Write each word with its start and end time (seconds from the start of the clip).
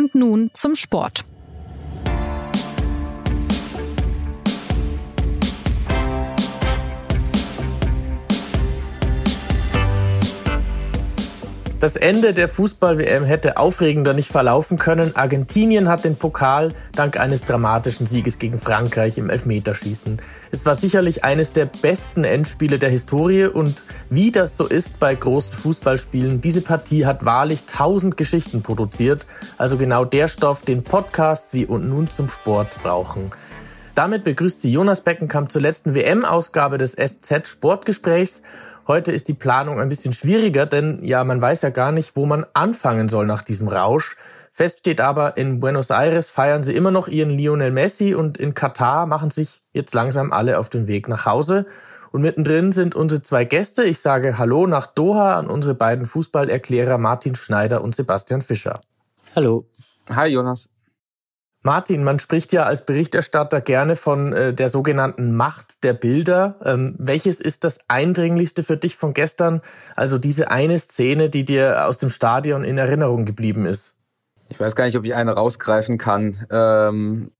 Und 0.00 0.14
nun 0.14 0.50
zum 0.54 0.76
Sport. 0.76 1.26
Das 11.80 11.96
Ende 11.96 12.34
der 12.34 12.50
Fußball-WM 12.50 13.24
hätte 13.24 13.56
aufregender 13.56 14.12
nicht 14.12 14.30
verlaufen 14.30 14.78
können. 14.78 15.16
Argentinien 15.16 15.88
hat 15.88 16.04
den 16.04 16.16
Pokal 16.16 16.68
dank 16.92 17.18
eines 17.18 17.46
dramatischen 17.46 18.06
Sieges 18.06 18.38
gegen 18.38 18.60
Frankreich 18.60 19.16
im 19.16 19.30
Elfmeterschießen. 19.30 20.20
Es 20.50 20.66
war 20.66 20.74
sicherlich 20.74 21.24
eines 21.24 21.54
der 21.54 21.64
besten 21.64 22.24
Endspiele 22.24 22.78
der 22.78 22.90
Historie 22.90 23.46
und 23.46 23.82
wie 24.10 24.30
das 24.30 24.58
so 24.58 24.66
ist 24.66 24.98
bei 24.98 25.14
großen 25.14 25.54
Fußballspielen, 25.54 26.42
diese 26.42 26.60
Partie 26.60 27.06
hat 27.06 27.24
wahrlich 27.24 27.64
tausend 27.64 28.18
Geschichten 28.18 28.60
produziert. 28.60 29.24
Also 29.56 29.78
genau 29.78 30.04
der 30.04 30.28
Stoff, 30.28 30.60
den 30.60 30.84
Podcasts 30.84 31.54
wie 31.54 31.64
und 31.64 31.88
nun 31.88 32.10
zum 32.10 32.28
Sport 32.28 32.68
brauchen. 32.82 33.32
Damit 33.94 34.24
begrüßt 34.24 34.60
sie 34.60 34.70
Jonas 34.70 35.00
Beckenkamp 35.00 35.50
zur 35.50 35.62
letzten 35.62 35.94
WM-Ausgabe 35.94 36.76
des 36.76 36.92
SZ 36.92 37.48
Sportgesprächs. 37.48 38.42
Heute 38.90 39.12
ist 39.12 39.28
die 39.28 39.34
Planung 39.34 39.78
ein 39.78 39.88
bisschen 39.88 40.12
schwieriger, 40.12 40.66
denn 40.66 41.04
ja, 41.04 41.22
man 41.22 41.40
weiß 41.40 41.62
ja 41.62 41.70
gar 41.70 41.92
nicht, 41.92 42.16
wo 42.16 42.26
man 42.26 42.44
anfangen 42.54 43.08
soll 43.08 43.24
nach 43.24 43.42
diesem 43.42 43.68
Rausch. 43.68 44.16
Fest 44.50 44.80
steht 44.80 45.00
aber, 45.00 45.36
in 45.36 45.60
Buenos 45.60 45.90
Aires 45.90 46.28
feiern 46.28 46.64
sie 46.64 46.74
immer 46.74 46.90
noch 46.90 47.06
ihren 47.06 47.30
Lionel 47.30 47.70
Messi 47.70 48.16
und 48.16 48.36
in 48.36 48.52
Katar 48.52 49.06
machen 49.06 49.30
sich 49.30 49.60
jetzt 49.72 49.94
langsam 49.94 50.32
alle 50.32 50.58
auf 50.58 50.70
den 50.70 50.88
Weg 50.88 51.06
nach 51.06 51.24
Hause. 51.24 51.66
Und 52.10 52.22
mittendrin 52.22 52.72
sind 52.72 52.96
unsere 52.96 53.22
zwei 53.22 53.44
Gäste. 53.44 53.84
Ich 53.84 54.00
sage 54.00 54.38
Hallo 54.38 54.66
nach 54.66 54.88
Doha 54.88 55.38
an 55.38 55.46
unsere 55.46 55.76
beiden 55.76 56.04
Fußballerklärer 56.04 56.98
Martin 56.98 57.36
Schneider 57.36 57.84
und 57.84 57.94
Sebastian 57.94 58.42
Fischer. 58.42 58.80
Hallo. 59.36 59.66
Hi 60.08 60.26
Jonas. 60.30 60.68
Martin, 61.62 62.04
man 62.04 62.18
spricht 62.18 62.54
ja 62.54 62.64
als 62.64 62.86
Berichterstatter 62.86 63.60
gerne 63.60 63.94
von 63.94 64.32
äh, 64.32 64.54
der 64.54 64.70
sogenannten 64.70 65.36
Macht 65.36 65.84
der 65.84 65.92
Bilder. 65.92 66.58
Ähm, 66.64 66.94
welches 66.98 67.38
ist 67.38 67.64
das 67.64 67.80
Eindringlichste 67.88 68.62
für 68.62 68.78
dich 68.78 68.96
von 68.96 69.12
gestern? 69.12 69.60
Also 69.94 70.16
diese 70.16 70.50
eine 70.50 70.78
Szene, 70.78 71.28
die 71.28 71.44
dir 71.44 71.86
aus 71.86 71.98
dem 71.98 72.08
Stadion 72.08 72.64
in 72.64 72.78
Erinnerung 72.78 73.26
geblieben 73.26 73.66
ist? 73.66 73.94
Ich 74.48 74.58
weiß 74.58 74.74
gar 74.74 74.86
nicht, 74.86 74.96
ob 74.96 75.04
ich 75.04 75.14
eine 75.14 75.32
rausgreifen 75.32 75.98
kann. 75.98 76.46
Ähm, 76.50 77.30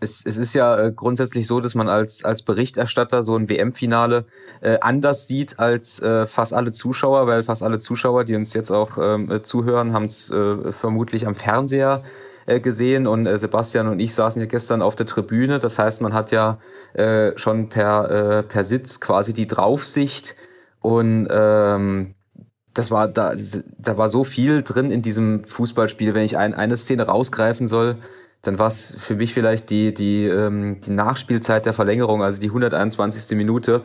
es, 0.00 0.26
es 0.26 0.36
ist 0.36 0.52
ja 0.52 0.78
äh, 0.78 0.92
grundsätzlich 0.92 1.46
so, 1.46 1.60
dass 1.60 1.74
man 1.74 1.88
als, 1.88 2.24
als 2.24 2.42
Berichterstatter 2.42 3.22
so 3.22 3.36
ein 3.36 3.48
WM-Finale 3.48 4.26
äh, 4.60 4.80
anders 4.80 5.26
sieht 5.26 5.58
als 5.58 5.98
äh, 6.02 6.26
fast 6.26 6.52
alle 6.52 6.72
Zuschauer, 6.72 7.26
weil 7.26 7.42
fast 7.42 7.62
alle 7.62 7.78
Zuschauer, 7.78 8.24
die 8.24 8.36
uns 8.36 8.52
jetzt 8.52 8.70
auch 8.70 8.98
ähm, 9.00 9.40
zuhören, 9.42 9.94
haben 9.94 10.04
es 10.04 10.30
äh, 10.30 10.72
vermutlich 10.72 11.26
am 11.26 11.34
Fernseher 11.34 12.02
äh, 12.46 12.60
gesehen 12.60 13.06
und 13.06 13.26
äh, 13.26 13.38
Sebastian 13.38 13.88
und 13.88 14.00
ich 14.00 14.14
saßen 14.14 14.40
ja 14.40 14.46
gestern 14.46 14.82
auf 14.82 14.96
der 14.96 15.06
Tribüne. 15.06 15.58
Das 15.58 15.78
heißt, 15.78 16.00
man 16.00 16.12
hat 16.12 16.30
ja 16.30 16.58
äh, 16.94 17.32
schon 17.36 17.68
per, 17.68 18.10
äh, 18.10 18.42
per 18.42 18.64
Sitz 18.64 19.00
quasi 19.00 19.32
die 19.32 19.46
Draufsicht 19.46 20.34
und 20.80 21.28
ähm, 21.30 22.14
das 22.74 22.90
war 22.90 23.08
da, 23.08 23.34
da 23.78 23.96
war 23.98 24.08
so 24.08 24.24
viel 24.24 24.62
drin 24.62 24.90
in 24.90 25.02
diesem 25.02 25.44
Fußballspiel. 25.44 26.14
Wenn 26.14 26.24
ich 26.24 26.38
ein, 26.38 26.54
eine 26.54 26.76
Szene 26.76 27.04
rausgreifen 27.04 27.66
soll, 27.66 27.96
dann 28.42 28.58
war 28.58 28.66
es 28.66 28.96
für 28.98 29.14
mich 29.14 29.34
vielleicht 29.34 29.70
die, 29.70 29.94
die, 29.94 30.26
ähm, 30.26 30.80
die 30.80 30.90
Nachspielzeit 30.90 31.64
der 31.64 31.72
Verlängerung, 31.72 32.22
also 32.22 32.40
die 32.40 32.48
121. 32.48 33.36
Minute, 33.36 33.82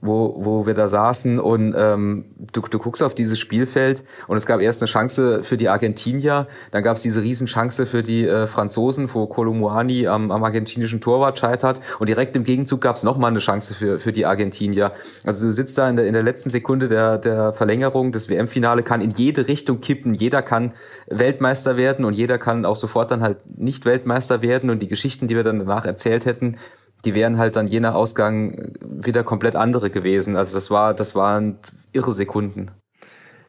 wo, 0.00 0.34
wo 0.38 0.66
wir 0.66 0.74
da 0.74 0.88
saßen 0.88 1.38
und 1.38 1.74
ähm, 1.76 2.26
du, 2.52 2.60
du 2.62 2.78
guckst 2.78 3.02
auf 3.02 3.14
dieses 3.14 3.38
Spielfeld 3.38 4.04
und 4.26 4.36
es 4.36 4.46
gab 4.46 4.60
erst 4.60 4.82
eine 4.82 4.88
Chance 4.88 5.42
für 5.42 5.56
die 5.56 5.68
Argentinier, 5.68 6.46
dann 6.70 6.82
gab 6.82 6.96
es 6.96 7.02
diese 7.02 7.22
Riesenchance 7.22 7.86
für 7.86 8.02
die 8.02 8.26
äh, 8.26 8.46
Franzosen, 8.46 9.12
wo 9.12 9.26
Colomboani 9.26 10.06
am, 10.06 10.30
am 10.30 10.44
argentinischen 10.44 11.00
Torwart 11.00 11.38
scheitert 11.38 11.80
und 11.98 12.08
direkt 12.08 12.36
im 12.36 12.44
Gegenzug 12.44 12.80
gab 12.80 12.96
es 12.96 13.02
nochmal 13.02 13.30
eine 13.30 13.40
Chance 13.40 13.74
für, 13.74 13.98
für 13.98 14.12
die 14.12 14.26
Argentinier. 14.26 14.92
Also 15.24 15.46
du 15.46 15.52
sitzt 15.52 15.78
da 15.78 15.88
in 15.88 15.96
der, 15.96 16.06
in 16.06 16.12
der 16.12 16.22
letzten 16.22 16.50
Sekunde 16.50 16.88
der, 16.88 17.18
der 17.18 17.52
Verlängerung, 17.52 18.12
das 18.12 18.28
WM-Finale 18.28 18.82
kann 18.82 19.00
in 19.00 19.10
jede 19.10 19.48
Richtung 19.48 19.80
kippen, 19.80 20.14
jeder 20.14 20.42
kann 20.42 20.72
Weltmeister 21.08 21.76
werden 21.76 22.04
und 22.04 22.12
jeder 22.12 22.38
kann 22.38 22.64
auch 22.64 22.76
sofort 22.76 23.10
dann 23.10 23.22
halt 23.22 23.38
nicht 23.58 23.84
Weltmeister 23.84 24.42
werden 24.42 24.70
und 24.70 24.80
die 24.80 24.88
Geschichten, 24.88 25.28
die 25.28 25.36
wir 25.36 25.44
dann 25.44 25.58
danach 25.58 25.84
erzählt 25.84 26.26
hätten, 26.26 26.56
die 27.04 27.14
wären 27.14 27.38
halt 27.38 27.56
dann 27.56 27.66
je 27.66 27.80
nach 27.80 27.94
Ausgang 27.94 28.72
wieder 28.80 29.22
komplett 29.22 29.56
andere 29.56 29.90
gewesen. 29.90 30.36
Also 30.36 30.54
das 30.54 30.70
war, 30.70 30.94
das 30.94 31.14
waren 31.14 31.58
irre 31.92 32.12
Sekunden. 32.12 32.70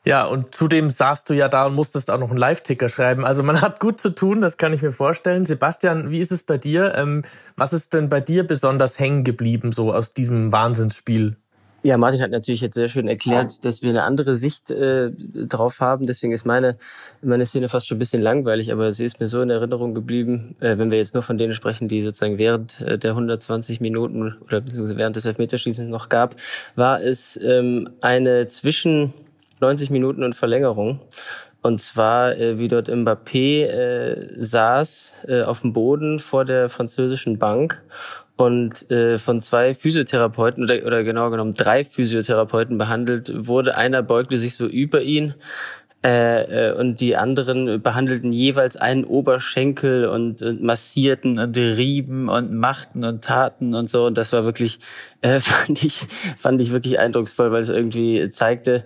Ja, 0.07 0.25
und 0.25 0.55
zudem 0.55 0.89
saßt 0.89 1.29
du 1.29 1.33
ja 1.33 1.49
da 1.49 1.65
und 1.65 1.75
musstest 1.75 2.09
auch 2.09 2.17
noch 2.17 2.29
einen 2.29 2.39
Live-Ticker 2.39 2.87
schreiben. 2.87 3.25
Also 3.25 3.43
man 3.43 3.59
hat 3.59 3.81
gut 3.81 3.99
zu 3.99 4.11
tun, 4.11 4.39
das 4.39 4.55
kann 4.55 4.71
ich 4.71 4.81
mir 4.81 4.93
vorstellen. 4.93 5.45
Sebastian, 5.45 6.11
wie 6.11 6.21
ist 6.21 6.31
es 6.31 6.43
bei 6.43 6.57
dir? 6.57 6.95
Ähm, 6.95 7.23
was 7.57 7.73
ist 7.73 7.93
denn 7.93 8.07
bei 8.07 8.21
dir 8.21 8.47
besonders 8.47 8.99
hängen 8.99 9.25
geblieben, 9.25 9.73
so 9.73 9.91
aus 9.91 10.13
diesem 10.13 10.53
Wahnsinnsspiel? 10.53 11.35
Ja, 11.83 11.97
Martin 11.97 12.21
hat 12.21 12.31
natürlich 12.31 12.61
jetzt 12.61 12.73
sehr 12.73 12.89
schön 12.89 13.07
erklärt, 13.07 13.63
dass 13.63 13.81
wir 13.81 13.91
eine 13.91 14.03
andere 14.03 14.35
Sicht 14.35 14.71
äh, 14.71 15.11
drauf 15.11 15.79
haben. 15.79 16.07
Deswegen 16.07 16.33
ist 16.33 16.45
meine, 16.45 16.75
meine 17.21 17.45
Szene 17.45 17.69
fast 17.69 17.87
schon 17.87 17.97
ein 17.97 17.99
bisschen 17.99 18.21
langweilig, 18.21 18.71
aber 18.71 18.91
sie 18.91 19.05
ist 19.05 19.19
mir 19.19 19.27
so 19.27 19.41
in 19.41 19.49
Erinnerung 19.51 19.93
geblieben, 19.93 20.55
äh, 20.59 20.77
wenn 20.77 20.89
wir 20.89 20.97
jetzt 20.97 21.13
nur 21.13 21.23
von 21.23 21.37
denen 21.37 21.53
sprechen, 21.53 21.87
die 21.87 22.01
sozusagen 22.01 22.37
während 22.39 22.81
äh, 22.81 22.97
der 22.97 23.11
120 23.11 23.79
Minuten 23.79 24.35
oder 24.45 24.61
beziehungsweise 24.61 24.97
während 24.97 25.15
des 25.15 25.25
Elfmeterschießens 25.25 25.87
noch 25.87 26.09
gab, 26.09 26.35
war 26.75 27.01
es 27.01 27.39
ähm, 27.41 27.89
eine 28.01 28.47
zwischen 28.47 29.13
90 29.59 29.91
Minuten 29.91 30.23
und 30.23 30.33
Verlängerung. 30.33 30.99
Und 31.61 31.79
zwar, 31.79 32.35
äh, 32.37 32.57
wie 32.57 32.67
dort 32.67 32.89
Mbappé 32.89 33.65
äh, 33.65 34.43
saß 34.43 35.13
äh, 35.27 35.41
auf 35.43 35.61
dem 35.61 35.73
Boden 35.73 36.19
vor 36.19 36.45
der 36.45 36.69
französischen 36.69 37.39
Bank 37.39 37.83
und 38.37 38.89
äh, 38.91 39.17
von 39.17 39.41
zwei 39.41 39.73
Physiotherapeuten 39.73 40.63
oder, 40.63 40.85
oder 40.85 41.03
genau 41.03 41.29
genommen 41.31 41.53
drei 41.53 41.83
Physiotherapeuten 41.83 42.77
behandelt 42.77 43.47
wurde. 43.47 43.75
Einer 43.75 44.03
beugte 44.03 44.37
sich 44.37 44.55
so 44.55 44.67
über 44.67 45.01
ihn 45.01 45.33
äh, 46.05 46.69
äh, 46.69 46.73
und 46.73 47.01
die 47.01 47.17
anderen 47.17 47.81
behandelten 47.81 48.31
jeweils 48.31 48.77
einen 48.77 49.03
Oberschenkel 49.03 50.07
und, 50.07 50.43
und 50.43 50.61
massierten 50.61 51.39
und 51.39 51.57
rieben 51.57 52.29
und 52.29 52.53
machten 52.53 53.03
und 53.03 53.23
taten 53.23 53.73
und 53.73 53.89
so. 53.89 54.05
Und 54.05 54.15
das 54.17 54.31
war 54.31 54.43
wirklich, 54.45 54.79
äh, 55.21 55.39
fand 55.41 55.83
ich, 55.83 56.07
fand 56.37 56.61
ich 56.61 56.71
wirklich 56.71 56.99
eindrucksvoll, 56.99 57.51
weil 57.51 57.63
es 57.63 57.69
irgendwie 57.69 58.29
zeigte, 58.29 58.85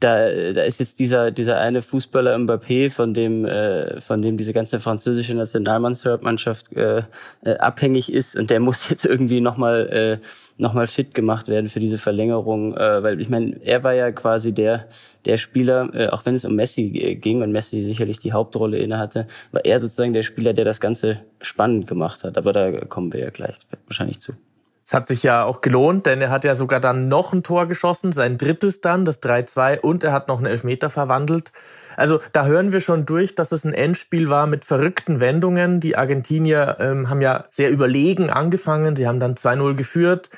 da, 0.00 0.28
da 0.52 0.62
ist 0.62 0.80
jetzt 0.80 0.98
dieser 0.98 1.30
dieser 1.30 1.58
eine 1.58 1.80
Fußballer 1.80 2.36
Mbappé, 2.36 2.90
von 2.90 3.14
dem 3.14 3.44
äh, 3.44 4.00
von 4.00 4.20
dem 4.20 4.36
diese 4.36 4.52
ganze 4.52 4.78
französische 4.80 5.34
Nationalmannschaft 5.34 6.72
äh, 6.74 7.02
äh, 7.44 7.56
abhängig 7.58 8.12
ist 8.12 8.36
und 8.36 8.50
der 8.50 8.60
muss 8.66 8.88
jetzt 8.90 9.06
irgendwie 9.06 9.40
nochmal 9.40 9.88
äh, 10.22 10.26
noch 10.58 10.88
fit 10.88 11.14
gemacht 11.14 11.48
werden 11.48 11.68
für 11.68 11.80
diese 11.80 11.98
Verlängerung, 11.98 12.76
äh, 12.76 13.02
weil 13.02 13.20
ich 13.20 13.28
meine, 13.28 13.56
er 13.62 13.84
war 13.84 13.94
ja 13.94 14.10
quasi 14.12 14.52
der 14.52 14.86
der 15.24 15.38
Spieler, 15.38 15.90
äh, 15.94 16.08
auch 16.08 16.26
wenn 16.26 16.34
es 16.34 16.44
um 16.44 16.54
Messi 16.54 17.18
ging 17.20 17.42
und 17.42 17.52
Messi 17.52 17.84
sicherlich 17.84 18.18
die 18.18 18.32
Hauptrolle 18.32 18.78
inne 18.78 18.98
hatte, 18.98 19.26
war 19.52 19.64
er 19.64 19.80
sozusagen 19.80 20.12
der 20.12 20.22
Spieler, 20.22 20.52
der 20.52 20.64
das 20.64 20.80
Ganze 20.80 21.22
spannend 21.40 21.86
gemacht 21.86 22.22
hat. 22.24 22.38
Aber 22.38 22.52
da 22.52 22.84
kommen 22.84 23.12
wir 23.12 23.20
ja 23.20 23.30
gleich 23.30 23.56
wahrscheinlich 23.86 24.20
zu. 24.20 24.32
Es 24.86 24.94
hat 24.94 25.08
sich 25.08 25.24
ja 25.24 25.42
auch 25.42 25.62
gelohnt, 25.62 26.06
denn 26.06 26.20
er 26.20 26.30
hat 26.30 26.44
ja 26.44 26.54
sogar 26.54 26.78
dann 26.78 27.08
noch 27.08 27.32
ein 27.32 27.42
Tor 27.42 27.66
geschossen, 27.66 28.12
sein 28.12 28.38
drittes 28.38 28.80
dann, 28.80 29.04
das 29.04 29.20
3-2, 29.20 29.80
und 29.80 30.04
er 30.04 30.12
hat 30.12 30.28
noch 30.28 30.38
einen 30.38 30.46
Elfmeter 30.46 30.90
verwandelt. 30.90 31.50
Also 31.96 32.20
da 32.30 32.46
hören 32.46 32.70
wir 32.70 32.80
schon 32.80 33.04
durch, 33.04 33.34
dass 33.34 33.50
es 33.50 33.64
ein 33.64 33.72
Endspiel 33.72 34.30
war 34.30 34.46
mit 34.46 34.64
verrückten 34.64 35.18
Wendungen. 35.18 35.80
Die 35.80 35.96
Argentinier 35.96 36.76
ähm, 36.78 37.10
haben 37.10 37.20
ja 37.20 37.46
sehr 37.50 37.70
überlegen 37.70 38.30
angefangen, 38.30 38.94
sie 38.94 39.08
haben 39.08 39.18
dann 39.18 39.34
2-0 39.34 39.74
geführt. 39.74 40.30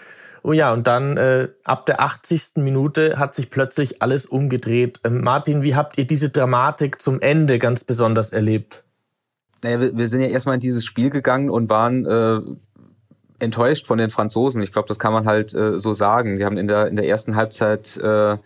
Oh 0.42 0.52
ja, 0.52 0.72
und 0.72 0.86
dann 0.86 1.18
äh, 1.18 1.48
ab 1.64 1.84
der 1.84 2.00
80. 2.00 2.52
Minute 2.56 3.18
hat 3.18 3.34
sich 3.34 3.50
plötzlich 3.50 4.00
alles 4.00 4.24
umgedreht. 4.24 5.00
Ähm, 5.04 5.20
Martin, 5.22 5.60
wie 5.60 5.74
habt 5.74 5.98
ihr 5.98 6.06
diese 6.06 6.30
Dramatik 6.30 7.02
zum 7.02 7.20
Ende 7.20 7.58
ganz 7.58 7.84
besonders 7.84 8.30
erlebt? 8.30 8.84
Naja, 9.62 9.80
wir, 9.80 9.96
wir 9.96 10.08
sind 10.08 10.20
ja 10.20 10.28
erstmal 10.28 10.54
in 10.54 10.60
dieses 10.60 10.86
Spiel 10.86 11.10
gegangen 11.10 11.50
und 11.50 11.68
waren 11.68 12.06
äh, 12.06 12.40
enttäuscht 13.38 13.86
von 13.86 13.98
den 13.98 14.10
Franzosen. 14.10 14.62
Ich 14.62 14.72
glaube, 14.72 14.88
das 14.88 14.98
kann 14.98 15.12
man 15.12 15.26
halt 15.26 15.54
äh, 15.54 15.78
so 15.78 15.92
sagen. 15.92 16.36
Die 16.36 16.44
haben 16.44 16.58
in 16.58 16.68
der, 16.68 16.88
in 16.88 16.96
der 16.96 17.06
ersten 17.06 17.36
Halbzeit 17.36 17.96
äh, 17.96 18.38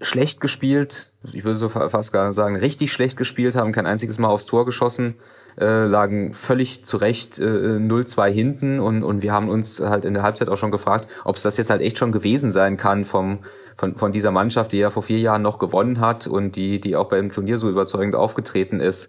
schlecht 0.00 0.40
gespielt. 0.40 1.12
Ich 1.32 1.44
würde 1.44 1.56
so 1.56 1.68
fast 1.68 2.12
gar 2.12 2.32
sagen, 2.32 2.56
richtig 2.56 2.92
schlecht 2.92 3.16
gespielt, 3.16 3.56
haben 3.56 3.72
kein 3.72 3.86
einziges 3.86 4.18
Mal 4.18 4.28
aufs 4.28 4.46
Tor 4.46 4.66
geschossen, 4.66 5.14
äh, 5.58 5.84
lagen 5.84 6.34
völlig 6.34 6.84
zurecht 6.84 7.38
äh, 7.38 7.42
0-2 7.78 8.28
hinten 8.30 8.80
und, 8.80 9.02
und 9.02 9.22
wir 9.22 9.32
haben 9.32 9.48
uns 9.48 9.80
halt 9.80 10.04
in 10.04 10.12
der 10.12 10.22
Halbzeit 10.22 10.48
auch 10.48 10.58
schon 10.58 10.70
gefragt, 10.70 11.08
ob 11.24 11.36
es 11.36 11.42
das 11.42 11.56
jetzt 11.56 11.70
halt 11.70 11.80
echt 11.80 11.98
schon 11.98 12.12
gewesen 12.12 12.50
sein 12.50 12.76
kann 12.76 13.04
vom, 13.06 13.38
von, 13.76 13.96
von 13.96 14.12
dieser 14.12 14.30
Mannschaft, 14.30 14.72
die 14.72 14.78
ja 14.78 14.90
vor 14.90 15.02
vier 15.02 15.18
Jahren 15.18 15.42
noch 15.42 15.58
gewonnen 15.58 16.00
hat 16.00 16.26
und 16.26 16.56
die, 16.56 16.78
die 16.80 16.94
auch 16.94 17.08
beim 17.08 17.32
Turnier 17.32 17.56
so 17.56 17.70
überzeugend 17.70 18.14
aufgetreten 18.14 18.80
ist. 18.80 19.08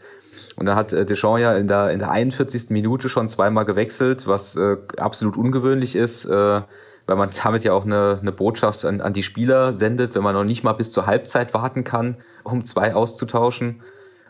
Und 0.58 0.66
dann 0.66 0.76
hat 0.76 0.92
äh, 0.92 1.06
Deschamps 1.06 1.42
ja 1.42 1.56
in 1.56 1.68
der, 1.68 1.92
in 1.92 2.00
der 2.00 2.12
41. 2.12 2.70
Minute 2.72 3.10
schon 3.10 3.30
zweimal 3.30 3.66
gewechselt, 3.66 4.28
was 4.28 4.56
äh, 4.56 4.78
absolut 4.98 5.38
ungewöhnlich 5.38 5.96
ist, 5.96 6.26
äh, 6.26 6.62
weil 7.06 7.16
man 7.16 7.30
damit 7.44 7.64
ja 7.64 7.74
auch 7.74 7.86
eine, 7.86 8.18
eine 8.20 8.32
Botschaft 8.32 8.84
an, 8.84 9.00
an 9.00 9.14
die 9.14 9.24
Spieler 9.24 9.74
sendet, 9.74 10.16
wenn 10.16 10.24
man 10.24 10.34
noch 10.34 10.44
nicht 10.44 10.64
mal 10.64 10.74
bis 10.74 10.92
zur 10.92 11.06
Halbzeit 11.06 11.54
warten 11.54 11.84
kann, 11.84 12.18
um 12.44 12.64
zwei 12.64 12.96
auszutauschen. 12.96 13.82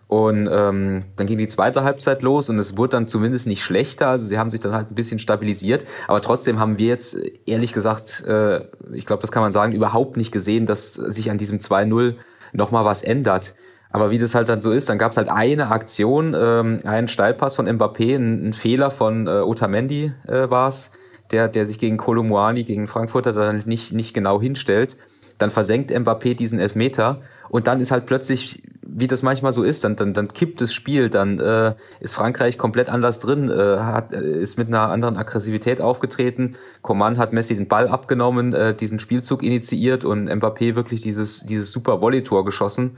Und 0.08 0.48
ähm, 0.50 1.04
dann 1.18 1.28
ging 1.28 1.38
die 1.38 1.50
zweite 1.50 1.84
Halbzeit 1.84 2.22
los 2.22 2.50
und 2.50 2.60
es 2.60 2.78
wurde 2.78 2.92
dann 2.92 3.08
zumindest 3.08 3.46
nicht 3.46 3.62
schlechter. 3.62 4.08
Also 4.08 4.26
sie 4.26 4.38
haben 4.38 4.52
sich 4.52 4.62
dann 4.62 4.72
halt 4.72 4.90
ein 4.90 4.96
bisschen 4.96 5.20
stabilisiert. 5.20 5.84
Aber 6.08 6.22
trotzdem 6.22 6.60
haben 6.60 6.78
wir 6.78 6.88
jetzt 6.88 7.18
ehrlich 7.46 7.74
gesagt, 7.74 8.24
äh, 8.26 8.62
ich 8.94 9.06
glaube, 9.06 9.22
das 9.22 9.34
kann 9.34 9.44
man 9.44 9.52
sagen, 9.52 9.74
überhaupt 9.74 10.16
nicht 10.16 10.32
gesehen, 10.32 10.66
dass 10.66 10.94
sich 10.94 11.30
an 11.30 11.38
diesem 11.38 11.58
2-0 11.58 12.16
nochmal 12.54 12.86
was 12.86 13.02
ändert. 13.02 13.56
Aber 13.92 14.12
wie 14.12 14.18
das 14.18 14.36
halt 14.36 14.50
dann 14.50 14.62
so 14.62 14.72
ist, 14.72 14.90
dann 14.90 14.98
gab 14.98 15.12
es 15.12 15.18
halt 15.18 15.30
eine 15.30 15.72
Aktion, 15.72 16.36
ähm, 16.38 16.80
einen 16.84 17.08
Steilpass 17.08 17.56
von 17.56 17.68
Mbappé, 17.68 18.16
ein, 18.16 18.50
ein 18.50 18.54
Fehler 18.54 18.92
von 18.92 19.28
äh, 19.28 19.42
Otamendi 19.42 20.14
äh, 20.28 20.50
war 20.50 20.68
es, 20.68 20.92
der, 21.32 21.48
der 21.48 21.66
sich 21.66 21.80
gegen 21.80 21.98
Kolumuani, 21.98 22.64
gegen 22.64 22.88
Frankfurter 22.88 23.34
dann 23.34 23.64
nicht, 23.66 23.94
nicht 23.94 24.14
genau 24.14 24.42
hinstellt. 24.42 24.98
Dann 25.38 25.52
versenkt 25.52 25.92
Mbappé 25.92 26.36
diesen 26.36 26.60
Elfmeter 26.60 27.22
und 27.50 27.68
dann 27.68 27.80
ist 27.80 27.92
halt 27.92 28.06
plötzlich, 28.06 28.64
wie 28.82 29.08
das 29.08 29.24
manchmal 29.24 29.52
so 29.52 29.64
ist, 29.64 29.84
dann, 29.84 29.96
dann, 29.96 30.14
dann 30.14 30.28
kippt 30.30 30.62
das 30.62 30.74
Spiel, 30.74 31.10
dann 31.10 31.40
äh, 31.40 31.76
ist 32.00 32.16
Frankreich 32.16 32.58
komplett 32.58 32.90
anders 32.90 33.20
drin, 33.20 33.50
äh, 33.50 33.78
hat, 33.78 34.14
äh, 34.14 34.20
ist 34.20 34.58
mit 34.58 34.68
einer 34.68 34.90
anderen 34.90 35.16
Aggressivität 35.16 35.80
aufgetreten. 35.80 36.56
Coman 36.82 37.18
hat 37.18 37.34
Messi 37.34 37.56
den 37.56 37.68
Ball 37.68 37.88
abgenommen, 37.88 38.54
äh, 38.54 38.76
diesen 38.76 39.00
Spielzug 39.00 39.44
initiiert 39.44 40.06
und 40.06 40.28
Mbappé 40.30 40.76
wirklich 40.76 41.02
dieses, 41.02 41.46
dieses 41.46 41.72
super 41.72 42.02
Volley-Tor 42.02 42.44
geschossen. 42.44 42.98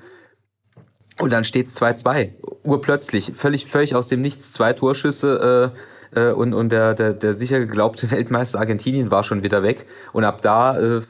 Und 1.20 1.34
dann 1.34 1.44
steht's 1.44 1.80
2-2. 1.80 2.32
Urplötzlich, 2.64 3.34
völlig, 3.36 3.68
völlig 3.68 3.94
aus 3.96 4.08
dem 4.08 4.22
Nichts, 4.22 4.54
zwei 4.54 4.74
Torschüsse 4.74 5.74
äh, 6.14 6.20
äh, 6.20 6.32
und, 6.32 6.54
und 6.54 6.72
der, 6.72 6.94
der, 6.94 7.14
der 7.14 7.34
sicher 7.34 7.60
geglaubte 7.60 8.10
Weltmeister 8.12 8.60
Argentinien 8.60 9.12
war 9.12 9.24
schon 9.24 9.44
wieder 9.44 9.62
weg. 9.62 9.86
Und 10.14 10.24
ab 10.24 10.42
da 10.42 10.80
äh, 10.80 11.02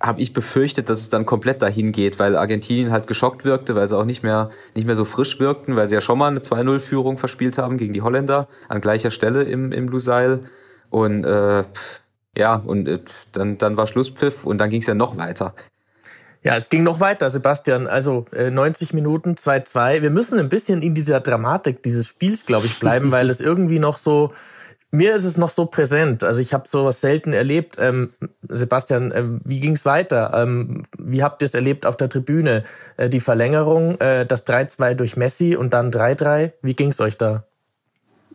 habe 0.00 0.20
ich 0.20 0.32
befürchtet, 0.32 0.88
dass 0.88 1.00
es 1.00 1.10
dann 1.10 1.26
komplett 1.26 1.62
dahin 1.62 1.92
geht, 1.92 2.18
weil 2.18 2.36
Argentinien 2.36 2.90
halt 2.90 3.06
geschockt 3.06 3.44
wirkte, 3.44 3.74
weil 3.74 3.88
sie 3.88 3.96
auch 3.96 4.04
nicht 4.04 4.22
mehr, 4.22 4.50
nicht 4.74 4.86
mehr 4.86 4.96
so 4.96 5.04
frisch 5.04 5.38
wirkten, 5.38 5.76
weil 5.76 5.88
sie 5.88 5.94
ja 5.94 6.00
schon 6.00 6.18
mal 6.18 6.28
eine 6.28 6.40
2-0-Führung 6.40 7.18
verspielt 7.18 7.58
haben 7.58 7.76
gegen 7.76 7.92
die 7.92 8.02
Holländer 8.02 8.48
an 8.68 8.80
gleicher 8.80 9.10
Stelle 9.10 9.42
im, 9.42 9.72
im 9.72 9.88
Lusail. 9.88 10.40
Und 10.88 11.24
äh, 11.24 11.64
ja, 12.36 12.56
und 12.56 12.88
äh, 12.88 13.00
dann, 13.32 13.58
dann 13.58 13.76
war 13.76 13.86
Schlusspfiff 13.86 14.44
und 14.44 14.58
dann 14.58 14.70
ging 14.70 14.80
es 14.80 14.86
ja 14.86 14.94
noch 14.94 15.16
weiter. 15.16 15.54
Ja, 16.42 16.56
es 16.56 16.68
ging 16.68 16.82
noch 16.82 17.00
weiter, 17.00 17.28
Sebastian. 17.30 17.86
Also 17.86 18.24
äh, 18.32 18.50
90 18.50 18.94
Minuten 18.94 19.34
2-2. 19.34 20.02
Wir 20.02 20.10
müssen 20.10 20.38
ein 20.38 20.48
bisschen 20.48 20.80
in 20.80 20.94
dieser 20.94 21.20
Dramatik 21.20 21.82
dieses 21.82 22.06
Spiels, 22.06 22.46
glaube 22.46 22.66
ich, 22.66 22.78
bleiben, 22.78 23.10
weil 23.12 23.28
es 23.28 23.40
irgendwie 23.40 23.78
noch 23.78 23.98
so 23.98 24.32
mir 24.92 25.14
ist 25.14 25.24
es 25.24 25.36
noch 25.36 25.50
so 25.50 25.66
präsent. 25.66 26.24
Also 26.24 26.40
ich 26.40 26.52
habe 26.52 26.68
sowas 26.68 27.00
selten 27.00 27.32
erlebt. 27.32 27.76
Ähm, 27.78 28.10
Sebastian, 28.48 29.12
äh, 29.12 29.22
wie 29.44 29.60
ging's 29.60 29.84
weiter? 29.84 30.32
Ähm, 30.34 30.82
wie 30.98 31.22
habt 31.22 31.42
ihr 31.42 31.46
es 31.46 31.54
erlebt 31.54 31.86
auf 31.86 31.96
der 31.96 32.08
Tribüne? 32.08 32.64
Äh, 32.96 33.08
die 33.08 33.20
Verlängerung, 33.20 34.00
äh, 34.00 34.26
das 34.26 34.46
3-2 34.46 34.94
durch 34.94 35.16
Messi 35.16 35.54
und 35.54 35.74
dann 35.74 35.92
3-3. 35.92 36.52
Wie 36.62 36.74
ging's 36.74 37.00
euch 37.00 37.16
da? 37.16 37.44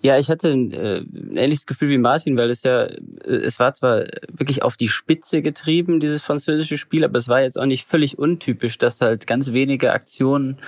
Ja, 0.06 0.20
ich 0.20 0.30
hatte 0.30 0.50
ein, 0.50 0.72
äh, 0.72 0.98
ein 0.98 1.36
ähnliches 1.36 1.66
Gefühl 1.66 1.90
wie 1.90 1.98
Martin, 1.98 2.38
weil 2.38 2.52
es 2.52 2.62
ja, 2.62 2.84
äh, 2.84 3.00
es 3.24 3.60
war 3.60 3.74
zwar 3.74 4.04
wirklich 4.32 4.62
auf 4.62 4.78
die 4.78 4.88
Spitze 4.88 5.42
getrieben, 5.42 6.00
dieses 6.00 6.22
französische 6.22 6.78
Spiel, 6.78 7.04
aber 7.04 7.18
es 7.18 7.28
war 7.28 7.42
jetzt 7.42 7.58
auch 7.58 7.66
nicht 7.66 7.88
völlig 7.88 8.20
untypisch, 8.20 8.78
dass 8.78 9.02
halt 9.02 9.26
ganz 9.26 9.52
wenige 9.52 9.94
Aktionen, 9.94 10.60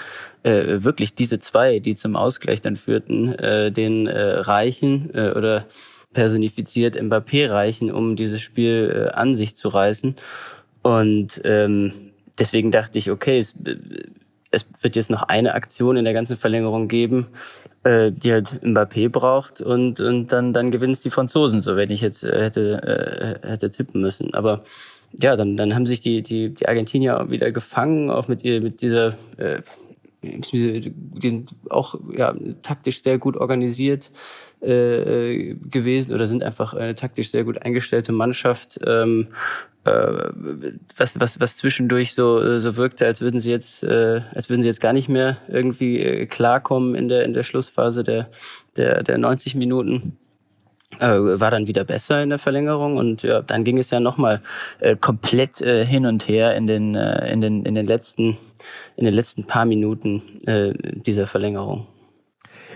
äh, 0.42 0.82
wirklich 0.84 1.14
diese 1.14 1.40
zwei, 1.40 1.78
die 1.78 1.94
zum 1.94 2.16
Ausgleich 2.16 2.62
dann 2.62 2.78
führten, 2.78 3.32
äh, 3.36 3.72
den 3.72 4.08
äh, 4.08 4.20
reichen 4.20 5.12
äh, 5.14 5.30
oder 5.36 5.68
personifiziert 6.14 6.96
Mbappé 6.96 7.52
reichen, 7.52 7.92
um 7.92 8.16
dieses 8.16 8.42
Spiel 8.42 9.10
äh, 9.12 9.14
an 9.14 9.36
sich 9.36 9.56
zu 9.56 9.70
reißen. 9.70 10.16
Und 10.82 11.42
ähm, 11.44 11.94
deswegen 12.40 12.72
dachte 12.72 12.98
ich, 12.98 13.12
okay, 13.12 13.38
es, 13.38 13.54
es 14.58 14.68
wird 14.82 14.96
jetzt 14.96 15.10
noch 15.10 15.24
eine 15.24 15.54
Aktion 15.54 15.98
in 15.98 16.04
der 16.04 16.14
ganzen 16.14 16.38
Verlängerung 16.38 16.88
geben, 16.88 17.28
äh, 17.84 18.12
die 18.12 18.34
halt 18.34 18.64
Mbappé 18.64 19.10
braucht 19.10 19.62
und, 19.62 20.02
und 20.02 20.28
dann, 20.28 20.54
dann 20.54 20.72
gewinnen 20.72 20.94
es 20.94 21.02
die 21.02 21.12
Franzosen, 21.12 21.62
so 21.62 21.76
wenn 21.76 21.92
ich 21.92 22.02
jetzt 22.02 22.24
äh, 22.24 22.44
hätte, 22.44 23.40
äh, 23.44 23.48
hätte 23.48 23.72
tippen 23.72 24.02
müssen. 24.02 24.34
Aber 24.34 24.64
ja, 25.14 25.36
dann, 25.36 25.58
dann 25.58 25.74
haben 25.74 25.86
sich 25.86 26.02
die, 26.02 26.22
die, 26.22 26.54
die 26.54 26.68
Argentinier 26.68 27.28
wieder 27.30 27.52
gefangen, 27.52 28.10
auch 28.10 28.28
mit 28.28 28.44
ihr, 28.44 28.62
mit 28.62 28.82
dieser, 28.82 29.16
äh, 29.38 29.62
die 30.22 30.94
sind 31.22 31.56
auch 31.70 31.96
ja, 32.16 32.36
taktisch 32.64 33.04
sehr 33.04 33.20
gut 33.20 33.38
organisiert 33.38 34.12
äh, 34.62 35.54
gewesen 35.70 36.14
oder 36.14 36.28
sind 36.28 36.44
einfach 36.44 36.74
eine 36.74 36.96
taktisch 36.96 37.32
sehr 37.32 37.44
gut 37.44 37.62
eingestellte 37.62 38.12
Mannschaft. 38.12 38.80
Ähm, 38.86 39.28
äh, 39.28 39.77
was, 40.96 41.20
was, 41.20 41.40
was 41.40 41.58
zwischendurch 41.58 42.14
so, 42.14 42.60
so 42.60 42.76
wirkte, 42.76 43.06
als 43.06 43.22
würden 43.22 43.40
sie 43.40 43.52
jetzt, 43.52 43.84
äh, 43.84 44.22
als 44.34 44.50
würden 44.50 44.62
sie 44.62 44.68
jetzt 44.68 44.82
gar 44.82 44.94
nicht 44.94 45.10
mehr 45.10 45.38
irgendwie 45.48 46.00
äh, 46.00 46.26
klarkommen 46.26 46.96
in 46.96 47.10
der, 47.10 47.26
in 47.26 47.34
der 47.34 47.44
Schlussphase 47.44 48.04
der, 48.04 48.30
der, 48.76 49.04
der 49.04 49.18
90 49.18 49.56
Minuten. 49.56 50.18
Äh, 51.00 51.40
war 51.40 51.52
dann 51.52 51.68
wieder 51.68 51.84
besser 51.84 52.24
in 52.24 52.30
der 52.30 52.40
Verlängerung 52.40 52.96
und 52.98 53.22
ja, 53.22 53.42
dann 53.42 53.64
ging 53.66 53.78
es 53.78 53.92
ja 53.92 54.00
nochmal 54.00 54.42
äh, 54.80 54.96
komplett 54.96 55.62
äh, 55.62 55.86
hin 55.86 56.06
und 56.06 56.28
her 56.28 56.56
in 56.56 56.66
den, 56.66 56.96
äh, 56.96 57.32
in 57.32 57.42
den, 57.42 57.66
in 57.66 57.76
den 57.76 57.86
letzten, 57.86 58.38
in 58.96 59.06
den 59.06 59.14
letzten 59.14 59.44
paar 59.46 59.66
Minuten 59.66 60.22
äh, 60.48 60.74
dieser 60.76 61.28
Verlängerung. 61.28 61.88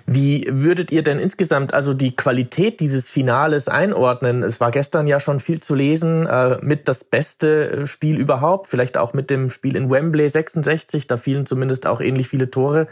Wie 0.05 0.47
würdet 0.49 0.91
ihr 0.91 1.03
denn 1.03 1.19
insgesamt 1.19 1.73
also 1.73 1.93
die 1.93 2.15
Qualität 2.15 2.79
dieses 2.79 3.09
Finales 3.09 3.67
einordnen? 3.67 4.43
Es 4.43 4.59
war 4.59 4.71
gestern 4.71 5.07
ja 5.07 5.19
schon 5.19 5.39
viel 5.39 5.59
zu 5.59 5.75
lesen, 5.75 6.25
äh, 6.27 6.57
mit 6.61 6.87
das 6.87 7.03
beste 7.03 7.71
äh, 7.71 7.87
Spiel 7.87 8.17
überhaupt, 8.17 8.67
vielleicht 8.67 8.97
auch 8.97 9.13
mit 9.13 9.29
dem 9.29 9.49
Spiel 9.49 9.75
in 9.75 9.89
Wembley 9.89 10.29
66, 10.29 11.07
da 11.07 11.17
fielen 11.17 11.45
zumindest 11.45 11.87
auch 11.87 12.01
ähnlich 12.01 12.27
viele 12.27 12.49
Tore. 12.49 12.87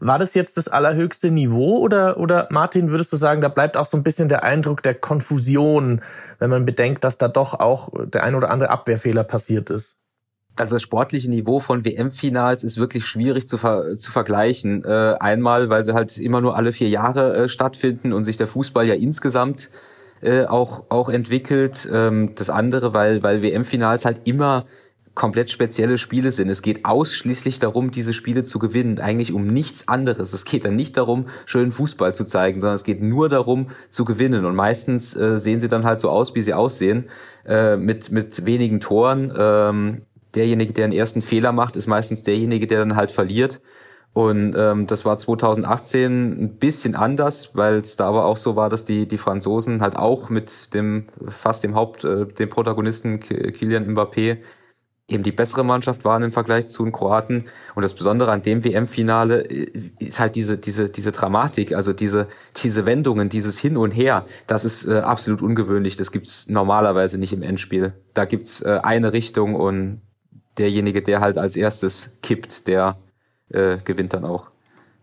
War 0.00 0.18
das 0.18 0.34
jetzt 0.34 0.56
das 0.56 0.66
allerhöchste 0.66 1.30
Niveau 1.30 1.78
oder, 1.78 2.16
oder 2.18 2.48
Martin, 2.50 2.90
würdest 2.90 3.12
du 3.12 3.16
sagen, 3.16 3.40
da 3.40 3.48
bleibt 3.48 3.76
auch 3.76 3.86
so 3.86 3.96
ein 3.96 4.02
bisschen 4.02 4.28
der 4.28 4.42
Eindruck 4.42 4.82
der 4.82 4.94
Konfusion, 4.94 6.00
wenn 6.40 6.50
man 6.50 6.64
bedenkt, 6.64 7.04
dass 7.04 7.18
da 7.18 7.28
doch 7.28 7.60
auch 7.60 7.88
der 8.06 8.24
ein 8.24 8.34
oder 8.34 8.50
andere 8.50 8.70
Abwehrfehler 8.70 9.22
passiert 9.22 9.70
ist? 9.70 9.96
Also 10.56 10.76
das 10.76 10.82
sportliche 10.82 11.30
Niveau 11.30 11.60
von 11.60 11.84
WM-Finals 11.84 12.62
ist 12.62 12.78
wirklich 12.78 13.06
schwierig 13.06 13.48
zu, 13.48 13.56
ver 13.56 13.96
zu 13.96 14.12
vergleichen. 14.12 14.84
Äh, 14.84 15.16
einmal, 15.18 15.70
weil 15.70 15.84
sie 15.84 15.94
halt 15.94 16.18
immer 16.18 16.40
nur 16.40 16.56
alle 16.56 16.72
vier 16.72 16.88
Jahre 16.88 17.34
äh, 17.34 17.48
stattfinden 17.48 18.12
und 18.12 18.24
sich 18.24 18.36
der 18.36 18.48
Fußball 18.48 18.86
ja 18.86 18.94
insgesamt 18.94 19.70
äh, 20.20 20.44
auch, 20.44 20.84
auch 20.90 21.08
entwickelt. 21.08 21.88
Ähm, 21.90 22.34
das 22.34 22.50
andere, 22.50 22.92
weil, 22.92 23.22
weil 23.22 23.42
WM-Finals 23.42 24.04
halt 24.04 24.20
immer 24.24 24.66
komplett 25.14 25.50
spezielle 25.50 25.98
Spiele 25.98 26.32
sind. 26.32 26.48
Es 26.48 26.62
geht 26.62 26.84
ausschließlich 26.84 27.58
darum, 27.58 27.90
diese 27.90 28.12
Spiele 28.12 28.44
zu 28.44 28.58
gewinnen, 28.58 28.98
eigentlich 28.98 29.32
um 29.32 29.46
nichts 29.46 29.88
anderes. 29.88 30.32
Es 30.32 30.44
geht 30.44 30.64
dann 30.64 30.74
nicht 30.74 30.96
darum, 30.96 31.26
schönen 31.44 31.72
Fußball 31.72 32.14
zu 32.14 32.24
zeigen, 32.24 32.60
sondern 32.60 32.76
es 32.76 32.84
geht 32.84 33.02
nur 33.02 33.28
darum, 33.28 33.68
zu 33.90 34.04
gewinnen. 34.04 34.44
Und 34.44 34.54
meistens 34.54 35.14
äh, 35.14 35.36
sehen 35.36 35.60
sie 35.60 35.68
dann 35.68 35.84
halt 35.84 36.00
so 36.00 36.08
aus, 36.08 36.34
wie 36.34 36.42
sie 36.42 36.54
aussehen, 36.54 37.10
äh, 37.44 37.76
mit, 37.76 38.10
mit 38.10 38.46
wenigen 38.46 38.80
Toren. 38.80 39.32
Ähm, 39.36 40.02
derjenige, 40.34 40.72
der 40.72 40.88
den 40.88 40.96
ersten 40.96 41.22
Fehler 41.22 41.52
macht, 41.52 41.76
ist 41.76 41.86
meistens 41.86 42.22
derjenige, 42.22 42.66
der 42.66 42.80
dann 42.80 42.96
halt 42.96 43.10
verliert. 43.10 43.60
Und 44.14 44.54
ähm, 44.58 44.86
das 44.86 45.06
war 45.06 45.16
2018 45.16 46.42
ein 46.44 46.58
bisschen 46.58 46.94
anders, 46.94 47.52
weil 47.54 47.76
es 47.76 47.96
da 47.96 48.06
aber 48.08 48.26
auch 48.26 48.36
so 48.36 48.56
war, 48.56 48.68
dass 48.68 48.84
die 48.84 49.08
die 49.08 49.16
Franzosen 49.16 49.80
halt 49.80 49.96
auch 49.96 50.28
mit 50.28 50.74
dem 50.74 51.06
fast 51.28 51.64
dem 51.64 51.74
Haupt, 51.74 52.04
äh, 52.04 52.26
dem 52.26 52.50
Protagonisten 52.50 53.20
Kylian 53.20 53.94
Mbappé 53.94 54.38
eben 55.08 55.22
die 55.22 55.32
bessere 55.32 55.64
Mannschaft 55.64 56.04
waren 56.04 56.22
im 56.22 56.32
Vergleich 56.32 56.66
zu 56.68 56.84
den 56.84 56.92
Kroaten. 56.92 57.44
Und 57.74 57.82
das 57.82 57.94
Besondere 57.94 58.30
an 58.30 58.42
dem 58.42 58.64
WM-Finale 58.64 59.42
äh, 59.50 59.90
ist 59.98 60.20
halt 60.20 60.36
diese, 60.36 60.58
diese, 60.58 60.90
diese 60.90 61.12
Dramatik, 61.12 61.74
also 61.74 61.92
diese, 61.92 62.28
diese 62.62 62.86
Wendungen, 62.86 63.28
dieses 63.28 63.58
Hin 63.58 63.76
und 63.76 63.92
Her. 63.92 64.26
Das 64.46 64.64
ist 64.64 64.86
äh, 64.86 64.98
absolut 64.98 65.42
ungewöhnlich. 65.42 65.96
Das 65.96 66.12
gibt's 66.12 66.48
normalerweise 66.48 67.18
nicht 67.18 67.32
im 67.32 67.42
Endspiel. 67.42 67.94
Da 68.14 68.24
gibt's 68.24 68.62
äh, 68.62 68.80
eine 68.82 69.12
Richtung 69.12 69.54
und 69.54 70.02
derjenige, 70.58 71.02
der 71.02 71.20
halt 71.20 71.38
als 71.38 71.56
erstes 71.56 72.10
kippt, 72.22 72.66
der 72.66 72.96
äh, 73.50 73.78
gewinnt 73.84 74.12
dann 74.12 74.24
auch. 74.24 74.50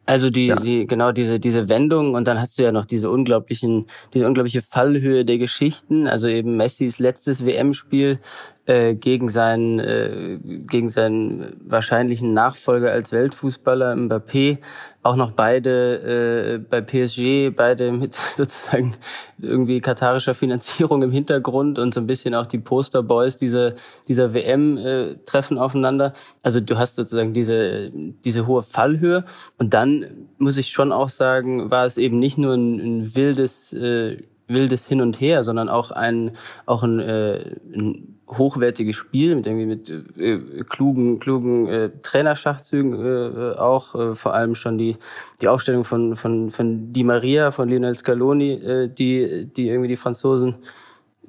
Also 0.09 0.31
die, 0.31 0.47
ja. 0.47 0.55
die, 0.55 0.87
genau 0.87 1.11
diese, 1.11 1.39
diese 1.39 1.69
Wendung 1.69 2.15
und 2.15 2.27
dann 2.27 2.41
hast 2.41 2.57
du 2.57 2.63
ja 2.63 2.71
noch 2.71 2.85
diese 2.85 3.11
unglaublichen, 3.11 3.85
diese 4.11 4.25
unglaubliche 4.25 4.63
Fallhöhe 4.63 5.23
der 5.23 5.37
Geschichten. 5.37 6.07
Also 6.07 6.27
eben 6.27 6.57
Messis 6.57 6.97
letztes 6.97 7.45
WM-Spiel 7.45 8.19
äh, 8.69 8.93
gegen 8.93 9.29
seinen, 9.29 9.79
äh, 9.79 10.37
gegen 10.43 10.91
seinen 10.91 11.55
wahrscheinlichen 11.65 12.35
Nachfolger 12.35 12.91
als 12.91 13.11
Weltfußballer 13.11 13.95
Mbappé, 13.95 14.59
auch 15.01 15.15
noch 15.15 15.31
beide 15.31 16.53
äh, 16.53 16.57
bei 16.59 16.81
PSG, 16.81 17.49
beide 17.49 17.91
mit 17.91 18.13
sozusagen 18.35 18.95
irgendwie 19.39 19.81
katarischer 19.81 20.35
Finanzierung 20.35 21.01
im 21.01 21.11
Hintergrund 21.11 21.79
und 21.79 21.95
so 21.95 21.99
ein 21.99 22.05
bisschen 22.05 22.35
auch 22.35 22.45
die 22.45 22.59
Posterboys 22.59 23.37
dieser, 23.37 23.73
dieser 24.07 24.35
WM 24.35 24.77
äh, 24.77 25.15
treffen 25.25 25.57
aufeinander. 25.57 26.13
Also 26.43 26.59
du 26.59 26.77
hast 26.77 26.95
sozusagen 26.95 27.33
diese, 27.33 27.89
diese 27.91 28.45
hohe 28.45 28.61
Fallhöhe 28.61 29.25
und 29.57 29.73
dann 29.73 30.27
muss 30.37 30.57
ich 30.59 30.69
schon 30.69 30.91
auch 30.91 31.09
sagen, 31.09 31.71
war 31.71 31.85
es 31.85 31.97
eben 31.97 32.19
nicht 32.19 32.37
nur 32.37 32.53
ein, 32.53 32.79
ein 32.79 33.15
wildes, 33.15 33.73
äh, 33.73 34.17
wildes 34.47 34.85
Hin 34.85 35.01
und 35.01 35.19
Her, 35.19 35.43
sondern 35.43 35.69
auch 35.69 35.89
ein, 35.89 36.33
auch 36.67 36.83
ein, 36.83 36.99
äh, 36.99 37.55
ein 37.73 38.18
hochwertiges 38.29 38.95
Spiel 38.95 39.35
mit 39.35 39.47
irgendwie 39.47 39.65
mit 39.65 39.89
äh, 40.17 40.63
klugen 40.69 41.19
klugen 41.19 41.67
äh, 41.67 41.89
Trainerschachzügen 42.03 42.93
äh, 42.93 43.57
auch 43.57 43.95
äh, 43.95 44.15
vor 44.15 44.33
allem 44.33 44.55
schon 44.55 44.77
die 44.77 44.97
die 45.41 45.47
Aufstellung 45.47 45.83
von 45.83 46.15
von 46.15 46.51
von 46.51 46.93
Di 46.93 47.03
Maria 47.03 47.51
von 47.51 47.69
Lionel 47.69 47.95
Scaloni 47.95 48.53
äh, 48.53 48.87
die 48.87 49.45
die 49.45 49.69
irgendwie 49.69 49.89
die 49.89 49.97
Franzosen 49.97 50.55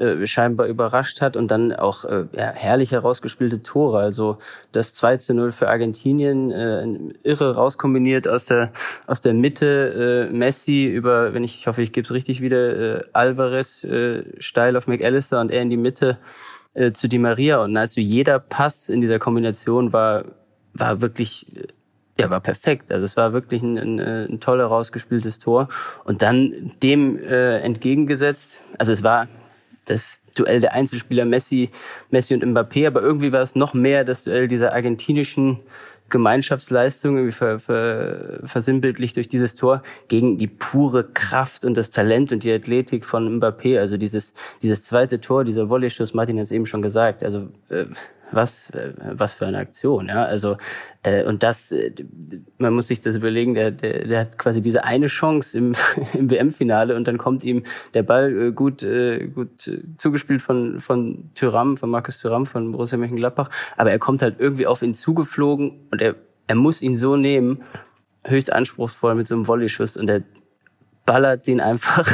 äh, 0.01 0.27
scheinbar 0.27 0.67
überrascht 0.67 1.21
hat 1.21 1.37
und 1.37 1.51
dann 1.51 1.75
auch 1.75 2.07
äh, 2.07 2.25
ja, 2.33 2.53
herrlich 2.55 2.93
herausgespielte 2.93 3.63
Tore. 3.63 3.99
Also 3.99 4.39
das 4.73 4.95
2 4.95 5.19
zu 5.19 5.35
0 5.35 5.53
für 5.53 5.69
Argentinien, 5.69 6.51
äh, 6.51 6.87
irre 7.23 7.55
rauskombiniert 7.55 8.27
aus 8.27 8.47
der 8.47 8.73
aus 9.07 9.21
der 9.21 9.35
Mitte, 9.35 10.29
äh, 10.31 10.33
Messi 10.33 10.87
über, 10.87 11.35
wenn 11.35 11.45
ich, 11.45 11.57
ich 11.57 11.67
hoffe, 11.67 11.83
ich 11.83 11.93
gebe 11.93 12.07
es 12.07 12.13
richtig 12.13 12.41
wieder, 12.41 13.01
äh, 13.01 13.03
Alvarez 13.13 13.85
äh, 13.85 14.25
steil 14.39 14.79
auf 14.79 14.87
McAllister 14.87 15.39
und 15.39 15.51
er 15.51 15.61
in 15.61 15.69
die 15.69 15.77
Mitte 15.77 16.17
äh, 16.81 16.93
zu 16.93 17.09
Di 17.09 17.19
Maria. 17.19 17.63
Und 17.63 17.77
also 17.77 18.01
jeder 18.01 18.39
Pass 18.39 18.89
in 18.89 19.01
dieser 19.01 19.19
Kombination 19.19 19.93
war, 19.93 20.25
war 20.73 21.01
wirklich 21.01 21.47
ja, 22.19 22.29
war 22.29 22.41
perfekt. 22.41 22.93
Also 22.93 23.05
es 23.05 23.17
war 23.17 23.33
wirklich 23.33 23.63
ein, 23.63 23.79
ein, 23.79 23.99
ein 23.99 24.41
toll 24.41 24.59
herausgespieltes 24.59 25.39
Tor. 25.39 25.69
Und 26.05 26.21
dann 26.21 26.73
dem 26.83 27.19
äh, 27.19 27.59
entgegengesetzt, 27.61 28.61
also 28.79 28.93
es 28.93 29.03
war 29.03 29.29
das 29.87 30.19
Duell 30.35 30.61
der 30.61 30.75
Einzelspieler 30.75 31.25
Messi, 31.25 31.71
Messi 32.11 32.35
und 32.35 32.45
Mbappé, 32.45 32.87
aber 32.87 33.03
irgendwie 33.03 33.33
war 33.33 33.41
es 33.41 33.57
noch 33.57 33.75
mehr 33.75 34.05
das 34.05 34.25
Duell 34.25 34.49
dieser 34.49 34.73
argentinischen 34.73 35.59
Gemeinschaftsleistung, 36.11 37.17
irgendwie 37.17 37.33
ver, 37.33 37.59
ver, 37.59 38.41
versinnbildlich 38.45 39.15
durch 39.15 39.29
dieses 39.29 39.55
Tor, 39.55 39.83
gegen 40.09 40.39
die 40.39 40.49
pure 40.49 41.05
Kraft 41.05 41.65
und 41.65 41.75
das 41.77 41.91
Talent 41.91 42.33
und 42.33 42.45
die 42.45 42.53
Athletik 42.53 43.05
von 43.05 43.41
Mbappé. 43.41 43.79
Also 43.79 43.97
dieses, 43.97 44.35
dieses 44.63 44.83
zweite 44.83 45.21
Tor, 45.21 45.45
dieser 45.45 45.69
Volley-Schuss, 45.69 46.15
Martin 46.15 46.37
hat 46.37 46.45
es 46.45 46.53
eben 46.53 46.67
schon 46.67 46.83
gesagt. 46.83 47.23
Also 47.23 47.49
äh, 47.69 47.87
was, 48.33 48.71
äh, 48.71 48.93
was 49.13 49.33
für 49.33 49.47
eine 49.47 49.59
Aktion, 49.59 50.09
ja. 50.09 50.25
Also 50.25 50.57
äh, 51.03 51.25
und 51.25 51.43
das, 51.43 51.73
äh, 51.73 51.93
man 52.59 52.73
muss 52.73 52.89
sich 52.89 53.01
das 53.01 53.17
überlegen. 53.17 53.55
Der, 53.55 53.71
der, 53.71 54.07
der 54.07 54.21
hat 54.21 54.39
quasi 54.39 54.63
diese 54.63 54.85
eine 54.85 55.07
Chance 55.07 55.57
im, 55.57 55.75
im 56.13 56.31
WM-Finale 56.31 56.97
und 56.97 57.09
dann 57.09 57.19
kommt 57.19 57.45
ihm 57.45 57.65
der 57.95 58.03
Ball 58.03 58.49
äh, 58.49 58.53
gut, 58.53 58.83
äh, 58.83 59.27
gut 59.27 59.67
äh, 59.67 59.83
zugespielt 59.99 60.43
von 60.43 60.81
von 60.81 61.31
Thuram, 61.35 61.77
von 61.77 61.91
Markus 61.91 62.19
Thuram 62.19 62.47
von 62.47 62.73
Borussia 62.73 62.99
Mönchengladbach. 62.99 63.51
Aber 63.77 63.91
er 63.91 63.99
kommt 63.99 64.23
halt 64.23 64.37
irgendwie 64.39 64.67
auf 64.67 64.83
ihn 64.83 64.95
zugeflogen 64.95 65.89
und 65.91 66.01
er 66.01 66.17
er 66.51 66.57
muss 66.57 66.83
ihn 66.83 66.97
so 66.97 67.15
nehmen, 67.15 67.63
höchst 68.25 68.53
anspruchsvoll 68.53 69.15
mit 69.15 69.29
so 69.29 69.37
einem 69.37 69.47
Volleyschuss 69.47 69.97
und 69.97 70.11
er 70.11 70.25
ballert 71.07 71.47
ihn 71.47 71.61
einfach 71.61 72.11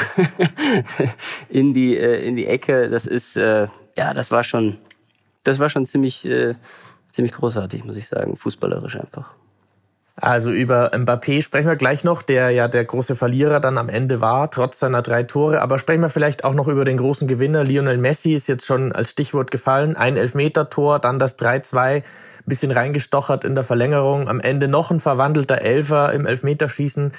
in 1.49 1.73
die 1.73 1.97
äh, 1.97 2.23
in 2.23 2.37
die 2.37 2.47
Ecke. 2.47 2.91
Das 2.91 3.07
ist 3.07 3.37
äh, 3.37 3.69
ja, 3.97 4.13
das 4.13 4.31
war 4.31 4.45
schon 4.45 4.77
das 5.47 5.59
war 5.59 5.71
schon 5.71 5.87
ziemlich, 5.87 6.25
äh, 6.25 6.55
ziemlich 7.13 7.33
großartig, 7.33 7.85
muss 7.85 7.97
ich 7.97 8.09
sagen, 8.09 8.37
fußballerisch 8.37 8.97
einfach. 8.97 9.35
Also 10.19 10.51
über 10.51 10.95
Mbappé 10.95 11.43
sprechen 11.43 11.69
wir 11.69 11.77
gleich 11.77 12.03
noch, 12.03 12.23
der 12.23 12.51
ja 12.51 12.69
der 12.69 12.87
große 12.87 13.17
Verlierer 13.17 13.61
dann 13.61 13.77
am 13.77 13.91
Ende 13.91 14.23
war, 14.23 14.51
trotz 14.51 14.79
seiner 14.79 15.03
drei 15.03 15.25
Tore. 15.25 15.61
Aber 15.61 15.79
sprechen 15.79 16.01
wir 16.01 16.09
vielleicht 16.09 16.43
auch 16.43 16.55
noch 16.55 16.69
über 16.69 16.87
den 16.87 16.97
großen 16.97 17.29
Gewinner. 17.29 17.65
Lionel 17.65 17.99
Messi 17.99 18.33
ist 18.33 18.47
jetzt 18.47 18.65
schon 18.65 18.93
als 18.93 19.11
Stichwort 19.11 19.51
gefallen. 19.51 19.95
Ein 19.95 20.17
Elfmeter-Tor, 20.17 21.01
dann 21.01 21.19
das 21.19 21.39
3-2, 21.39 22.03
bisschen 22.47 22.71
reingestochert 22.71 23.45
in 23.45 23.55
der 23.55 23.65
Verlängerung. 23.65 24.29
Am 24.29 24.41
Ende 24.41 24.69
noch 24.69 24.91
ein 24.91 25.01
verwandelter 25.01 25.61
Elfer 25.61 26.15
im 26.15 26.25
Elfmeterschießen. 26.25 27.13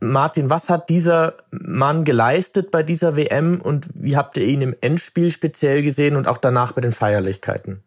Martin, 0.00 0.50
was 0.50 0.68
hat 0.68 0.90
dieser 0.90 1.34
Mann 1.50 2.04
geleistet 2.04 2.70
bei 2.70 2.82
dieser 2.82 3.16
WM 3.16 3.60
und 3.60 3.88
wie 3.94 4.16
habt 4.16 4.36
ihr 4.36 4.44
ihn 4.44 4.60
im 4.60 4.76
Endspiel 4.80 5.30
speziell 5.30 5.82
gesehen 5.82 6.16
und 6.16 6.28
auch 6.28 6.38
danach 6.38 6.72
bei 6.72 6.82
den 6.82 6.92
Feierlichkeiten? 6.92 7.82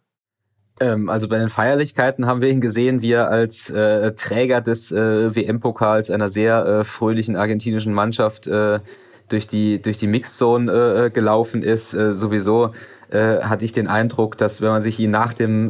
Ähm, 0.79 1.09
also 1.09 1.27
bei 1.27 1.37
den 1.37 1.49
Feierlichkeiten 1.49 2.25
haben 2.25 2.41
wir 2.41 2.49
ihn 2.49 2.61
gesehen, 2.61 3.01
wie 3.01 3.11
er 3.11 3.29
als 3.29 3.69
äh, 3.69 4.13
Träger 4.13 4.61
des 4.61 4.91
äh, 4.91 5.35
WM-Pokals 5.35 6.09
einer 6.09 6.29
sehr 6.29 6.65
äh, 6.65 6.83
fröhlichen 6.83 7.35
argentinischen 7.35 7.93
Mannschaft 7.93 8.47
äh, 8.47 8.79
durch 9.27 9.45
die 9.45 9.79
durch 9.81 9.97
die 9.99 10.07
Mixzone 10.07 10.71
äh, 10.71 11.09
gelaufen 11.11 11.61
ist. 11.61 11.93
Äh, 11.93 12.13
sowieso 12.13 12.73
hatte 13.11 13.65
ich 13.65 13.73
den 13.73 13.87
Eindruck, 13.87 14.37
dass 14.37 14.61
wenn 14.61 14.69
man 14.69 14.83
sich 14.83 14.99
ihn 14.99 15.09
nach 15.09 15.33
dem 15.33 15.69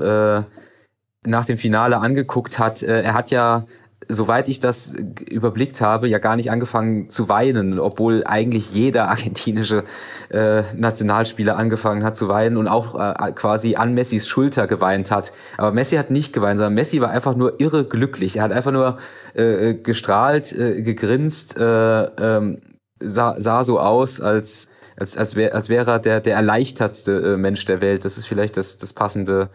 nach 1.25 1.45
dem 1.45 1.57
Finale 1.57 1.99
angeguckt 1.99 2.59
hat, 2.59 2.83
er 2.83 3.13
hat 3.13 3.31
ja 3.31 3.65
soweit 4.07 4.47
ich 4.47 4.59
das 4.59 4.93
überblickt 4.93 5.81
habe, 5.81 6.07
ja 6.07 6.19
gar 6.19 6.35
nicht 6.35 6.51
angefangen 6.51 7.09
zu 7.09 7.27
weinen, 7.29 7.79
obwohl 7.79 8.23
eigentlich 8.25 8.73
jeder 8.73 9.09
argentinische 9.09 9.83
äh, 10.29 10.63
Nationalspieler 10.75 11.57
angefangen 11.57 12.03
hat 12.03 12.15
zu 12.15 12.27
weinen 12.27 12.57
und 12.57 12.67
auch 12.67 12.95
äh, 12.95 13.31
quasi 13.33 13.75
an 13.75 13.93
Messis 13.93 14.27
Schulter 14.27 14.67
geweint 14.67 15.11
hat. 15.11 15.33
Aber 15.57 15.71
Messi 15.71 15.95
hat 15.95 16.11
nicht 16.11 16.33
geweint, 16.33 16.57
sondern 16.57 16.73
Messi 16.73 17.01
war 17.01 17.09
einfach 17.11 17.35
nur 17.35 17.59
irre 17.59 17.85
glücklich. 17.85 18.37
Er 18.37 18.43
hat 18.43 18.51
einfach 18.51 18.71
nur 18.71 18.97
äh, 19.33 19.75
gestrahlt, 19.75 20.53
äh, 20.53 20.81
gegrinst, 20.81 21.57
äh, 21.57 22.03
äh, 22.03 22.57
sah, 22.99 23.39
sah 23.39 23.63
so 23.63 23.79
aus, 23.79 24.21
als 24.21 24.69
als 24.95 25.17
als, 25.17 25.35
wär, 25.35 25.55
als 25.55 25.69
wäre 25.69 25.91
er 25.91 25.99
der 25.99 26.19
der 26.19 26.35
erleichtertste 26.35 27.33
äh, 27.33 27.37
Mensch 27.37 27.65
der 27.65 27.81
Welt. 27.81 28.05
Das 28.05 28.17
ist 28.17 28.25
vielleicht 28.25 28.57
das 28.57 28.77
das 28.77 28.93
passende 28.93 29.49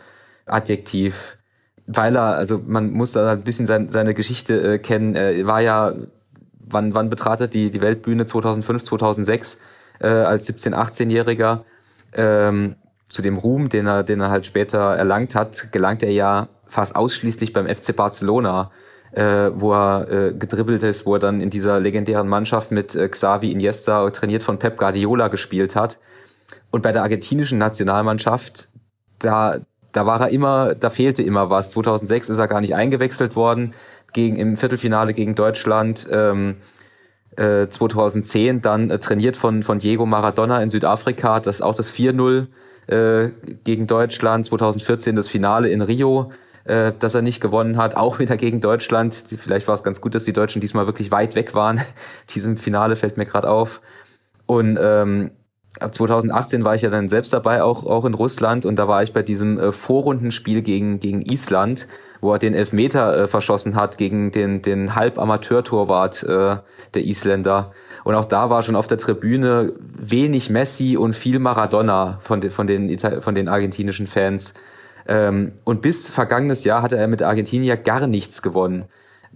Adjektiv 0.46 1.38
weil 1.86 2.16
er, 2.16 2.34
also 2.34 2.60
man 2.66 2.90
muss 2.90 3.12
da 3.12 3.32
ein 3.32 3.42
bisschen 3.42 3.66
sein, 3.66 3.88
seine 3.88 4.14
Geschichte 4.14 4.74
äh, 4.74 4.78
kennen. 4.78 5.14
Er 5.14 5.46
war 5.46 5.60
ja, 5.60 5.94
wann, 6.58 6.94
wann 6.94 7.10
betrat 7.10 7.40
er 7.40 7.48
die, 7.48 7.70
die 7.70 7.80
Weltbühne 7.80 8.26
2005, 8.26 8.84
2006 8.84 9.58
äh, 10.00 10.06
als 10.06 10.48
17-, 10.48 10.74
18-Jähriger. 10.74 11.64
Ähm, 12.14 12.76
zu 13.08 13.22
dem 13.22 13.36
Ruhm, 13.36 13.68
den 13.68 13.86
er, 13.86 14.02
den 14.02 14.20
er 14.20 14.30
halt 14.30 14.46
später 14.46 14.96
erlangt 14.96 15.34
hat, 15.34 15.72
gelangt 15.72 16.02
er 16.02 16.10
ja 16.10 16.48
fast 16.66 16.96
ausschließlich 16.96 17.52
beim 17.52 17.68
FC 17.68 17.94
Barcelona, 17.94 18.70
äh, 19.12 19.50
wo 19.54 19.72
er 19.72 20.10
äh, 20.10 20.34
gedribbelt 20.34 20.82
ist, 20.82 21.06
wo 21.06 21.14
er 21.14 21.20
dann 21.20 21.40
in 21.40 21.50
dieser 21.50 21.78
legendären 21.80 22.26
Mannschaft 22.28 22.70
mit 22.70 22.94
äh, 22.96 23.08
Xavi 23.08 23.52
Iniesta, 23.52 24.08
trainiert 24.10 24.42
von 24.42 24.58
Pep 24.58 24.78
Guardiola, 24.78 25.28
gespielt 25.28 25.76
hat. 25.76 25.98
Und 26.70 26.82
bei 26.82 26.92
der 26.92 27.02
argentinischen 27.02 27.58
Nationalmannschaft, 27.58 28.70
da, 29.20 29.58
da 29.94 30.06
war 30.06 30.20
er 30.20 30.28
immer, 30.28 30.74
da 30.74 30.90
fehlte 30.90 31.22
immer 31.22 31.48
was. 31.50 31.70
2006 31.70 32.28
ist 32.28 32.38
er 32.38 32.48
gar 32.48 32.60
nicht 32.60 32.74
eingewechselt 32.74 33.36
worden 33.36 33.74
gegen 34.12 34.36
im 34.36 34.56
Viertelfinale 34.56 35.14
gegen 35.14 35.34
Deutschland. 35.34 36.06
Ähm, 36.10 36.56
äh, 37.36 37.68
2010 37.68 38.60
dann 38.60 38.90
äh, 38.90 38.98
trainiert 38.98 39.36
von 39.36 39.62
von 39.62 39.78
Diego 39.78 40.04
Maradona 40.04 40.62
in 40.62 40.70
Südafrika, 40.70 41.40
das 41.40 41.62
auch 41.62 41.74
das 41.74 41.92
4-0 41.92 42.46
äh, 42.86 43.30
gegen 43.62 43.86
Deutschland. 43.86 44.46
2014 44.46 45.14
das 45.16 45.28
Finale 45.28 45.68
in 45.68 45.80
Rio, 45.80 46.32
äh, 46.64 46.92
das 46.98 47.14
er 47.14 47.22
nicht 47.22 47.40
gewonnen 47.40 47.76
hat, 47.76 47.96
auch 47.96 48.18
wieder 48.18 48.36
gegen 48.36 48.60
Deutschland. 48.60 49.14
Vielleicht 49.14 49.68
war 49.68 49.76
es 49.76 49.84
ganz 49.84 50.00
gut, 50.00 50.16
dass 50.16 50.24
die 50.24 50.32
Deutschen 50.32 50.60
diesmal 50.60 50.86
wirklich 50.86 51.12
weit 51.12 51.36
weg 51.36 51.54
waren. 51.54 51.80
Diesem 52.34 52.56
Finale 52.56 52.96
fällt 52.96 53.16
mir 53.16 53.26
gerade 53.26 53.48
auf. 53.48 53.80
Und 54.46 54.76
ähm, 54.80 55.30
2018 55.80 56.64
war 56.64 56.74
ich 56.74 56.82
ja 56.82 56.90
dann 56.90 57.08
selbst 57.08 57.32
dabei, 57.32 57.62
auch, 57.62 57.84
auch 57.84 58.04
in 58.04 58.14
Russland, 58.14 58.64
und 58.64 58.78
da 58.78 58.86
war 58.86 59.02
ich 59.02 59.12
bei 59.12 59.22
diesem 59.22 59.58
äh, 59.58 59.72
Vorrundenspiel 59.72 60.62
gegen, 60.62 61.00
gegen 61.00 61.22
Island, 61.22 61.88
wo 62.20 62.32
er 62.32 62.38
den 62.38 62.54
Elfmeter 62.54 63.16
äh, 63.16 63.28
verschossen 63.28 63.74
hat 63.74 63.98
gegen 63.98 64.30
den, 64.30 64.62
den 64.62 64.94
Halb-Amateur-Torwart 64.94 66.22
äh, 66.22 66.56
der 66.94 67.04
Isländer. 67.04 67.72
Und 68.04 68.14
auch 68.14 68.24
da 68.24 68.50
war 68.50 68.62
schon 68.62 68.76
auf 68.76 68.86
der 68.86 68.98
Tribüne 68.98 69.72
wenig 69.80 70.48
Messi 70.48 70.96
und 70.96 71.16
viel 71.16 71.38
Maradona 71.38 72.18
von, 72.20 72.40
de, 72.40 72.50
von, 72.50 72.66
den, 72.66 72.98
von 72.98 73.34
den 73.34 73.48
argentinischen 73.48 74.06
Fans. 74.06 74.54
Ähm, 75.08 75.52
und 75.64 75.82
bis 75.82 76.08
vergangenes 76.08 76.64
Jahr 76.64 76.82
hatte 76.82 76.96
er 76.96 77.08
mit 77.08 77.22
Argentinien 77.22 77.82
gar 77.82 78.06
nichts 78.06 78.42
gewonnen. 78.42 78.84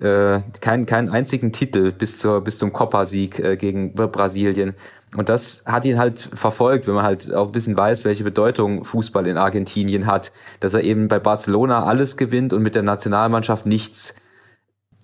Äh, 0.01 0.43
keinen, 0.61 0.87
keinen 0.87 1.09
einzigen 1.09 1.51
Titel 1.51 1.91
bis, 1.91 2.19
zur, 2.19 2.43
bis 2.43 2.59
zum 2.59 2.73
Copa-Sieg 2.73 3.41
äh, 3.41 3.57
gegen 3.57 3.95
Brasilien. 3.95 4.75
Und 5.17 5.29
das 5.29 5.63
hat 5.65 5.85
ihn 5.85 5.99
halt 5.99 6.29
verfolgt, 6.35 6.87
wenn 6.87 6.95
man 6.95 7.05
halt 7.05 7.33
auch 7.33 7.47
ein 7.47 7.53
bisschen 7.53 7.77
weiß, 7.77 8.05
welche 8.05 8.25
Bedeutung 8.25 8.85
Fußball 8.85 9.27
in 9.27 9.39
Argentinien 9.39 10.07
hat, 10.07 10.33
dass 10.61 10.75
er 10.75 10.83
eben 10.83 11.09
bei 11.09 11.19
Barcelona 11.19 11.85
alles 11.85 12.17
gewinnt 12.17 12.53
und 12.53 12.63
mit 12.63 12.75
der 12.75 12.83
Nationalmannschaft 12.83 13.65
nichts. 13.65 14.15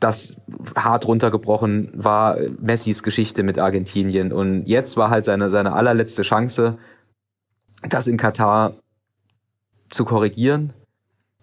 Das 0.01 0.37
hart 0.77 1.07
runtergebrochen 1.07 1.91
war 1.95 2.37
Messis 2.61 3.03
Geschichte 3.03 3.43
mit 3.43 3.59
Argentinien. 3.59 4.33
Und 4.33 4.67
jetzt 4.67 4.99
war 4.99 5.09
halt 5.09 5.25
seine, 5.25 5.49
seine 5.49 5.73
allerletzte 5.73 6.23
Chance, 6.23 6.77
das 7.89 8.07
in 8.07 8.19
Katar 8.19 8.75
zu 9.89 10.05
korrigieren. 10.05 10.75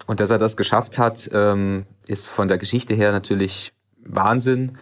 Und 0.06 0.20
dass 0.20 0.30
er 0.30 0.38
das 0.38 0.58
geschafft 0.58 1.00
hat, 1.00 1.30
ähm, 1.34 1.86
ist 2.08 2.28
von 2.28 2.48
der 2.48 2.60
Geschichte 2.60 2.94
her 2.94 3.12
natürlich 3.12 3.74
Wahnsinn. 4.04 4.78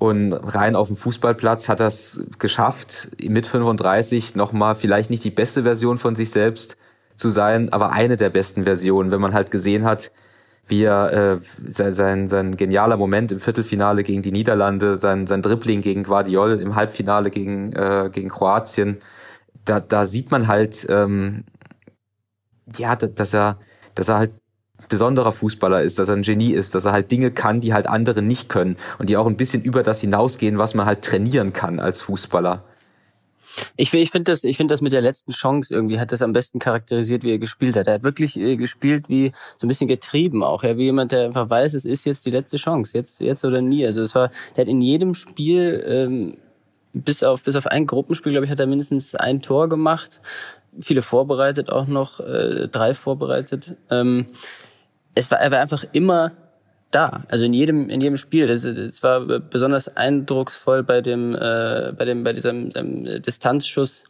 Und 0.00 0.32
rein 0.32 0.76
auf 0.76 0.88
dem 0.88 0.96
Fußballplatz 0.96 1.68
hat 1.68 1.80
er 1.80 1.88
es 1.88 2.22
geschafft, 2.38 3.10
mit 3.22 3.46
35 3.46 4.34
nochmal 4.34 4.74
vielleicht 4.74 5.10
nicht 5.10 5.22
die 5.24 5.30
beste 5.30 5.62
Version 5.64 5.98
von 5.98 6.14
sich 6.14 6.30
selbst 6.30 6.78
zu 7.16 7.28
sein, 7.28 7.70
aber 7.70 7.92
eine 7.92 8.16
der 8.16 8.30
besten 8.30 8.64
Versionen, 8.64 9.10
wenn 9.10 9.20
man 9.20 9.34
halt 9.34 9.50
gesehen 9.50 9.84
hat, 9.84 10.10
wie 10.68 10.84
er 10.84 11.12
äh, 11.12 11.40
sein, 11.68 12.28
sein 12.28 12.56
genialer 12.56 12.96
Moment 12.96 13.30
im 13.30 13.40
Viertelfinale 13.40 14.02
gegen 14.02 14.22
die 14.22 14.32
Niederlande, 14.32 14.96
sein, 14.96 15.26
sein 15.26 15.42
Dribbling 15.42 15.82
gegen 15.82 16.04
Guardiol 16.04 16.60
im 16.60 16.76
Halbfinale 16.76 17.30
gegen, 17.30 17.74
äh, 17.74 18.08
gegen 18.10 18.30
Kroatien, 18.30 19.02
da, 19.66 19.80
da 19.80 20.06
sieht 20.06 20.30
man 20.30 20.48
halt, 20.48 20.86
ähm, 20.88 21.44
ja, 22.74 22.96
dass 22.96 23.34
er, 23.34 23.58
dass 23.94 24.08
er 24.08 24.16
halt 24.16 24.32
besonderer 24.88 25.32
Fußballer 25.32 25.82
ist, 25.82 25.98
dass 25.98 26.08
er 26.08 26.16
ein 26.16 26.22
Genie 26.22 26.52
ist, 26.52 26.74
dass 26.74 26.84
er 26.84 26.92
halt 26.92 27.10
Dinge 27.10 27.30
kann, 27.30 27.60
die 27.60 27.74
halt 27.74 27.86
andere 27.86 28.22
nicht 28.22 28.48
können 28.48 28.76
und 28.98 29.08
die 29.08 29.16
auch 29.16 29.26
ein 29.26 29.36
bisschen 29.36 29.62
über 29.62 29.82
das 29.82 30.00
hinausgehen, 30.00 30.58
was 30.58 30.74
man 30.74 30.86
halt 30.86 31.02
trainieren 31.02 31.52
kann 31.52 31.80
als 31.80 32.02
Fußballer. 32.02 32.64
Ich, 33.76 33.92
ich 33.92 34.10
finde 34.10 34.32
das, 34.32 34.44
ich 34.44 34.56
das 34.56 34.80
mit 34.80 34.92
der 34.92 35.00
letzten 35.00 35.32
Chance 35.32 35.74
irgendwie 35.74 35.98
hat 35.98 36.12
das 36.12 36.22
am 36.22 36.32
besten 36.32 36.58
charakterisiert, 36.58 37.22
wie 37.22 37.32
er 37.32 37.38
gespielt 37.38 37.76
hat. 37.76 37.86
Er 37.86 37.94
hat 37.94 38.02
wirklich 38.02 38.38
äh, 38.38 38.56
gespielt 38.56 39.08
wie 39.08 39.32
so 39.56 39.66
ein 39.66 39.68
bisschen 39.68 39.88
getrieben 39.88 40.42
auch, 40.44 40.62
ja, 40.62 40.76
wie 40.76 40.84
jemand, 40.84 41.12
der 41.12 41.24
einfach 41.24 41.50
weiß, 41.50 41.74
es 41.74 41.84
ist 41.84 42.04
jetzt 42.06 42.24
die 42.26 42.30
letzte 42.30 42.56
Chance, 42.56 42.96
jetzt, 42.96 43.20
jetzt 43.20 43.44
oder 43.44 43.60
nie. 43.60 43.84
Also 43.84 44.02
es 44.02 44.14
war, 44.14 44.30
der 44.56 44.62
hat 44.62 44.68
in 44.68 44.80
jedem 44.82 45.14
Spiel 45.14 45.82
ähm, 45.86 46.36
bis 46.92 47.22
auf 47.22 47.42
bis 47.42 47.56
auf 47.56 47.66
ein 47.66 47.86
Gruppenspiel, 47.86 48.32
glaube 48.32 48.46
ich, 48.46 48.50
hat 48.50 48.60
er 48.60 48.66
mindestens 48.66 49.14
ein 49.14 49.42
Tor 49.42 49.68
gemacht, 49.68 50.20
viele 50.80 51.02
vorbereitet 51.02 51.70
auch 51.70 51.86
noch, 51.86 52.20
äh, 52.20 52.68
drei 52.68 52.94
vorbereitet. 52.94 53.76
Ähm, 53.90 54.26
es 55.14 55.30
war, 55.30 55.40
er 55.40 55.50
war 55.50 55.60
einfach 55.60 55.84
immer 55.92 56.32
da, 56.90 57.22
also 57.28 57.44
in 57.44 57.54
jedem 57.54 57.88
in 57.88 58.00
jedem 58.00 58.16
Spiel. 58.16 58.46
Das 58.46 59.02
war 59.02 59.20
besonders 59.20 59.96
eindrucksvoll 59.96 60.82
bei 60.82 61.00
dem 61.00 61.34
äh, 61.34 61.92
bei 61.96 62.04
dem 62.04 62.24
bei 62.24 62.32
diesem, 62.32 62.70
diesem 62.70 63.22
Distanzschuss 63.22 64.04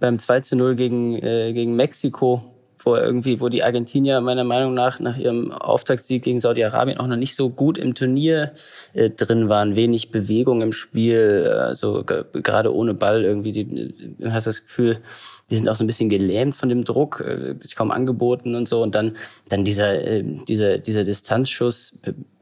beim 0.00 0.18
2 0.18 0.40
zu 0.40 0.56
0 0.56 0.76
gegen 0.76 1.16
äh, 1.16 1.52
gegen 1.52 1.76
Mexiko, 1.76 2.42
wo 2.78 2.96
irgendwie 2.96 3.40
wo 3.40 3.50
die 3.50 3.62
Argentinier 3.62 4.22
meiner 4.22 4.44
Meinung 4.44 4.72
nach 4.72 5.00
nach 5.00 5.18
ihrem 5.18 5.52
Auftaktsieg 5.52 6.22
gegen 6.22 6.40
Saudi-Arabien 6.40 6.98
auch 6.98 7.06
noch 7.06 7.16
nicht 7.16 7.36
so 7.36 7.50
gut 7.50 7.76
im 7.76 7.94
Turnier 7.94 8.52
äh, 8.94 9.10
drin 9.10 9.50
waren, 9.50 9.76
wenig 9.76 10.10
Bewegung 10.10 10.62
im 10.62 10.72
Spiel, 10.72 11.52
also 11.60 12.04
gerade 12.04 12.74
ohne 12.74 12.94
Ball 12.94 13.24
irgendwie 13.24 13.52
die 13.52 13.94
hast 14.24 14.46
das 14.46 14.64
Gefühl 14.64 15.02
die 15.50 15.56
sind 15.56 15.68
auch 15.68 15.76
so 15.76 15.84
ein 15.84 15.86
bisschen 15.86 16.08
gelähmt 16.08 16.56
von 16.56 16.68
dem 16.68 16.84
Druck, 16.84 17.20
äh, 17.20 17.54
kaum 17.74 17.90
angeboten 17.90 18.54
und 18.54 18.68
so. 18.68 18.82
Und 18.82 18.94
dann, 18.94 19.16
dann 19.48 19.64
dieser, 19.64 20.00
äh, 20.02 20.22
dieser, 20.22 20.78
dieser 20.78 21.04
Distanzschuss 21.04 21.98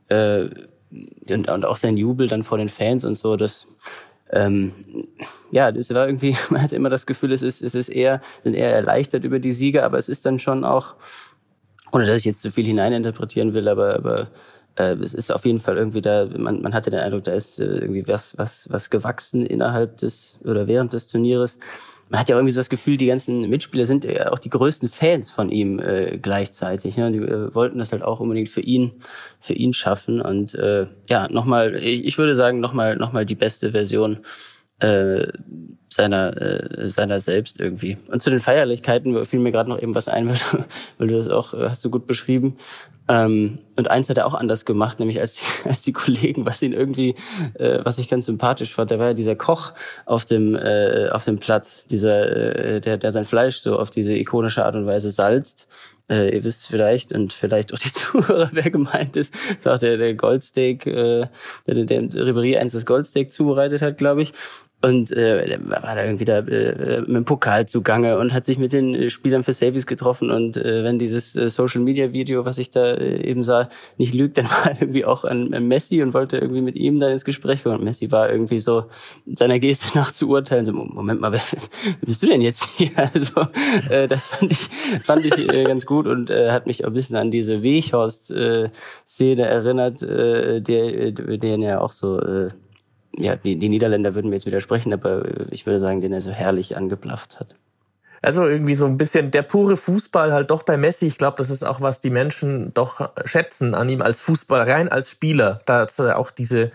äh, 0.08 0.48
und, 1.30 1.50
und 1.50 1.64
auch 1.64 1.76
sein 1.76 1.96
Jubel 1.96 2.28
dann 2.28 2.42
vor 2.42 2.58
den 2.58 2.68
Fans 2.68 3.04
und 3.04 3.16
so, 3.16 3.36
das 3.36 3.66
ähm, 4.30 4.72
ja, 5.52 5.70
das 5.70 5.94
war 5.94 6.06
irgendwie, 6.06 6.36
man 6.50 6.62
hatte 6.62 6.76
immer 6.76 6.90
das 6.90 7.06
Gefühl, 7.06 7.32
es 7.32 7.42
ist, 7.42 7.62
es 7.62 7.74
ist 7.74 7.88
eher, 7.88 8.20
sind 8.42 8.54
eher 8.54 8.74
erleichtert 8.74 9.24
über 9.24 9.38
die 9.38 9.52
Sieger, 9.52 9.84
aber 9.84 9.98
es 9.98 10.08
ist 10.08 10.26
dann 10.26 10.38
schon 10.38 10.64
auch, 10.64 10.96
ohne 11.92 12.06
dass 12.06 12.18
ich 12.18 12.24
jetzt 12.24 12.40
zu 12.40 12.50
viel 12.50 12.66
hineininterpretieren 12.66 13.54
will, 13.54 13.68
aber, 13.68 13.94
aber 13.94 14.28
äh, 14.76 14.94
es 14.96 15.14
ist 15.14 15.30
auf 15.30 15.44
jeden 15.44 15.60
Fall 15.60 15.76
irgendwie 15.76 16.02
da, 16.02 16.28
man, 16.36 16.60
man 16.60 16.74
hatte 16.74 16.90
den 16.90 17.00
Eindruck, 17.00 17.22
da 17.22 17.32
ist 17.32 17.60
äh, 17.60 17.64
irgendwie 17.64 18.08
was, 18.08 18.36
was, 18.36 18.68
was 18.70 18.90
gewachsen 18.90 19.46
innerhalb 19.46 19.98
des 19.98 20.38
oder 20.44 20.66
während 20.66 20.92
des 20.92 21.06
Turnieres 21.06 21.58
man 22.08 22.20
hat 22.20 22.28
ja 22.28 22.36
irgendwie 22.36 22.52
so 22.52 22.60
das 22.60 22.70
Gefühl, 22.70 22.96
die 22.96 23.06
ganzen 23.06 23.48
Mitspieler 23.50 23.86
sind 23.86 24.04
ja 24.04 24.32
auch 24.32 24.38
die 24.38 24.50
größten 24.50 24.88
Fans 24.88 25.32
von 25.32 25.50
ihm 25.50 25.80
äh, 25.80 26.18
gleichzeitig. 26.18 26.96
Ne? 26.96 27.10
Die 27.10 27.18
äh, 27.18 27.54
wollten 27.54 27.78
das 27.78 27.92
halt 27.92 28.02
auch 28.02 28.20
unbedingt 28.20 28.48
für 28.48 28.60
ihn, 28.60 28.92
für 29.40 29.54
ihn 29.54 29.72
schaffen. 29.72 30.20
Und 30.20 30.54
äh, 30.54 30.86
ja, 31.08 31.28
nochmal, 31.28 31.74
ich, 31.76 32.06
ich 32.06 32.18
würde 32.18 32.36
sagen, 32.36 32.60
nochmal, 32.60 32.96
nochmal 32.96 33.26
die 33.26 33.34
beste 33.34 33.72
Version 33.72 34.18
äh, 34.80 35.28
seiner 35.88 36.36
äh, 36.40 36.88
seiner 36.88 37.20
selbst 37.20 37.60
irgendwie. 37.60 37.96
Und 38.10 38.20
zu 38.20 38.30
den 38.30 38.40
Feierlichkeiten 38.40 39.24
fiel 39.24 39.40
mir 39.40 39.52
gerade 39.52 39.70
noch 39.70 39.80
eben 39.80 39.94
was 39.94 40.08
ein, 40.08 40.28
weil, 40.28 40.36
du, 40.36 40.64
weil 40.98 41.08
du 41.08 41.16
das 41.16 41.28
auch 41.28 41.54
äh, 41.54 41.68
hast 41.68 41.84
du 41.84 41.90
gut 41.90 42.06
beschrieben. 42.06 42.56
Ähm, 43.08 43.60
und 43.76 43.88
eins 43.88 44.10
hat 44.10 44.16
er 44.16 44.26
auch 44.26 44.34
anders 44.34 44.64
gemacht, 44.64 44.98
nämlich 44.98 45.20
als 45.20 45.36
die, 45.36 45.44
als 45.68 45.82
die 45.82 45.92
Kollegen, 45.92 46.44
was 46.44 46.62
ihn 46.62 46.72
irgendwie, 46.72 47.14
äh, 47.54 47.80
was 47.84 47.98
ich 47.98 48.08
ganz 48.08 48.26
sympathisch 48.26 48.74
fand, 48.74 48.90
der 48.90 48.98
war 48.98 49.08
ja 49.08 49.14
dieser 49.14 49.36
Koch 49.36 49.72
auf 50.06 50.24
dem 50.24 50.56
äh, 50.56 51.08
auf 51.10 51.24
dem 51.24 51.38
Platz, 51.38 51.86
dieser 51.86 52.76
äh, 52.76 52.80
der 52.80 52.96
der 52.96 53.12
sein 53.12 53.24
Fleisch 53.24 53.58
so 53.58 53.78
auf 53.78 53.90
diese 53.90 54.12
ikonische 54.12 54.64
Art 54.64 54.74
und 54.74 54.86
Weise 54.86 55.10
salzt. 55.10 55.68
Äh, 56.08 56.36
ihr 56.36 56.44
wisst 56.44 56.68
vielleicht 56.68 57.12
und 57.12 57.32
vielleicht 57.32 57.72
auch 57.74 57.78
die 57.78 57.92
Zuhörer, 57.92 58.50
wer 58.52 58.70
gemeint 58.70 59.16
ist, 59.16 59.34
das 59.56 59.64
war 59.64 59.74
auch 59.74 59.78
der, 59.78 59.96
der 59.96 60.14
Goldsteak, 60.14 60.86
äh, 60.86 61.26
der, 61.66 61.84
der 61.84 62.26
Ribery 62.26 62.56
eins 62.56 62.72
das 62.72 62.86
Goldsteak 62.86 63.32
zubereitet 63.32 63.82
hat, 63.82 63.98
glaube 63.98 64.22
ich 64.22 64.32
und 64.82 65.10
äh, 65.10 65.58
war 65.64 65.94
da 65.94 66.04
irgendwie 66.04 66.24
da 66.26 66.38
äh, 66.38 67.00
mit 67.00 67.16
dem 67.16 67.24
Pokal 67.24 67.66
zugange 67.66 68.18
und 68.18 68.34
hat 68.34 68.44
sich 68.44 68.58
mit 68.58 68.72
den 68.72 68.94
äh, 68.94 69.10
Spielern 69.10 69.42
für 69.42 69.54
Savies 69.54 69.86
getroffen 69.86 70.30
und 70.30 70.56
äh, 70.58 70.84
wenn 70.84 70.98
dieses 70.98 71.34
äh, 71.34 71.48
Social 71.48 71.80
Media 71.80 72.12
Video, 72.12 72.44
was 72.44 72.58
ich 72.58 72.70
da 72.70 72.92
äh, 72.92 73.26
eben 73.26 73.42
sah, 73.42 73.68
nicht 73.96 74.14
lügt, 74.14 74.36
dann 74.38 74.46
war 74.46 74.76
irgendwie 74.78 75.04
auch 75.04 75.24
an 75.24 75.52
äh, 75.52 75.60
Messi 75.60 76.02
und 76.02 76.12
wollte 76.12 76.36
irgendwie 76.36 76.60
mit 76.60 76.76
ihm 76.76 77.00
dann 77.00 77.10
ins 77.10 77.24
Gespräch 77.24 77.62
kommen. 77.62 77.76
Und 77.76 77.84
Messi 77.84 78.12
war 78.12 78.30
irgendwie 78.30 78.60
so 78.60 78.84
seiner 79.34 79.58
Geste 79.58 79.88
nach 79.98 80.12
zu 80.12 80.28
urteilen, 80.28 80.66
so 80.66 80.72
Moment 80.72 81.20
mal, 81.20 81.32
wer, 81.32 81.40
bist 82.02 82.22
du 82.22 82.26
denn 82.26 82.42
jetzt 82.42 82.68
hier? 82.76 82.90
Also 82.96 83.46
äh, 83.88 84.06
das 84.06 84.26
fand 84.28 84.52
ich 84.52 84.68
fand 85.02 85.24
ich 85.24 85.38
äh, 85.38 85.64
ganz 85.64 85.86
gut 85.86 86.06
und 86.06 86.28
äh, 86.28 86.50
hat 86.50 86.66
mich 86.66 86.84
auch 86.84 86.88
ein 86.88 86.94
bisschen 86.94 87.16
an 87.16 87.30
diese 87.30 87.62
Weghorst 87.62 88.30
äh, 88.30 88.68
Szene 89.06 89.46
erinnert, 89.46 90.02
äh, 90.02 90.60
der 90.60 91.12
der 91.12 91.58
ja 91.58 91.80
auch 91.80 91.92
so 91.92 92.20
äh, 92.20 92.50
ja, 93.16 93.36
die, 93.36 93.56
die 93.56 93.68
Niederländer 93.68 94.14
würden 94.14 94.30
mir 94.30 94.36
jetzt 94.36 94.46
widersprechen, 94.46 94.92
aber 94.92 95.24
ich 95.50 95.66
würde 95.66 95.80
sagen, 95.80 96.00
den 96.00 96.12
er 96.12 96.20
so 96.20 96.30
herrlich 96.30 96.76
angeblafft 96.76 97.40
hat. 97.40 97.54
Also 98.22 98.46
irgendwie 98.46 98.74
so 98.74 98.86
ein 98.86 98.96
bisschen 98.96 99.30
der 99.30 99.42
pure 99.42 99.76
Fußball 99.76 100.32
halt 100.32 100.50
doch 100.50 100.62
bei 100.62 100.76
Messi. 100.76 101.06
Ich 101.06 101.18
glaube, 101.18 101.36
das 101.38 101.50
ist 101.50 101.64
auch, 101.64 101.80
was 101.80 102.00
die 102.00 102.10
Menschen 102.10 102.72
doch 102.74 103.10
schätzen 103.24 103.74
an 103.74 103.88
ihm 103.88 104.02
als 104.02 104.20
Fußball, 104.20 104.62
rein 104.62 104.88
als 104.88 105.10
Spieler. 105.10 105.60
Da 105.66 105.84
ist 105.84 105.98
er 105.98 106.18
auch 106.18 106.30
diese, 106.30 106.72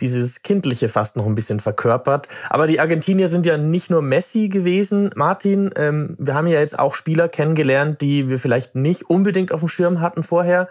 dieses 0.00 0.42
Kindliche 0.42 0.88
fast 0.88 1.16
noch 1.16 1.26
ein 1.26 1.34
bisschen 1.34 1.60
verkörpert. 1.60 2.28
Aber 2.48 2.66
die 2.66 2.80
Argentinier 2.80 3.28
sind 3.28 3.46
ja 3.46 3.56
nicht 3.56 3.88
nur 3.88 4.02
Messi 4.02 4.48
gewesen, 4.48 5.10
Martin. 5.14 5.70
Ähm, 5.76 6.16
wir 6.18 6.34
haben 6.34 6.48
ja 6.48 6.60
jetzt 6.60 6.78
auch 6.78 6.94
Spieler 6.94 7.28
kennengelernt, 7.28 8.00
die 8.00 8.28
wir 8.28 8.38
vielleicht 8.38 8.74
nicht 8.74 9.08
unbedingt 9.08 9.52
auf 9.52 9.60
dem 9.60 9.68
Schirm 9.68 10.00
hatten 10.00 10.22
vorher. 10.22 10.68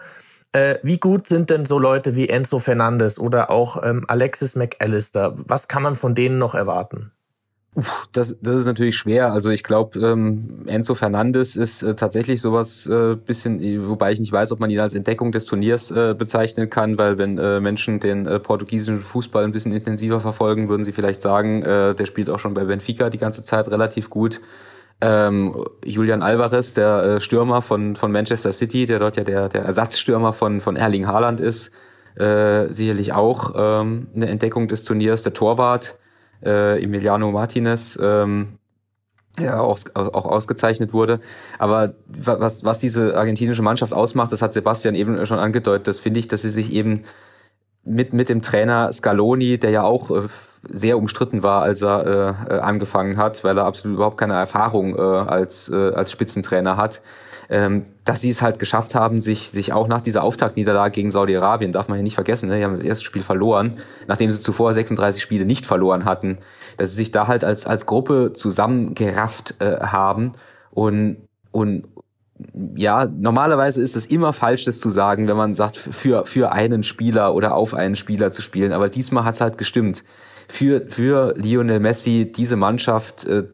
Äh, 0.52 0.78
wie 0.82 0.98
gut 0.98 1.28
sind 1.28 1.50
denn 1.50 1.64
so 1.64 1.78
Leute 1.78 2.16
wie 2.16 2.28
Enzo 2.28 2.58
Fernandes 2.58 3.18
oder 3.18 3.50
auch 3.50 3.82
ähm, 3.82 4.04
Alexis 4.08 4.56
McAllister? 4.56 5.34
Was 5.36 5.68
kann 5.68 5.82
man 5.82 5.94
von 5.94 6.14
denen 6.14 6.38
noch 6.38 6.54
erwarten? 6.54 7.12
Das, 8.10 8.36
das 8.42 8.60
ist 8.62 8.66
natürlich 8.66 8.96
schwer. 8.96 9.32
Also 9.32 9.50
ich 9.50 9.62
glaube, 9.62 10.00
ähm, 10.00 10.64
Enzo 10.66 10.96
Fernandes 10.96 11.56
ist 11.56 11.84
äh, 11.84 11.94
tatsächlich 11.94 12.40
sowas 12.40 12.86
äh, 12.86 13.14
bisschen, 13.14 13.88
wobei 13.88 14.10
ich 14.10 14.18
nicht 14.18 14.32
weiß, 14.32 14.50
ob 14.50 14.58
man 14.58 14.70
ihn 14.70 14.80
als 14.80 14.94
Entdeckung 14.94 15.30
des 15.30 15.44
Turniers 15.44 15.92
äh, 15.92 16.14
bezeichnen 16.18 16.68
kann, 16.68 16.98
weil 16.98 17.16
wenn 17.18 17.38
äh, 17.38 17.60
Menschen 17.60 18.00
den 18.00 18.26
äh, 18.26 18.40
portugiesischen 18.40 19.00
Fußball 19.00 19.44
ein 19.44 19.52
bisschen 19.52 19.70
intensiver 19.70 20.18
verfolgen, 20.18 20.68
würden 20.68 20.82
sie 20.82 20.92
vielleicht 20.92 21.20
sagen, 21.20 21.62
äh, 21.62 21.94
der 21.94 22.06
spielt 22.06 22.28
auch 22.28 22.40
schon 22.40 22.54
bei 22.54 22.64
Benfica 22.64 23.08
die 23.08 23.18
ganze 23.18 23.44
Zeit 23.44 23.68
relativ 23.68 24.10
gut. 24.10 24.40
Ähm, 25.00 25.64
Julian 25.84 26.22
Alvarez, 26.22 26.74
der 26.74 27.02
äh, 27.02 27.20
Stürmer 27.20 27.62
von, 27.62 27.96
von 27.96 28.12
Manchester 28.12 28.52
City, 28.52 28.86
der 28.86 28.98
dort 28.98 29.16
ja 29.16 29.24
der, 29.24 29.48
der 29.48 29.62
Ersatzstürmer 29.62 30.32
von, 30.32 30.60
von 30.60 30.76
Erling 30.76 31.06
Haaland 31.06 31.40
ist, 31.40 31.70
äh, 32.16 32.66
sicherlich 32.70 33.12
auch 33.12 33.54
ähm, 33.56 34.08
eine 34.14 34.28
Entdeckung 34.28 34.68
des 34.68 34.84
Turniers. 34.84 35.22
Der 35.22 35.32
Torwart 35.32 35.96
äh, 36.44 36.82
Emiliano 36.82 37.30
Martinez, 37.30 37.98
ähm, 38.02 38.58
ja 39.38 39.60
auch, 39.60 39.78
auch 39.94 40.26
ausgezeichnet 40.26 40.92
wurde. 40.92 41.20
Aber 41.58 41.94
was, 42.06 42.64
was 42.64 42.78
diese 42.78 43.16
argentinische 43.16 43.62
Mannschaft 43.62 43.92
ausmacht, 43.92 44.32
das 44.32 44.42
hat 44.42 44.52
Sebastian 44.52 44.94
eben 44.94 45.24
schon 45.26 45.38
angedeutet, 45.38 45.86
das 45.86 46.00
finde 46.00 46.20
ich, 46.20 46.28
dass 46.28 46.42
sie 46.42 46.50
sich 46.50 46.72
eben 46.72 47.04
mit, 47.84 48.12
mit 48.12 48.28
dem 48.28 48.42
Trainer 48.42 48.92
Scaloni, 48.92 49.58
der 49.58 49.70
ja 49.70 49.82
auch 49.82 50.10
äh, 50.10 50.28
sehr 50.68 50.98
umstritten 50.98 51.42
war, 51.42 51.62
als 51.62 51.82
er 51.82 52.46
äh, 52.48 52.54
äh, 52.54 52.58
angefangen 52.60 53.16
hat, 53.16 53.42
weil 53.44 53.56
er 53.56 53.64
absolut 53.64 53.96
überhaupt 53.96 54.18
keine 54.18 54.34
Erfahrung 54.34 54.94
äh, 54.96 55.00
als, 55.00 55.70
äh, 55.70 55.92
als 55.92 56.12
Spitzentrainer 56.12 56.76
hat, 56.76 57.02
ähm, 57.48 57.86
dass 58.04 58.20
sie 58.20 58.30
es 58.30 58.42
halt 58.42 58.58
geschafft 58.58 58.94
haben, 58.94 59.22
sich, 59.22 59.50
sich 59.50 59.72
auch 59.72 59.88
nach 59.88 60.00
dieser 60.00 60.22
Auftaktniederlage 60.22 60.92
gegen 60.92 61.10
Saudi-Arabien, 61.10 61.72
darf 61.72 61.88
man 61.88 61.98
ja 61.98 62.02
nicht 62.02 62.14
vergessen, 62.14 62.48
ne, 62.48 62.58
die 62.58 62.64
haben 62.64 62.76
das 62.76 62.84
erste 62.84 63.04
Spiel 63.04 63.22
verloren, 63.22 63.78
nachdem 64.06 64.30
sie 64.30 64.40
zuvor 64.40 64.72
36 64.72 65.22
Spiele 65.22 65.44
nicht 65.44 65.66
verloren 65.66 66.04
hatten, 66.04 66.38
dass 66.76 66.90
sie 66.90 66.96
sich 66.96 67.10
da 67.10 67.26
halt 67.26 67.42
als, 67.42 67.66
als 67.66 67.86
Gruppe 67.86 68.32
zusammengerafft 68.34 69.56
äh, 69.60 69.80
haben 69.80 70.32
und, 70.70 71.28
und 71.50 71.84
ja, 72.76 73.06
normalerweise 73.06 73.82
ist 73.82 73.96
es 73.96 74.06
immer 74.06 74.32
falsch, 74.32 74.64
das 74.64 74.80
zu 74.80 74.90
sagen, 74.90 75.28
wenn 75.28 75.36
man 75.36 75.54
sagt, 75.54 75.76
für, 75.76 76.24
für 76.24 76.52
einen 76.52 76.82
Spieler 76.82 77.34
oder 77.34 77.54
auf 77.54 77.74
einen 77.74 77.96
Spieler 77.96 78.30
zu 78.30 78.42
spielen. 78.42 78.72
Aber 78.72 78.88
diesmal 78.88 79.24
hat's 79.24 79.40
halt 79.40 79.58
gestimmt. 79.58 80.04
Für, 80.50 80.86
für 80.88 81.34
Lionel 81.36 81.78
Messi 81.78 82.32
diese 82.34 82.56
Mannschaft 82.56 83.24
äh, 83.24 83.44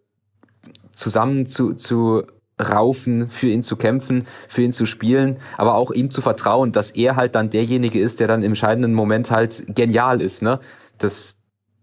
zusammen 0.93 1.45
zu, 1.45 1.75
zu 1.75 2.25
raufen, 2.59 3.29
für 3.29 3.49
ihn 3.49 3.61
zu 3.61 3.77
kämpfen, 3.77 4.27
für 4.49 4.63
ihn 4.63 4.73
zu 4.73 4.87
spielen, 4.87 5.39
aber 5.59 5.75
auch 5.75 5.91
ihm 5.91 6.11
zu 6.11 6.23
vertrauen, 6.23 6.73
dass 6.73 6.91
er 6.91 7.17
halt 7.17 7.35
dann 7.35 7.51
derjenige 7.51 8.01
ist, 8.01 8.19
der 8.19 8.29
dann 8.29 8.43
im 8.43 8.53
entscheidenden 8.53 8.95
Moment 8.95 9.31
halt 9.31 9.67
genial 9.69 10.23
ist. 10.23 10.43
Ne? 10.43 10.59
Das, 10.97 11.39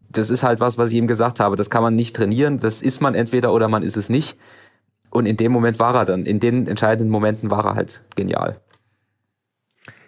das 0.10 0.32
ist 0.32 0.42
halt 0.42 0.60
was, 0.60 0.80
was 0.80 0.90
ich 0.90 0.98
ihm 0.98 1.08
gesagt 1.08 1.40
habe. 1.40 1.56
Das 1.56 1.70
kann 1.70 1.84
man 1.84 1.96
nicht 1.96 2.16
trainieren. 2.16 2.60
Das 2.60 2.82
ist 2.82 3.02
man 3.02 3.14
entweder 3.14 3.54
oder 3.54 3.68
man 3.68 3.84
ist 3.84 3.98
es 3.98 4.10
nicht. 4.10 4.38
Und 5.12 5.28
in 5.28 5.38
dem 5.38 5.52
Moment 5.52 5.78
war 5.78 5.94
er 5.94 6.06
dann, 6.06 6.26
in 6.26 6.40
den 6.40 6.66
entscheidenden 6.66 7.12
Momenten 7.12 7.52
war 7.52 7.66
er 7.66 7.76
halt 7.76 8.04
genial. 8.16 8.60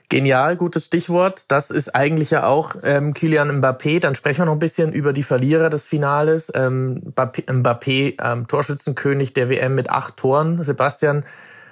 Genial, 0.08 0.56
gutes 0.56 0.86
Stichwort. 0.86 1.46
Das 1.48 1.72
ist 1.72 1.96
eigentlich 1.96 2.30
ja 2.30 2.46
auch 2.46 2.76
ähm, 2.84 3.16
Kylian 3.16 3.60
Mbappé. 3.60 4.00
Dann 4.00 4.14
sprechen 4.14 4.42
wir 4.42 4.46
noch 4.46 4.54
ein 4.54 4.60
bisschen 4.60 4.94
über 4.94 5.14
die 5.14 5.24
Verlierer 5.24 5.70
des 5.70 5.84
Finales. 5.86 6.52
Ähm, 6.54 7.02
Mbappé, 7.16 8.22
ähm, 8.22 8.48
Torschützenkönig 8.48 9.34
der 9.34 9.50
WM 9.50 9.74
mit 9.74 9.90
acht 9.90 10.18
Toren. 10.18 10.64
Sebastian, 10.64 11.26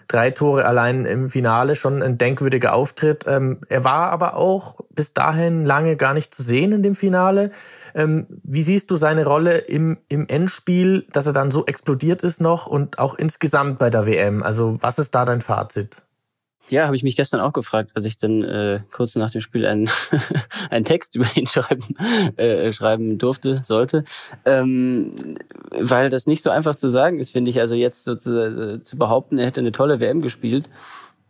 drei 0.07 0.31
Tore 0.31 0.65
allein 0.65 1.05
im 1.05 1.29
Finale, 1.29 1.75
schon 1.75 2.01
ein 2.01 2.17
denkwürdiger 2.17 2.73
Auftritt. 2.73 3.25
Ähm, 3.27 3.59
er 3.69 3.83
war 3.83 4.09
aber 4.09 4.35
auch 4.35 4.79
bis 4.89 5.13
dahin 5.13 5.65
lange 5.65 5.95
gar 5.95 6.15
nicht 6.15 6.33
zu 6.33 6.41
sehen 6.41 6.71
in 6.71 6.81
dem 6.81 6.95
Finale. 6.95 7.51
Ähm, 7.93 8.25
wie 8.43 8.63
siehst 8.63 8.89
du 8.89 8.95
seine 8.95 9.25
Rolle 9.25 9.59
im, 9.59 9.99
im 10.07 10.27
Endspiel, 10.27 11.05
dass 11.11 11.27
er 11.27 11.33
dann 11.33 11.51
so 11.51 11.67
explodiert 11.67 12.23
ist 12.23 12.41
noch 12.41 12.65
und 12.65 12.97
auch 12.97 13.13
insgesamt 13.13 13.77
bei 13.77 13.91
der 13.91 14.07
WM? 14.07 14.41
Also 14.41 14.77
was 14.81 14.97
ist 14.97 15.13
da 15.13 15.23
dein 15.23 15.41
Fazit? 15.41 16.01
Ja, 16.69 16.85
habe 16.85 16.95
ich 16.95 17.03
mich 17.03 17.15
gestern 17.15 17.41
auch 17.41 17.51
gefragt, 17.51 17.91
als 17.93 18.05
ich 18.05 18.17
dann 18.17 18.43
äh, 18.43 18.79
kurz 18.91 19.15
nach 19.15 19.29
dem 19.31 19.41
Spiel 19.41 19.65
einen, 19.65 19.89
einen 20.69 20.85
Text 20.85 21.15
über 21.17 21.27
ihn 21.35 21.47
schreiben, 21.47 21.95
äh, 22.37 22.71
schreiben 22.71 23.17
durfte, 23.17 23.61
sollte. 23.63 24.05
Ähm, 24.45 25.13
weil 25.71 26.09
das 26.09 26.25
nicht 26.25 26.41
so 26.41 26.49
einfach 26.49 26.75
zu 26.75 26.89
sagen 26.89 27.19
ist, 27.19 27.31
finde 27.31 27.51
ich. 27.51 27.59
Also 27.59 27.75
jetzt 27.75 28.05
so 28.05 28.15
zu, 28.15 28.75
äh, 28.75 28.81
zu 28.81 28.97
behaupten, 28.97 29.37
er 29.37 29.47
hätte 29.47 29.59
eine 29.59 29.71
tolle 29.71 29.99
WM 29.99 30.21
gespielt, 30.21 30.69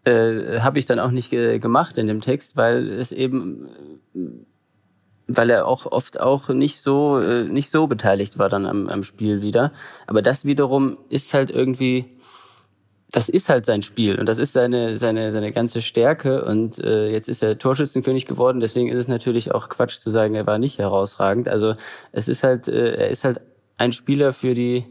äh, 0.06 0.60
habe 0.60 0.80
ich 0.80 0.86
dann 0.86 1.00
auch 1.00 1.12
nicht 1.12 1.30
ge 1.30 1.60
gemacht 1.60 1.98
in 1.98 2.08
dem 2.08 2.22
Text, 2.22 2.56
weil 2.56 2.90
es 2.90 3.12
eben 3.12 3.70
weil 5.28 5.50
er 5.50 5.68
auch 5.68 5.86
oft 5.86 6.20
auch 6.20 6.50
nicht 6.50 6.80
so 6.80 7.20
äh, 7.20 7.44
nicht 7.44 7.72
so 7.72 7.88
beteiligt 7.88 8.38
war 8.38 8.50
dann 8.50 8.66
am, 8.66 8.90
am 8.90 9.04
Spiel 9.04 9.42
wieder. 9.42 9.72
Aber 10.06 10.22
das 10.22 10.46
wiederum 10.46 10.98
ist 11.10 11.34
halt 11.34 11.50
irgendwie 11.50 12.06
das 13.14 13.30
ist 13.30 13.48
halt 13.48 13.68
sein 13.68 13.84
Spiel 13.84 14.20
und 14.20 14.28
das 14.28 14.40
ist 14.40 14.54
seine 14.54 14.98
seine 14.98 15.32
seine 15.32 15.52
ganze 15.52 15.84
Stärke 15.84 16.44
und 16.46 16.84
äh, 16.84 17.10
jetzt 17.10 17.30
ist 17.30 17.44
er 17.44 17.60
Torschützenkönig 17.60 18.26
geworden, 18.26 18.60
deswegen 18.60 18.90
ist 18.90 18.98
es 18.98 19.08
natürlich 19.08 19.54
auch 19.54 19.70
Quatsch 19.70 20.00
zu 20.00 20.10
sagen, 20.10 20.34
er 20.34 20.48
war 20.48 20.58
nicht 20.58 20.80
herausragend. 20.80 21.48
Also 21.48 21.76
es 22.12 22.28
ist 22.28 22.44
halt 22.44 22.68
äh, 22.68 22.96
er 22.96 23.10
ist 23.10 23.24
halt 23.24 23.40
ein 23.78 23.94
Spieler 23.94 24.34
für 24.34 24.56
die 24.56 24.88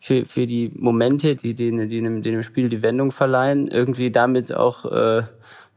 für 0.00 0.24
für 0.24 0.46
die 0.46 0.72
Momente, 0.74 1.36
die 1.36 1.52
die, 1.52 1.70
die 1.70 2.00
dem, 2.00 2.22
dem 2.22 2.42
Spiel 2.42 2.70
die 2.70 2.80
Wendung 2.80 3.12
verleihen, 3.12 3.68
irgendwie 3.68 4.10
damit 4.10 4.54
auch 4.54 4.86
äh, 4.86 5.24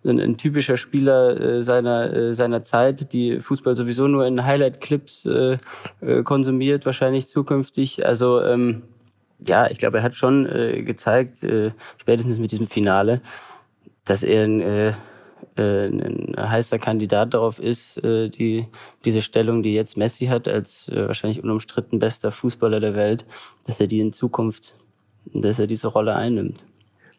ein, 0.06 0.22
ein 0.22 0.38
typischer 0.38 0.78
Spieler 0.78 1.38
äh, 1.38 1.64
seiner 1.64 2.14
äh, 2.14 2.34
seiner 2.34 2.64
Zeit, 2.64 3.12
die 3.12 3.42
Fußball 3.42 3.76
sowieso 3.76 4.08
nur 4.08 4.26
in 4.26 4.46
Highlight 4.46 4.80
Clips 4.80 5.26
äh, 5.26 5.58
äh, 6.00 6.24
konsumiert, 6.24 6.86
wahrscheinlich 6.86 7.28
zukünftig. 7.28 8.06
Also 8.06 8.42
ähm, 8.42 8.84
ja, 9.40 9.70
ich 9.70 9.78
glaube, 9.78 9.98
er 9.98 10.04
hat 10.04 10.16
schon 10.16 10.46
äh, 10.46 10.84
gezeigt, 10.84 11.44
äh, 11.44 11.72
spätestens 11.98 12.40
mit 12.40 12.52
diesem 12.52 12.68
Finale, 12.68 13.22
dass 14.06 14.24
er 14.24 14.44
ein, 14.44 14.62
äh, 14.62 14.90
äh, 15.56 15.88
ein 15.88 16.36
heißer 16.38 16.80
Kandidat 16.80 17.34
darauf 17.34 17.60
ist, 17.60 18.04
äh, 18.04 18.30
die 18.30 18.66
diese 19.06 19.22
Stellung, 19.22 19.64
die 19.64 19.74
jetzt 19.74 19.98
Messi 19.98 20.28
hat, 20.28 20.48
als 20.48 20.90
äh, 20.90 21.08
wahrscheinlich 21.08 21.44
unumstritten 21.44 22.00
bester 22.00 22.32
Fußballer 22.32 22.80
der 22.80 22.96
Welt, 22.96 23.26
dass 23.66 23.80
er 23.80 23.88
die 23.88 24.00
in 24.00 24.12
Zukunft, 24.12 24.76
dass 25.34 25.60
er 25.60 25.68
diese 25.68 25.88
Rolle 25.88 26.16
einnimmt. 26.16 26.66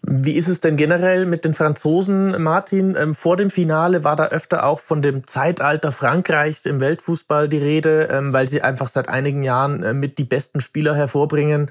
Wie 0.02 0.32
ist 0.32 0.48
es 0.48 0.60
denn 0.60 0.76
generell 0.76 1.26
mit 1.26 1.44
den 1.44 1.52
Franzosen, 1.52 2.42
Martin? 2.42 2.96
Ähm, 2.98 3.14
vor 3.14 3.36
dem 3.36 3.50
Finale 3.50 4.02
war 4.02 4.16
da 4.16 4.28
öfter 4.28 4.64
auch 4.64 4.80
von 4.80 5.02
dem 5.02 5.26
Zeitalter 5.26 5.92
Frankreichs 5.92 6.64
im 6.64 6.80
Weltfußball 6.80 7.50
die 7.50 7.58
Rede, 7.58 8.08
ähm, 8.10 8.32
weil 8.32 8.48
sie 8.48 8.62
einfach 8.62 8.88
seit 8.88 9.10
einigen 9.10 9.42
Jahren 9.42 9.82
äh, 9.82 9.92
mit 9.92 10.16
die 10.16 10.24
besten 10.24 10.62
Spieler 10.62 10.94
hervorbringen. 10.94 11.70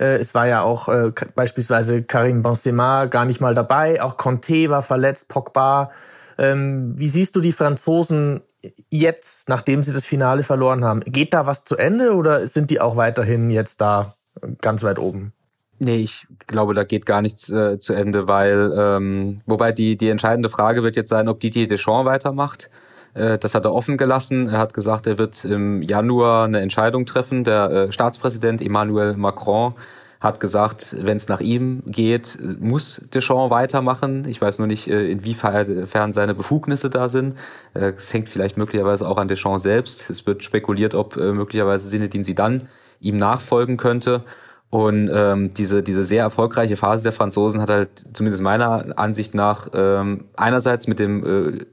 Äh, 0.00 0.16
es 0.16 0.34
war 0.34 0.46
ja 0.46 0.62
auch 0.62 0.88
äh, 0.88 1.12
beispielsweise 1.34 2.02
Karim 2.02 2.42
Benzema 2.42 3.04
gar 3.04 3.26
nicht 3.26 3.40
mal 3.40 3.54
dabei, 3.54 4.02
auch 4.02 4.16
Conte 4.16 4.70
war 4.70 4.82
verletzt, 4.82 5.28
Pogba. 5.28 5.90
Ähm, 6.38 6.94
wie 6.96 7.10
siehst 7.10 7.36
du 7.36 7.40
die 7.40 7.52
Franzosen 7.52 8.40
jetzt, 8.88 9.48
nachdem 9.48 9.82
sie 9.82 9.92
das 9.92 10.06
Finale 10.06 10.42
verloren 10.42 10.84
haben? 10.84 11.00
Geht 11.00 11.34
da 11.34 11.46
was 11.46 11.64
zu 11.64 11.76
Ende 11.76 12.14
oder 12.14 12.46
sind 12.46 12.70
die 12.70 12.80
auch 12.80 12.96
weiterhin 12.96 13.50
jetzt 13.50 13.80
da 13.80 14.14
ganz 14.60 14.82
weit 14.82 14.98
oben? 14.98 15.32
Nee, 15.78 15.96
ich 15.96 16.26
glaube, 16.46 16.74
da 16.74 16.84
geht 16.84 17.06
gar 17.06 17.22
nichts 17.22 17.48
äh, 17.50 17.78
zu 17.78 17.94
Ende, 17.94 18.28
weil 18.28 18.72
ähm, 18.76 19.40
wobei 19.46 19.72
die 19.72 19.96
die 19.96 20.10
entscheidende 20.10 20.50
Frage 20.50 20.82
wird 20.82 20.96
jetzt 20.96 21.08
sein, 21.08 21.28
ob 21.28 21.40
Didier 21.40 21.66
Deschamps 21.66 22.04
weitermacht. 22.04 22.70
Äh, 23.14 23.38
das 23.38 23.54
hat 23.54 23.64
er 23.64 23.72
offen 23.72 23.96
gelassen. 23.96 24.48
Er 24.48 24.58
hat 24.58 24.74
gesagt, 24.74 25.06
er 25.06 25.18
wird 25.18 25.44
im 25.44 25.82
Januar 25.82 26.44
eine 26.44 26.60
Entscheidung 26.60 27.06
treffen. 27.06 27.44
Der 27.44 27.70
äh, 27.70 27.92
Staatspräsident 27.92 28.62
Emmanuel 28.62 29.16
Macron 29.16 29.74
hat 30.20 30.38
gesagt, 30.38 30.94
wenn 31.00 31.16
es 31.16 31.28
nach 31.28 31.40
ihm 31.40 31.82
geht, 31.86 32.38
muss 32.60 33.00
Deschamps 33.14 33.50
weitermachen. 33.50 34.26
Ich 34.28 34.40
weiß 34.40 34.58
nur 34.58 34.66
nicht, 34.66 34.86
äh, 34.88 35.10
inwiefern 35.10 36.12
seine 36.12 36.34
Befugnisse 36.34 36.90
da 36.90 37.08
sind. 37.08 37.38
Es 37.72 38.12
hängt 38.12 38.28
vielleicht 38.28 38.58
möglicherweise 38.58 39.08
auch 39.08 39.16
an 39.16 39.28
Deschamps 39.28 39.62
selbst. 39.62 40.10
Es 40.10 40.26
wird 40.26 40.44
spekuliert, 40.44 40.94
ob 40.94 41.16
möglicherweise 41.16 41.88
Sinedin 41.88 42.22
dann 42.34 42.68
ihm 43.00 43.16
nachfolgen 43.16 43.78
könnte. 43.78 44.24
Und 44.68 45.10
ähm, 45.12 45.52
diese, 45.54 45.82
diese 45.82 46.04
sehr 46.04 46.22
erfolgreiche 46.22 46.76
Phase 46.76 47.02
der 47.02 47.12
Franzosen 47.12 47.60
hat 47.60 47.70
halt 47.70 47.88
zumindest 48.12 48.42
meiner 48.42 48.98
Ansicht 48.98 49.34
nach 49.34 49.68
ähm, 49.72 50.26
einerseits 50.36 50.86
mit 50.86 50.98
dem 51.00 51.24
äh, 51.24 51.66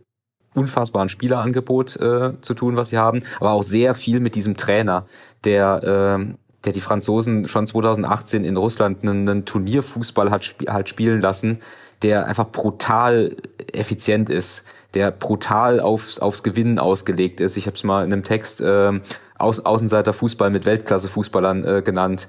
unfassbaren 0.58 1.10
Spielerangebot 1.10 1.96
äh, 1.98 2.34
zu 2.41 2.54
tun, 2.54 2.76
was 2.76 2.89
sie 2.89 2.98
haben, 2.98 3.22
aber 3.39 3.52
auch 3.52 3.63
sehr 3.63 3.93
viel 3.96 4.20
mit 4.20 4.36
diesem 4.36 4.58
Trainer, 4.58 5.06
der 5.43 6.17
äh, 6.28 6.34
der 6.65 6.74
die 6.74 6.82
Franzosen 6.82 7.48
schon 7.48 7.65
2018 7.65 8.43
in 8.43 8.58
Russland 8.58 9.02
einen, 9.02 9.28
einen 9.28 9.46
Turnierfußball 9.46 10.32
hat 10.32 10.56
halt 10.67 10.89
spielen 10.89 11.22
lassen, 11.22 11.60
der 12.02 12.28
einfach 12.28 12.52
brutal 12.52 13.38
effizient 13.72 14.30
ist, 14.30 14.63
der 14.93 15.12
brutal 15.12 15.80
aufs, 15.80 16.20
aufs 16.20 16.43
Gewinnen 16.43 16.80
ausgelegt 16.80 17.41
ist. 17.41 17.58
Ich 17.58 17.67
habe 17.67 17.76
es 17.76 17.84
mal 17.84 18.04
in 18.04 18.12
einem 18.12 18.24
Text 18.24 18.62
äh, 18.62 19.00
Aus, 19.38 19.60
Außenseiter 19.60 20.13
Fußball 20.13 20.50
mit 20.50 20.65
Weltklasse-Fußballern 20.65 21.63
äh, 21.63 21.82
genannt. 21.82 22.28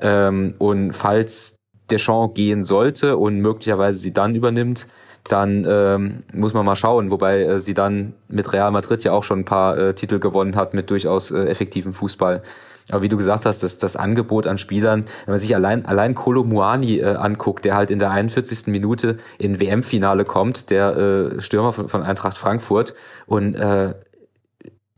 Ähm, 0.00 0.54
und 0.58 0.92
falls 0.92 1.56
Deschamps 1.90 2.34
gehen 2.34 2.64
sollte 2.64 3.16
und 3.16 3.38
möglicherweise 3.38 3.98
sie 3.98 4.12
dann 4.12 4.34
übernimmt, 4.34 4.86
dann 5.28 5.66
ähm, 5.68 6.22
muss 6.32 6.54
man 6.54 6.64
mal 6.64 6.76
schauen, 6.76 7.10
wobei 7.10 7.42
äh, 7.42 7.60
sie 7.60 7.74
dann 7.74 8.14
mit 8.28 8.52
Real 8.52 8.70
Madrid 8.70 9.04
ja 9.04 9.12
auch 9.12 9.24
schon 9.24 9.40
ein 9.40 9.44
paar 9.44 9.76
äh, 9.78 9.94
Titel 9.94 10.18
gewonnen 10.18 10.56
hat 10.56 10.74
mit 10.74 10.90
durchaus 10.90 11.30
äh, 11.30 11.44
effektivem 11.44 11.92
Fußball. 11.92 12.42
Aber 12.90 13.02
wie 13.02 13.08
du 13.08 13.16
gesagt 13.16 13.46
hast, 13.46 13.62
das, 13.62 13.78
das 13.78 13.96
Angebot 13.96 14.46
an 14.46 14.58
Spielern, 14.58 15.06
wenn 15.24 15.32
man 15.32 15.38
sich 15.38 15.54
allein, 15.54 15.86
allein 15.86 16.14
Kolo 16.14 16.44
Muani 16.44 16.98
äh, 17.00 17.14
anguckt, 17.14 17.64
der 17.64 17.74
halt 17.74 17.90
in 17.90 17.98
der 17.98 18.10
41. 18.10 18.68
Minute 18.68 19.18
in 19.38 19.58
WM-Finale 19.58 20.24
kommt, 20.24 20.70
der 20.70 20.96
äh, 20.96 21.40
Stürmer 21.40 21.72
von, 21.72 21.88
von 21.88 22.02
Eintracht 22.02 22.38
Frankfurt 22.38 22.94
und 23.26 23.54
äh, 23.56 23.94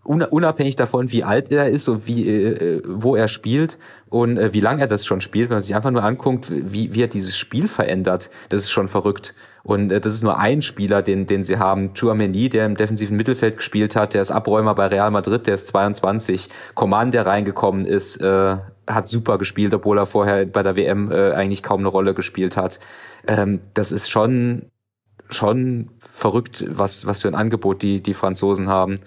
unabhängig 0.04 0.76
davon, 0.76 1.12
wie 1.12 1.24
alt 1.24 1.50
er 1.50 1.68
ist 1.68 1.88
und 1.88 2.06
wie, 2.06 2.28
äh, 2.28 2.82
wo 2.86 3.16
er 3.16 3.28
spielt 3.28 3.78
und 4.08 4.38
äh, 4.38 4.52
wie 4.52 4.60
lange 4.60 4.82
er 4.82 4.86
das 4.86 5.06
schon 5.06 5.20
spielt, 5.20 5.48
wenn 5.48 5.56
man 5.56 5.62
sich 5.62 5.74
einfach 5.74 5.90
nur 5.90 6.02
anguckt, 6.02 6.50
wie, 6.50 6.94
wie 6.94 7.02
er 7.02 7.08
dieses 7.08 7.36
Spiel 7.36 7.68
verändert, 7.68 8.30
das 8.48 8.62
ist 8.62 8.70
schon 8.70 8.88
verrückt. 8.88 9.34
Und 9.68 9.92
äh, 9.92 10.00
das 10.00 10.14
ist 10.14 10.22
nur 10.22 10.38
ein 10.38 10.62
Spieler, 10.62 11.02
den, 11.02 11.26
den 11.26 11.44
sie 11.44 11.58
haben. 11.58 11.92
Chouameni, 11.92 12.48
der 12.48 12.64
im 12.64 12.74
defensiven 12.74 13.18
Mittelfeld 13.18 13.58
gespielt 13.58 13.96
hat, 13.96 14.14
der 14.14 14.22
ist 14.22 14.30
Abräumer 14.30 14.74
bei 14.74 14.86
Real 14.86 15.10
Madrid, 15.10 15.46
der 15.46 15.56
ist 15.56 15.68
22. 15.68 16.48
Coman, 16.74 17.10
der 17.10 17.26
reingekommen 17.26 17.84
ist, 17.84 18.16
äh, 18.16 18.56
hat 18.86 19.08
super 19.08 19.36
gespielt, 19.36 19.74
obwohl 19.74 19.98
er 19.98 20.06
vorher 20.06 20.46
bei 20.46 20.62
der 20.62 20.74
WM 20.76 21.12
äh, 21.12 21.32
eigentlich 21.32 21.62
kaum 21.62 21.80
eine 21.80 21.88
Rolle 21.88 22.14
gespielt 22.14 22.56
hat. 22.56 22.80
Ähm, 23.26 23.60
das 23.74 23.92
ist 23.92 24.08
schon 24.08 24.70
schon 25.28 25.90
verrückt, 26.00 26.64
was, 26.70 27.04
was 27.04 27.20
für 27.20 27.28
ein 27.28 27.34
Angebot 27.34 27.82
die, 27.82 28.02
die 28.02 28.14
Franzosen 28.14 28.68
haben. 28.68 29.00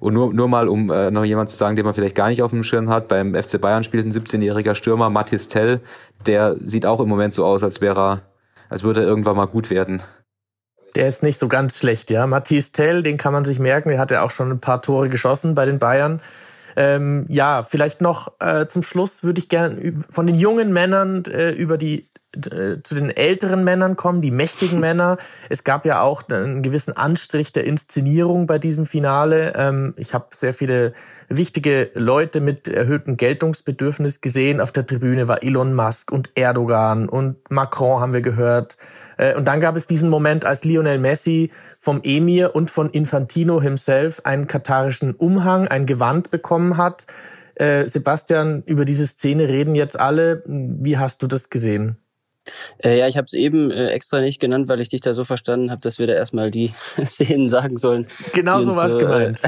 Und 0.00 0.14
nur, 0.14 0.34
nur 0.34 0.48
mal, 0.48 0.66
um 0.66 0.90
äh, 0.90 1.12
noch 1.12 1.24
jemand 1.24 1.48
zu 1.48 1.56
sagen, 1.56 1.76
den 1.76 1.84
man 1.84 1.94
vielleicht 1.94 2.16
gar 2.16 2.28
nicht 2.28 2.42
auf 2.42 2.50
dem 2.50 2.64
Schirm 2.64 2.90
hat, 2.90 3.06
beim 3.06 3.40
FC 3.40 3.60
Bayern 3.60 3.84
spielt 3.84 4.04
ein 4.04 4.10
17-jähriger 4.10 4.74
Stürmer, 4.74 5.10
Mathis 5.10 5.46
Tell, 5.46 5.80
der 6.26 6.56
sieht 6.60 6.86
auch 6.86 6.98
im 6.98 7.08
Moment 7.08 7.32
so 7.32 7.46
aus, 7.46 7.62
als 7.62 7.80
wäre 7.80 8.00
er, 8.00 8.22
als 8.68 8.82
würde 8.82 9.00
er 9.00 9.06
irgendwann 9.06 9.36
mal 9.36 9.46
gut 9.46 9.70
werden. 9.70 10.02
Der 10.94 11.08
ist 11.08 11.22
nicht 11.22 11.38
so 11.38 11.48
ganz 11.48 11.78
schlecht, 11.78 12.10
ja. 12.10 12.26
Mathis 12.26 12.72
Tell, 12.72 13.02
den 13.02 13.18
kann 13.18 13.32
man 13.32 13.44
sich 13.44 13.58
merken, 13.58 13.90
der 13.90 13.98
hat 13.98 14.10
ja 14.10 14.22
auch 14.22 14.30
schon 14.30 14.50
ein 14.50 14.60
paar 14.60 14.82
Tore 14.82 15.08
geschossen 15.08 15.54
bei 15.54 15.66
den 15.66 15.78
Bayern. 15.78 16.20
Ähm, 16.76 17.26
ja, 17.28 17.66
vielleicht 17.68 18.00
noch 18.00 18.32
äh, 18.40 18.66
zum 18.66 18.82
Schluss 18.82 19.24
würde 19.24 19.40
ich 19.40 19.48
gerne 19.48 20.04
von 20.10 20.26
den 20.26 20.36
jungen 20.36 20.72
Männern 20.72 21.24
äh, 21.24 21.50
über 21.50 21.76
die 21.76 22.08
zu 22.34 22.94
den 22.94 23.10
älteren 23.10 23.64
Männern 23.64 23.96
kommen, 23.96 24.20
die 24.20 24.30
mächtigen 24.30 24.80
Männer. 24.80 25.18
Es 25.48 25.64
gab 25.64 25.86
ja 25.86 26.02
auch 26.02 26.28
einen 26.28 26.62
gewissen 26.62 26.96
Anstrich 26.96 27.52
der 27.52 27.64
Inszenierung 27.64 28.46
bei 28.46 28.58
diesem 28.58 28.86
Finale. 28.86 29.54
Ähm, 29.56 29.94
ich 29.96 30.12
habe 30.14 30.26
sehr 30.36 30.52
viele 30.52 30.92
wichtige 31.28 31.90
Leute 31.94 32.40
mit 32.40 32.68
erhöhtem 32.68 33.16
Geltungsbedürfnis 33.16 34.20
gesehen. 34.20 34.60
Auf 34.60 34.72
der 34.72 34.86
Tribüne 34.86 35.28
war 35.28 35.42
Elon 35.42 35.74
Musk 35.74 36.12
und 36.12 36.30
Erdogan 36.34 37.08
und 37.08 37.50
Macron 37.50 38.00
haben 38.00 38.12
wir 38.12 38.22
gehört. 38.22 38.76
Äh, 39.16 39.34
und 39.34 39.48
dann 39.48 39.60
gab 39.60 39.76
es 39.76 39.86
diesen 39.86 40.10
Moment, 40.10 40.44
als 40.44 40.64
Lionel 40.64 40.98
Messi 40.98 41.50
vom 41.78 42.00
Emir 42.02 42.54
und 42.54 42.70
von 42.70 42.90
Infantino 42.90 43.62
himself 43.62 44.20
einen 44.24 44.46
katarischen 44.46 45.14
Umhang, 45.14 45.68
ein 45.68 45.86
Gewand 45.86 46.30
bekommen 46.30 46.76
hat. 46.76 47.06
Äh, 47.54 47.88
Sebastian, 47.88 48.62
über 48.66 48.84
diese 48.84 49.06
Szene 49.06 49.48
reden 49.48 49.74
jetzt 49.74 49.98
alle. 49.98 50.42
Wie 50.46 50.98
hast 50.98 51.22
du 51.22 51.26
das 51.26 51.50
gesehen? 51.50 51.96
Äh, 52.82 52.98
ja, 52.98 53.08
ich 53.08 53.16
habe 53.16 53.26
es 53.26 53.32
eben 53.32 53.70
äh, 53.70 53.88
extra 53.88 54.20
nicht 54.20 54.40
genannt, 54.40 54.68
weil 54.68 54.80
ich 54.80 54.88
dich 54.88 55.00
da 55.00 55.14
so 55.14 55.24
verstanden 55.24 55.70
habe, 55.70 55.80
dass 55.80 55.98
wir 55.98 56.06
da 56.06 56.14
erstmal 56.14 56.50
die 56.50 56.72
Szenen 57.04 57.48
sagen 57.48 57.76
sollen. 57.76 58.06
Genau 58.34 58.60
so 58.60 58.74
war 58.76 58.86
es 58.86 58.92
äh, 58.94 58.98
gemeint. 58.98 59.38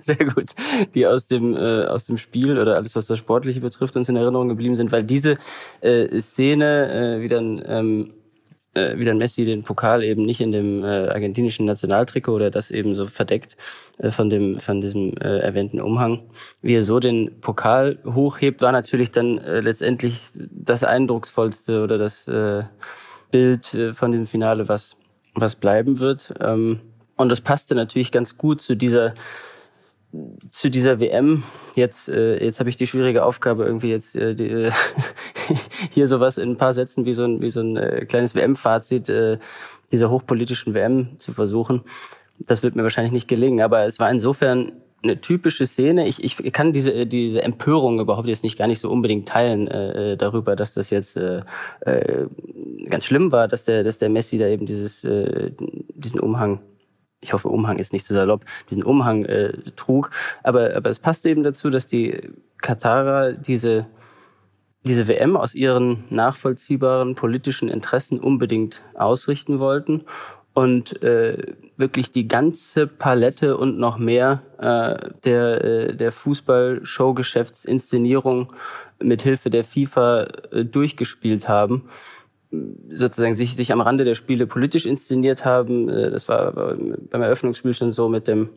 sehr 0.04 0.26
gut. 0.26 0.50
Die 0.94 1.06
aus 1.06 1.28
dem 1.28 1.56
äh, 1.56 1.84
aus 1.84 2.04
dem 2.04 2.18
Spiel 2.18 2.58
oder 2.58 2.76
alles, 2.76 2.96
was 2.96 3.06
das 3.06 3.18
Sportliche 3.18 3.60
betrifft, 3.60 3.96
uns 3.96 4.08
in 4.08 4.16
Erinnerung 4.16 4.48
geblieben 4.48 4.74
sind, 4.74 4.92
weil 4.92 5.04
diese 5.04 5.38
äh, 5.80 6.20
Szene 6.20 7.16
äh, 7.18 7.22
wie 7.22 7.28
dann 7.28 7.62
ähm, 7.66 8.14
äh, 8.74 8.96
wie 8.98 9.04
dann 9.04 9.18
Messi 9.18 9.44
den 9.44 9.62
Pokal 9.62 10.02
eben 10.02 10.24
nicht 10.24 10.40
in 10.40 10.52
dem 10.52 10.84
äh, 10.84 11.08
argentinischen 11.08 11.66
Nationaltrikot 11.66 12.32
oder 12.32 12.50
das 12.50 12.70
eben 12.70 12.94
so 12.94 13.06
verdeckt 13.06 13.56
äh, 13.98 14.10
von 14.10 14.30
dem 14.30 14.60
von 14.60 14.80
diesem 14.80 15.16
äh, 15.18 15.38
erwähnten 15.38 15.80
Umhang, 15.80 16.20
wie 16.62 16.74
er 16.74 16.84
so 16.84 17.00
den 17.00 17.40
Pokal 17.40 17.98
hochhebt, 18.04 18.62
war 18.62 18.72
natürlich 18.72 19.10
dann 19.10 19.38
äh, 19.38 19.60
letztendlich 19.60 20.30
das 20.34 20.84
eindrucksvollste 20.84 21.82
oder 21.82 21.98
das 21.98 22.28
äh, 22.28 22.64
Bild 23.30 23.74
äh, 23.74 23.94
von 23.94 24.12
dem 24.12 24.26
Finale, 24.26 24.68
was 24.68 24.96
was 25.34 25.56
bleiben 25.56 25.98
wird. 25.98 26.34
Ähm, 26.40 26.80
und 27.16 27.30
das 27.30 27.40
passte 27.40 27.74
natürlich 27.74 28.12
ganz 28.12 28.38
gut 28.38 28.60
zu 28.60 28.76
dieser 28.76 29.14
zu 30.50 30.70
dieser 30.70 31.00
WM. 31.00 31.42
Jetzt, 31.74 32.08
äh, 32.08 32.42
jetzt 32.42 32.60
habe 32.60 32.70
ich 32.70 32.76
die 32.76 32.86
schwierige 32.86 33.24
Aufgabe, 33.24 33.64
irgendwie 33.64 33.90
jetzt 33.90 34.16
äh, 34.16 34.34
die, 34.34 34.48
äh, 34.48 34.70
hier 35.90 36.06
sowas 36.06 36.38
in 36.38 36.50
ein 36.50 36.56
paar 36.56 36.72
Sätzen 36.72 37.04
wie 37.04 37.14
so 37.14 37.24
ein, 37.24 37.40
wie 37.40 37.50
so 37.50 37.60
ein 37.60 37.76
äh, 37.76 38.06
kleines 38.06 38.34
WM-Fazit 38.34 39.08
äh, 39.08 39.38
dieser 39.92 40.10
hochpolitischen 40.10 40.74
WM 40.74 41.18
zu 41.18 41.32
versuchen. 41.32 41.82
Das 42.38 42.62
wird 42.62 42.76
mir 42.76 42.82
wahrscheinlich 42.82 43.12
nicht 43.12 43.28
gelingen, 43.28 43.60
aber 43.60 43.84
es 43.84 43.98
war 43.98 44.10
insofern 44.10 44.72
eine 45.02 45.20
typische 45.20 45.66
Szene. 45.66 46.08
Ich, 46.08 46.24
ich 46.24 46.52
kann 46.52 46.72
diese, 46.72 47.06
diese 47.06 47.42
Empörung 47.42 48.00
überhaupt 48.00 48.28
jetzt 48.28 48.42
nicht 48.42 48.58
gar 48.58 48.66
nicht 48.66 48.80
so 48.80 48.90
unbedingt 48.90 49.28
teilen 49.28 49.68
äh, 49.68 50.16
darüber, 50.16 50.56
dass 50.56 50.74
das 50.74 50.90
jetzt 50.90 51.16
äh, 51.16 51.42
äh, 51.80 52.26
ganz 52.88 53.04
schlimm 53.04 53.30
war, 53.30 53.46
dass 53.46 53.64
der, 53.64 53.84
dass 53.84 53.98
der 53.98 54.08
Messi 54.08 54.38
da 54.38 54.46
eben 54.46 54.66
dieses, 54.66 55.04
äh, 55.04 55.52
diesen 55.94 56.20
Umhang 56.20 56.60
ich 57.20 57.32
hoffe, 57.32 57.48
Umhang 57.48 57.78
ist 57.78 57.92
nicht 57.92 58.06
so 58.06 58.14
salopp, 58.14 58.44
diesen 58.70 58.84
Umhang 58.84 59.24
äh, 59.24 59.52
trug. 59.76 60.10
Aber, 60.42 60.74
aber 60.76 60.90
es 60.90 61.00
passt 61.00 61.24
eben 61.26 61.42
dazu, 61.42 61.68
dass 61.70 61.86
die 61.86 62.30
Katarer 62.60 63.32
diese, 63.32 63.86
diese 64.84 65.08
WM 65.08 65.36
aus 65.36 65.54
ihren 65.54 66.04
nachvollziehbaren 66.10 67.14
politischen 67.14 67.68
Interessen 67.68 68.20
unbedingt 68.20 68.82
ausrichten 68.94 69.58
wollten 69.58 70.04
und 70.54 71.02
äh, 71.02 71.54
wirklich 71.76 72.10
die 72.10 72.26
ganze 72.26 72.86
Palette 72.88 73.56
und 73.56 73.78
noch 73.78 73.98
mehr 73.98 74.42
äh, 74.58 74.96
der, 75.24 75.64
äh, 75.64 75.94
der 75.94 76.10
Fußball-Showgeschäftsinszenierung 76.10 78.52
mit 79.00 79.22
Hilfe 79.22 79.50
der 79.50 79.62
FIFA 79.62 80.26
äh, 80.50 80.64
durchgespielt 80.64 81.48
haben 81.48 81.88
sozusagen 82.50 83.34
sich, 83.34 83.56
sich 83.56 83.72
am 83.72 83.80
Rande 83.80 84.04
der 84.04 84.14
Spiele 84.14 84.46
politisch 84.46 84.86
inszeniert 84.86 85.44
haben. 85.44 85.88
Äh, 85.88 86.10
das 86.10 86.28
war 86.28 86.52
beim 86.52 87.22
Eröffnungsspiel 87.22 87.74
schon 87.74 87.92
so 87.92 88.08
mit 88.08 88.28
dem, 88.28 88.50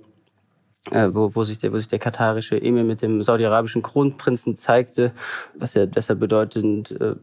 äh, 0.92 1.10
wo, 1.12 1.36
wo, 1.36 1.44
sich 1.44 1.60
der, 1.60 1.74
wo 1.74 1.78
sich 1.78 1.88
der 1.88 2.00
katarische 2.00 2.62
Emir 2.62 2.84
mit 2.84 3.02
dem 3.02 3.22
saudi-arabischen 3.22 3.82
Kronprinzen 3.82 4.56
zeigte, 4.56 5.12
was 5.58 5.74
ja 5.74 5.86
deshalb 5.86 6.20
bedeutend 6.20 6.92
äh, 6.92 7.16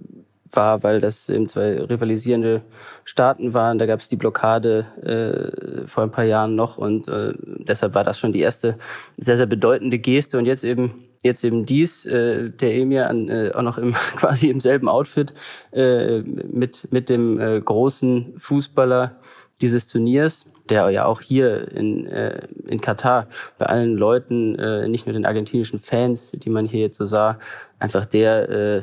war, 0.53 0.83
weil 0.83 1.01
das 1.01 1.29
eben 1.29 1.49
zwei 1.49 1.81
rivalisierende 1.81 2.63
Staaten 3.05 3.55
waren. 3.55 3.79
Da 3.79 3.87
gab 3.87 4.01
es 4.01 4.09
die 4.09 4.17
Blockade 4.17 4.87
äh, 5.03 5.87
vor 5.87 6.05
ein 6.05 6.11
paar 6.11 6.25
Jahren 6.25 6.55
noch 6.55 6.79
und 6.79 7.09
äh, 7.09 7.35
deshalb 7.43 7.95
war 7.95 8.05
das 8.05 8.19
schon 8.19 8.33
die 8.33 8.41
erste 8.41 8.79
sehr, 9.17 9.37
sehr 9.37 9.47
bedeutende 9.47 9.99
Geste. 9.99 10.39
Und 10.39 10.47
jetzt 10.47 10.65
eben 10.65 11.05
jetzt 11.23 11.45
eben 11.45 11.67
dies, 11.67 12.07
äh, 12.07 12.51
der 12.51 12.75
Emir 12.75 13.09
an, 13.09 13.29
äh, 13.29 13.53
auch 13.55 13.63
noch 13.63 13.79
im 13.79 13.93
quasi 14.17 14.49
im 14.51 14.61
selben 14.61 14.89
Outfit 14.89 15.35
äh, 15.73 16.21
mit 16.21 16.93
mit 16.93 17.09
dem 17.09 17.41
äh, 17.41 17.61
großen 17.61 18.35
Fußballer 18.39 19.17
dieses 19.61 19.87
Turniers, 19.87 20.47
der 20.69 20.89
ja 20.91 21.07
auch 21.07 21.21
hier 21.21 21.73
in 21.73 22.07
äh, 22.07 22.47
in 22.67 22.81
Katar 22.81 23.27
bei 23.59 23.67
allen 23.67 23.97
Leuten, 23.97 24.55
äh, 24.57 24.89
nicht 24.89 25.07
nur 25.07 25.13
den 25.13 25.27
argentinischen 25.27 25.79
Fans, 25.79 26.33
die 26.33 26.51
man 26.51 26.67
hier 26.67 26.81
jetzt 26.81 26.99
so 26.99 27.07
sah, 27.07 27.39
einfach 27.79 28.07
der 28.07 28.49
äh, 28.49 28.83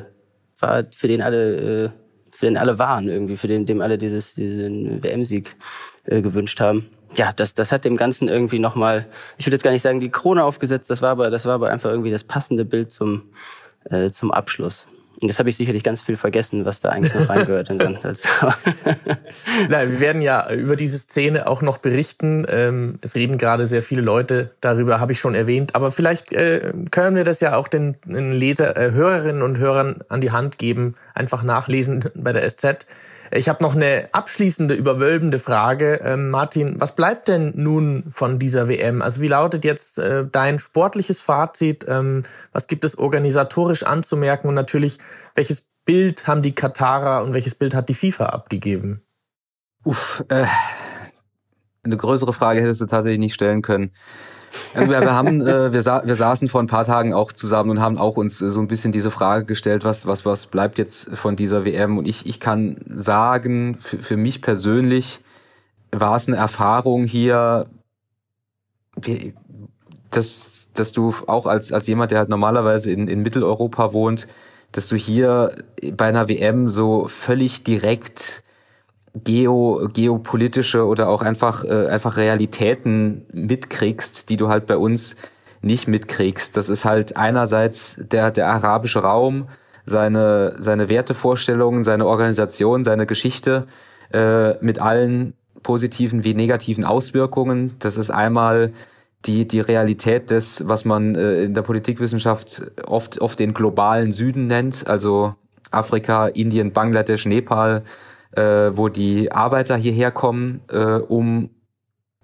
war, 0.58 0.84
für 0.90 1.08
den 1.08 1.22
alle 1.22 1.84
äh, 1.84 1.90
für 2.30 2.46
den 2.46 2.56
alle 2.56 2.78
waren 2.78 3.08
irgendwie, 3.08 3.36
für 3.36 3.48
den 3.48 3.66
dem 3.66 3.80
alle 3.80 3.98
dieses 3.98 4.34
diesen 4.34 5.02
WM-Sieg 5.02 5.56
äh, 6.04 6.20
gewünscht 6.22 6.60
haben 6.60 6.90
ja, 7.14 7.32
das, 7.32 7.54
das 7.54 7.72
hat 7.72 7.84
dem 7.84 7.96
Ganzen 7.96 8.28
irgendwie 8.28 8.58
nochmal, 8.58 9.06
ich 9.38 9.46
würde 9.46 9.56
jetzt 9.56 9.62
gar 9.62 9.70
nicht 9.70 9.82
sagen, 9.82 10.00
die 10.00 10.10
Krone 10.10 10.44
aufgesetzt, 10.44 10.90
das 10.90 11.02
war 11.02 11.10
aber, 11.10 11.30
das 11.30 11.46
war 11.46 11.54
aber 11.54 11.70
einfach 11.70 11.90
irgendwie 11.90 12.10
das 12.10 12.24
passende 12.24 12.64
Bild 12.64 12.90
zum, 12.90 13.30
äh, 13.84 14.10
zum 14.10 14.30
Abschluss. 14.30 14.86
Das 15.22 15.38
habe 15.38 15.48
ich 15.48 15.56
sicherlich 15.56 15.82
ganz 15.82 16.02
viel 16.02 16.16
vergessen, 16.16 16.64
was 16.64 16.80
da 16.80 16.90
eigentlich 16.90 17.14
noch 17.14 17.28
reingehört. 17.28 17.70
in 17.70 17.78
Nein, 19.68 19.92
wir 19.92 20.00
werden 20.00 20.20
ja 20.20 20.50
über 20.52 20.76
diese 20.76 20.98
Szene 20.98 21.46
auch 21.46 21.62
noch 21.62 21.78
berichten. 21.78 22.46
Ähm, 22.48 22.98
es 23.00 23.14
reden 23.14 23.38
gerade 23.38 23.66
sehr 23.66 23.82
viele 23.82 24.02
Leute 24.02 24.50
darüber, 24.60 25.00
habe 25.00 25.12
ich 25.12 25.20
schon 25.20 25.34
erwähnt. 25.34 25.74
Aber 25.74 25.90
vielleicht 25.90 26.32
äh, 26.32 26.72
können 26.90 27.16
wir 27.16 27.24
das 27.24 27.40
ja 27.40 27.56
auch 27.56 27.68
den, 27.68 27.96
den 28.04 28.32
Leser, 28.32 28.76
äh, 28.76 28.90
Hörerinnen 28.92 29.42
und 29.42 29.58
Hörern 29.58 30.00
an 30.08 30.20
die 30.20 30.32
Hand 30.32 30.58
geben, 30.58 30.96
einfach 31.14 31.42
nachlesen 31.42 32.04
bei 32.14 32.32
der 32.32 32.48
SZ 32.48 32.86
ich 33.30 33.48
habe 33.48 33.62
noch 33.62 33.74
eine 33.74 34.08
abschließende, 34.12 34.74
überwölbende 34.74 35.38
Frage. 35.38 36.00
Ähm, 36.02 36.30
Martin, 36.30 36.80
was 36.80 36.94
bleibt 36.94 37.28
denn 37.28 37.52
nun 37.56 38.04
von 38.12 38.38
dieser 38.38 38.68
WM? 38.68 39.02
Also 39.02 39.20
wie 39.20 39.28
lautet 39.28 39.64
jetzt 39.64 39.98
äh, 39.98 40.24
dein 40.30 40.58
sportliches 40.58 41.20
Fazit? 41.20 41.86
Ähm, 41.88 42.24
was 42.52 42.66
gibt 42.66 42.84
es 42.84 42.98
organisatorisch 42.98 43.82
anzumerken? 43.82 44.48
Und 44.48 44.54
natürlich, 44.54 44.98
welches 45.34 45.66
Bild 45.84 46.26
haben 46.26 46.42
die 46.42 46.54
Katarer 46.54 47.24
und 47.24 47.32
welches 47.32 47.54
Bild 47.54 47.74
hat 47.74 47.88
die 47.88 47.94
FIFA 47.94 48.26
abgegeben? 48.26 49.02
Uff, 49.84 50.24
äh, 50.28 50.46
eine 51.82 51.96
größere 51.96 52.32
Frage 52.32 52.60
hättest 52.60 52.80
du 52.80 52.86
tatsächlich 52.86 53.20
nicht 53.20 53.34
stellen 53.34 53.62
können. 53.62 53.92
Also 54.74 54.90
wir, 54.90 55.00
wir 55.00 55.14
haben, 55.14 55.40
äh, 55.40 55.72
wir, 55.72 55.82
sa 55.82 56.02
wir 56.04 56.14
saßen 56.14 56.48
vor 56.48 56.62
ein 56.62 56.66
paar 56.66 56.84
Tagen 56.84 57.14
auch 57.14 57.32
zusammen 57.32 57.70
und 57.70 57.80
haben 57.80 57.98
auch 57.98 58.16
uns 58.16 58.40
äh, 58.40 58.50
so 58.50 58.60
ein 58.60 58.68
bisschen 58.68 58.92
diese 58.92 59.10
Frage 59.10 59.44
gestellt, 59.44 59.84
was, 59.84 60.06
was, 60.06 60.24
was 60.24 60.46
bleibt 60.46 60.78
jetzt 60.78 61.16
von 61.16 61.36
dieser 61.36 61.64
WM? 61.64 61.98
Und 61.98 62.06
ich, 62.06 62.26
ich 62.26 62.40
kann 62.40 62.76
sagen, 62.88 63.76
für, 63.80 63.98
für 63.98 64.16
mich 64.16 64.42
persönlich 64.42 65.20
war 65.92 66.16
es 66.16 66.28
eine 66.28 66.36
Erfahrung 66.36 67.04
hier, 67.04 67.66
dass, 70.10 70.54
dass 70.74 70.92
du 70.92 71.14
auch 71.26 71.46
als, 71.46 71.72
als 71.72 71.86
jemand, 71.86 72.10
der 72.10 72.20
halt 72.20 72.28
normalerweise 72.28 72.90
in, 72.90 73.08
in 73.08 73.22
Mitteleuropa 73.22 73.92
wohnt, 73.92 74.26
dass 74.72 74.88
du 74.88 74.96
hier 74.96 75.56
bei 75.92 76.06
einer 76.06 76.28
WM 76.28 76.68
so 76.68 77.08
völlig 77.08 77.64
direkt 77.64 78.42
geo, 79.24 79.88
geopolitische 79.92 80.86
oder 80.86 81.08
auch 81.08 81.22
einfach, 81.22 81.64
äh, 81.64 81.86
einfach 81.86 82.16
Realitäten 82.16 83.26
mitkriegst, 83.32 84.28
die 84.28 84.36
du 84.36 84.48
halt 84.48 84.66
bei 84.66 84.76
uns 84.76 85.16
nicht 85.62 85.88
mitkriegst. 85.88 86.56
Das 86.56 86.68
ist 86.68 86.84
halt 86.84 87.16
einerseits 87.16 87.96
der, 87.98 88.30
der 88.30 88.48
arabische 88.48 89.00
Raum, 89.00 89.48
seine, 89.84 90.54
seine 90.58 90.88
Wertevorstellungen, 90.88 91.84
seine 91.84 92.06
Organisation, 92.06 92.84
seine 92.84 93.06
Geschichte 93.06 93.66
äh, 94.12 94.54
mit 94.64 94.80
allen 94.80 95.34
positiven 95.62 96.24
wie 96.24 96.34
negativen 96.34 96.84
Auswirkungen. 96.84 97.76
Das 97.78 97.96
ist 97.96 98.10
einmal 98.10 98.72
die, 99.24 99.48
die 99.48 99.60
Realität 99.60 100.30
des, 100.30 100.66
was 100.66 100.84
man 100.84 101.14
äh, 101.14 101.42
in 101.42 101.54
der 101.54 101.62
Politikwissenschaft 101.62 102.70
oft, 102.86 103.20
oft 103.20 103.38
den 103.38 103.54
globalen 103.54 104.12
Süden 104.12 104.46
nennt, 104.46 104.86
also 104.86 105.34
Afrika, 105.70 106.28
Indien, 106.28 106.72
Bangladesch, 106.72 107.26
Nepal, 107.26 107.82
äh, 108.36 108.76
wo 108.76 108.88
die 108.88 109.32
Arbeiter 109.32 109.76
hierher 109.76 110.10
kommen, 110.10 110.60
äh, 110.68 110.96
um, 110.96 111.50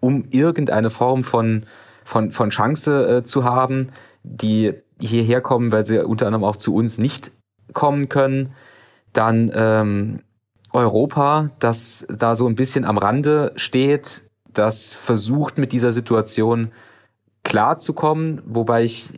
um 0.00 0.24
irgendeine 0.30 0.90
Form 0.90 1.24
von, 1.24 1.64
von, 2.04 2.32
von 2.32 2.50
Chance 2.50 3.18
äh, 3.18 3.22
zu 3.24 3.44
haben, 3.44 3.88
die 4.22 4.74
hierher 5.00 5.40
kommen, 5.40 5.72
weil 5.72 5.86
sie 5.86 5.98
unter 5.98 6.26
anderem 6.26 6.44
auch 6.44 6.56
zu 6.56 6.74
uns 6.74 6.98
nicht 6.98 7.32
kommen 7.72 8.08
können. 8.08 8.52
Dann 9.12 9.50
ähm, 9.54 10.20
Europa, 10.72 11.50
das 11.58 12.06
da 12.08 12.34
so 12.34 12.46
ein 12.46 12.54
bisschen 12.54 12.84
am 12.84 12.98
Rande 12.98 13.52
steht, 13.56 14.24
das 14.52 14.94
versucht 14.94 15.58
mit 15.58 15.72
dieser 15.72 15.92
Situation 15.92 16.72
klarzukommen, 17.42 18.42
wobei 18.46 18.84
ich 18.84 19.10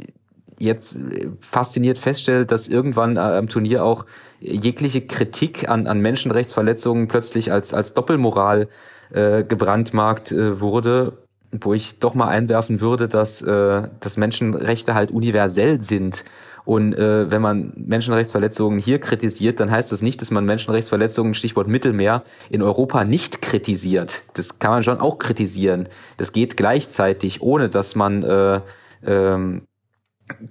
jetzt 0.58 1.00
fasziniert 1.40 1.98
feststelle, 1.98 2.46
dass 2.46 2.68
irgendwann 2.68 3.16
äh, 3.16 3.20
am 3.20 3.48
Turnier 3.48 3.84
auch 3.84 4.06
jegliche 4.44 5.00
Kritik 5.00 5.68
an, 5.68 5.86
an 5.86 6.00
Menschenrechtsverletzungen 6.00 7.08
plötzlich 7.08 7.50
als, 7.50 7.72
als 7.72 7.94
Doppelmoral 7.94 8.68
äh, 9.12 9.44
gebrandmarkt 9.44 10.32
äh, 10.32 10.60
wurde, 10.60 11.24
wo 11.50 11.72
ich 11.72 11.98
doch 11.98 12.14
mal 12.14 12.28
einwerfen 12.28 12.80
würde, 12.80 13.08
dass, 13.08 13.42
äh, 13.42 13.88
dass 14.00 14.16
Menschenrechte 14.16 14.94
halt 14.94 15.10
universell 15.10 15.82
sind. 15.82 16.24
Und 16.64 16.94
äh, 16.94 17.30
wenn 17.30 17.42
man 17.42 17.72
Menschenrechtsverletzungen 17.76 18.78
hier 18.78 18.98
kritisiert, 18.98 19.60
dann 19.60 19.70
heißt 19.70 19.92
das 19.92 20.00
nicht, 20.00 20.20
dass 20.20 20.30
man 20.30 20.46
Menschenrechtsverletzungen, 20.46 21.34
Stichwort 21.34 21.68
Mittelmeer, 21.68 22.24
in 22.48 22.62
Europa 22.62 23.04
nicht 23.04 23.42
kritisiert. 23.42 24.22
Das 24.32 24.58
kann 24.58 24.70
man 24.70 24.82
schon 24.82 24.98
auch 24.98 25.18
kritisieren. 25.18 25.88
Das 26.16 26.32
geht 26.32 26.56
gleichzeitig, 26.56 27.42
ohne 27.42 27.68
dass 27.68 27.94
man 27.94 28.22
äh, 28.22 28.60
ähm, 29.04 29.62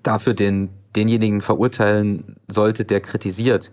dafür 0.03 0.35
den 0.35 0.69
denjenigen 0.95 1.41
verurteilen 1.41 2.37
sollte, 2.47 2.85
der 2.85 3.01
kritisiert. 3.01 3.71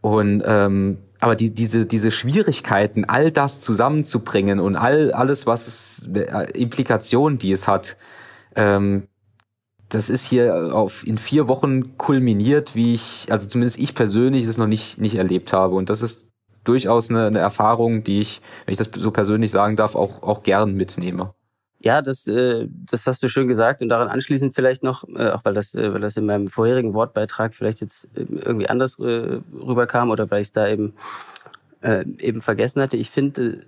Und 0.00 0.42
ähm, 0.46 0.98
aber 1.20 1.36
die, 1.36 1.54
diese, 1.54 1.86
diese 1.86 2.10
Schwierigkeiten, 2.10 3.06
all 3.06 3.30
das 3.30 3.62
zusammenzubringen 3.62 4.60
und 4.60 4.76
all, 4.76 5.10
alles, 5.12 5.46
was 5.46 5.66
es, 5.66 6.10
äh, 6.14 6.50
Implikationen, 6.52 7.38
die 7.38 7.52
es 7.52 7.66
hat, 7.66 7.96
ähm, 8.56 9.08
das 9.88 10.10
ist 10.10 10.26
hier 10.26 10.74
auf, 10.74 11.06
in 11.06 11.16
vier 11.16 11.48
Wochen 11.48 11.96
kulminiert, 11.96 12.74
wie 12.74 12.94
ich, 12.94 13.28
also 13.30 13.48
zumindest 13.48 13.78
ich 13.78 13.94
persönlich 13.94 14.46
das 14.46 14.58
noch 14.58 14.66
nicht, 14.66 14.98
nicht 14.98 15.14
erlebt 15.14 15.52
habe. 15.54 15.76
Und 15.76 15.88
das 15.88 16.02
ist 16.02 16.26
durchaus 16.64 17.10
eine, 17.10 17.26
eine 17.26 17.38
Erfahrung, 17.38 18.04
die 18.04 18.20
ich, 18.20 18.42
wenn 18.66 18.72
ich 18.72 18.78
das 18.78 18.90
so 18.94 19.10
persönlich 19.10 19.50
sagen 19.50 19.76
darf, 19.76 19.94
auch, 19.94 20.22
auch 20.22 20.42
gern 20.42 20.74
mitnehme. 20.74 21.32
Ja, 21.84 22.00
das, 22.00 22.26
äh, 22.26 22.66
das 22.90 23.06
hast 23.06 23.22
du 23.22 23.28
schön 23.28 23.46
gesagt 23.46 23.82
und 23.82 23.90
daran 23.90 24.08
anschließend 24.08 24.54
vielleicht 24.54 24.82
noch, 24.82 25.06
äh, 25.06 25.28
auch 25.28 25.44
weil 25.44 25.52
das, 25.52 25.74
äh, 25.74 25.92
weil 25.92 26.00
das 26.00 26.16
in 26.16 26.24
meinem 26.24 26.48
vorherigen 26.48 26.94
Wortbeitrag 26.94 27.54
vielleicht 27.54 27.82
jetzt 27.82 28.08
äh, 28.14 28.20
irgendwie 28.22 28.70
anders 28.70 28.98
äh, 28.98 29.40
rüberkam 29.52 30.08
oder 30.08 30.30
weil 30.30 30.40
ich 30.40 30.46
es 30.46 30.52
da 30.52 30.66
eben 30.66 30.94
äh, 31.82 32.06
eben 32.20 32.40
vergessen 32.40 32.80
hatte. 32.80 32.96
Ich 32.96 33.10
finde 33.10 33.66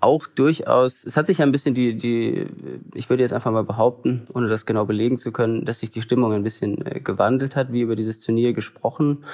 auch 0.00 0.26
durchaus, 0.26 1.04
es 1.04 1.16
hat 1.16 1.28
sich 1.28 1.40
ein 1.42 1.52
bisschen 1.52 1.76
die, 1.76 1.94
die, 1.94 2.48
ich 2.92 3.08
würde 3.08 3.22
jetzt 3.22 3.32
einfach 3.32 3.52
mal 3.52 3.62
behaupten, 3.62 4.26
ohne 4.34 4.48
das 4.48 4.66
genau 4.66 4.84
belegen 4.84 5.18
zu 5.18 5.30
können, 5.30 5.64
dass 5.64 5.78
sich 5.78 5.92
die 5.92 6.02
Stimmung 6.02 6.32
ein 6.32 6.42
bisschen 6.42 6.84
äh, 6.84 6.98
gewandelt 6.98 7.54
hat, 7.54 7.72
wie 7.72 7.82
über 7.82 7.94
dieses 7.94 8.18
Turnier 8.18 8.52
gesprochen 8.52 9.24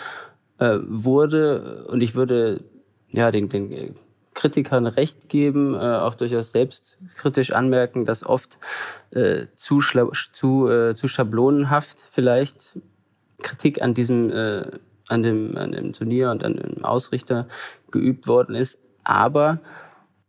äh, 0.58 0.76
wurde. 0.86 1.86
Und 1.88 2.02
ich 2.02 2.14
würde 2.14 2.64
ja 3.08 3.30
den, 3.30 3.48
den 3.48 3.94
Kritikern 4.40 4.86
recht 4.86 5.28
geben, 5.28 5.74
äh, 5.74 5.78
auch 5.78 6.14
durchaus 6.14 6.52
selbstkritisch 6.52 7.52
anmerken, 7.52 8.06
dass 8.06 8.24
oft 8.24 8.58
äh, 9.10 9.46
zu, 9.54 9.80
zu, 10.32 10.68
äh, 10.68 10.94
zu 10.94 11.08
schablonenhaft 11.08 12.00
vielleicht 12.00 12.78
Kritik 13.42 13.82
an 13.82 13.92
diesem, 13.92 14.30
äh, 14.30 14.62
an, 15.08 15.22
dem, 15.22 15.56
an 15.58 15.72
dem 15.72 15.92
Turnier 15.92 16.30
und 16.30 16.42
an 16.42 16.56
dem 16.56 16.84
Ausrichter 16.84 17.48
geübt 17.90 18.26
worden 18.26 18.54
ist. 18.54 18.78
Aber 19.04 19.60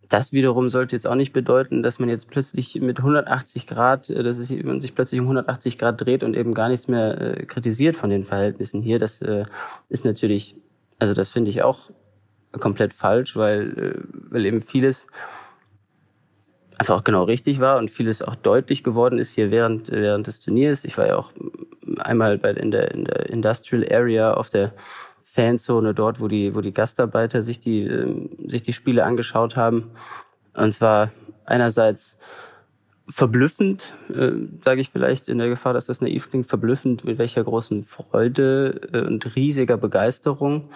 das 0.10 0.34
wiederum 0.34 0.70
sollte 0.70 0.98
jetzt 0.98 1.08
auch 1.08 1.16
nicht 1.16 1.32
bedeuten, 1.32 1.84
dass 1.84 2.00
man 2.00 2.10
jetzt 2.10 2.28
plötzlich 2.28 2.82
mit 2.82 3.00
180 3.00 3.66
Grad, 3.66 4.10
äh, 4.10 4.24
dass 4.24 4.38
man 4.50 4.82
sich 4.82 4.94
plötzlich 4.94 5.22
um 5.22 5.28
180 5.28 5.78
Grad 5.78 6.02
dreht 6.02 6.24
und 6.24 6.36
eben 6.36 6.54
gar 6.54 6.68
nichts 6.68 6.90
mehr 6.90 7.22
äh, 7.22 7.46
kritisiert 7.46 7.96
von 7.96 8.10
den 8.10 8.26
Verhältnissen 8.26 8.82
hier. 8.82 9.00
Das 9.00 9.22
äh, 9.22 9.46
ist 9.88 10.04
natürlich, 10.04 10.58
also 11.00 11.14
das 11.14 11.32
finde 11.32 11.50
ich 11.50 11.64
auch 11.64 11.92
komplett 12.60 12.94
falsch, 12.94 13.36
weil, 13.36 13.78
äh, 13.78 14.02
weil 14.30 14.46
eben 14.46 14.62
vieles 14.62 15.08
einfach 16.78 16.98
auch 16.98 17.04
genau 17.04 17.24
richtig 17.24 17.60
war 17.60 17.78
und 17.78 17.92
vieles 17.92 18.22
auch 18.22 18.36
deutlich 18.36 18.84
geworden 18.84 19.20
ist 19.20 19.36
hier 19.36 19.52
während, 19.52 19.92
während 19.92 20.26
des 20.28 20.40
Turniers. 20.40 20.84
Ich 20.84 20.98
war 20.98 21.08
ja 21.08 21.16
auch 21.16 21.32
einmal 22.00 22.38
bei, 22.38 22.52
in, 22.52 22.72
der, 22.72 22.92
in 22.92 23.06
der 23.06 23.30
Industrial 23.30 23.86
Area 23.92 24.34
auf 24.34 24.50
der 24.50 24.74
Fanzone 25.24 25.94
dort, 25.94 26.20
wo 26.20 26.28
die, 26.28 26.56
wo 26.56 26.62
die 26.62 26.74
Gastarbeiter 26.74 27.42
sich 27.44 27.60
die, 27.60 27.84
äh, 27.84 28.30
sich 28.48 28.64
die 28.64 28.74
Spiele 28.74 29.06
angeschaut 29.06 29.56
haben. 29.56 29.92
Und 30.54 30.72
zwar 30.72 31.12
einerseits 31.46 32.18
verblüffend, 33.08 33.94
äh, 34.10 34.32
sage 34.64 34.82
ich 34.82 34.90
vielleicht 34.90 35.30
in 35.30 35.38
der 35.38 35.50
Gefahr, 35.50 35.74
dass 35.74 35.86
das 35.86 36.02
naiv 36.02 36.30
klingt, 36.30 36.48
verblüffend, 36.48 37.06
mit 37.06 37.18
welcher 37.18 37.44
großen 37.44 37.84
Freude 37.84 38.90
äh, 38.92 39.02
und 39.02 39.36
riesiger 39.36 39.78
Begeisterung 39.78 40.70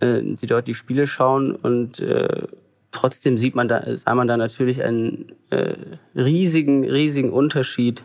äh, 0.00 0.22
sie 0.34 0.46
dort 0.46 0.66
die 0.68 0.74
Spiele 0.74 1.06
schauen 1.06 1.52
und 1.54 2.00
äh, 2.00 2.46
trotzdem 2.92 3.38
sieht 3.38 3.54
man 3.54 3.68
da, 3.68 3.96
sah 3.96 4.14
man 4.14 4.28
da 4.28 4.36
natürlich 4.36 4.82
einen 4.82 5.32
äh, 5.50 5.74
riesigen, 6.14 6.84
riesigen 6.84 7.32
Unterschied 7.32 8.02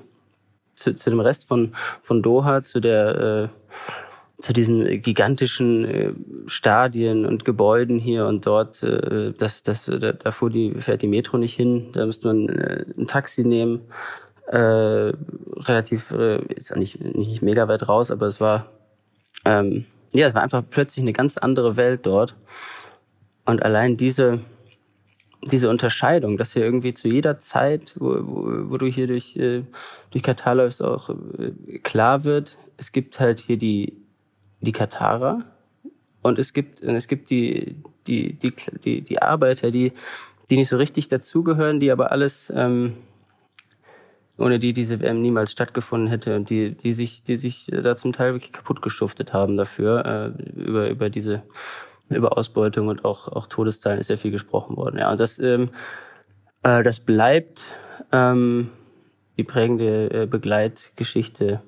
zu, 0.75 0.95
zu 0.95 1.09
dem 1.09 1.19
Rest 1.19 1.47
von, 1.47 1.71
von 2.01 2.21
Doha, 2.21 2.63
zu 2.63 2.79
der, 2.79 3.49
äh, 3.49 4.41
zu 4.41 4.53
diesen 4.53 5.01
gigantischen 5.01 5.85
äh, 5.85 6.13
Stadien 6.47 7.25
und 7.25 7.45
Gebäuden 7.45 7.99
hier 7.99 8.25
und 8.25 8.45
dort, 8.45 8.83
äh, 8.83 9.33
das, 9.37 9.63
das, 9.63 9.85
da, 9.85 10.13
da 10.13 10.31
fuhr 10.31 10.49
die, 10.49 10.73
fährt 10.75 11.01
die 11.01 11.07
Metro 11.07 11.37
nicht 11.37 11.55
hin, 11.55 11.89
da 11.93 12.05
müsste 12.05 12.27
man 12.27 12.49
äh, 12.49 12.85
ein 12.97 13.07
Taxi 13.07 13.43
nehmen, 13.43 13.81
äh, 14.47 14.57
relativ, 14.57 16.11
äh, 16.11 16.41
ist 16.55 16.75
nicht, 16.75 17.01
nicht 17.01 17.41
mega 17.41 17.67
weit 17.67 17.87
raus, 17.87 18.11
aber 18.11 18.27
es 18.27 18.41
war, 18.41 18.71
ähm, 19.45 19.85
ja, 20.13 20.27
es 20.27 20.33
war 20.33 20.43
einfach 20.43 20.63
plötzlich 20.69 21.03
eine 21.03 21.13
ganz 21.13 21.37
andere 21.37 21.75
Welt 21.75 22.05
dort. 22.05 22.35
Und 23.45 23.63
allein 23.63 23.97
diese, 23.97 24.41
diese 25.43 25.69
Unterscheidung, 25.69 26.37
dass 26.37 26.53
hier 26.53 26.63
irgendwie 26.63 26.93
zu 26.93 27.07
jeder 27.07 27.39
Zeit, 27.39 27.95
wo, 27.97 28.15
wo, 28.21 28.71
wo 28.71 28.77
du 28.77 28.85
hier 28.87 29.07
durch, 29.07 29.35
äh, 29.37 29.63
durch 30.11 30.23
Katar 30.23 30.55
läufst, 30.55 30.83
auch 30.83 31.09
äh, 31.09 31.79
klar 31.79 32.23
wird, 32.23 32.57
es 32.77 32.91
gibt 32.91 33.19
halt 33.19 33.39
hier 33.39 33.57
die, 33.57 33.93
die 34.59 34.71
Katarer 34.71 35.45
und 36.21 36.39
es 36.39 36.53
gibt, 36.53 36.81
es 36.81 37.07
gibt 37.07 37.29
die, 37.29 37.75
die, 38.07 38.33
die, 38.33 38.53
die, 38.83 39.01
die 39.01 39.21
Arbeiter, 39.21 39.71
die, 39.71 39.93
die 40.49 40.57
nicht 40.57 40.69
so 40.69 40.77
richtig 40.77 41.07
dazugehören, 41.07 41.79
die 41.79 41.91
aber 41.91 42.11
alles, 42.11 42.51
ähm, 42.55 42.93
ohne 44.37 44.59
die 44.59 44.73
diese 44.73 44.99
WM 44.99 45.21
niemals 45.21 45.51
stattgefunden 45.51 46.07
hätte 46.09 46.35
und 46.35 46.49
die, 46.49 46.71
die 46.71 46.93
sich, 46.93 47.23
die 47.23 47.37
sich 47.37 47.67
da 47.71 47.95
zum 47.95 48.13
Teil 48.13 48.33
wirklich 48.33 48.51
kaputt 48.51 48.81
geschuftet 48.81 49.33
haben 49.33 49.57
dafür, 49.57 50.33
äh, 50.37 50.51
über, 50.53 50.89
über 50.89 51.09
diese, 51.09 51.43
über 52.09 52.37
Ausbeutung 52.37 52.87
und 52.87 53.05
auch, 53.05 53.27
auch 53.27 53.47
Todeszahlen 53.47 53.99
ist 53.99 54.09
ja 54.09 54.17
viel 54.17 54.31
gesprochen 54.31 54.77
worden. 54.77 54.97
Ja, 54.97 55.11
und 55.11 55.19
das, 55.19 55.39
ähm, 55.39 55.69
äh, 56.63 56.83
das 56.83 56.99
bleibt 56.99 57.73
ähm, 58.11 58.69
die 59.37 59.43
prägende 59.43 60.11
äh, 60.11 60.25
Begleitgeschichte 60.27 61.61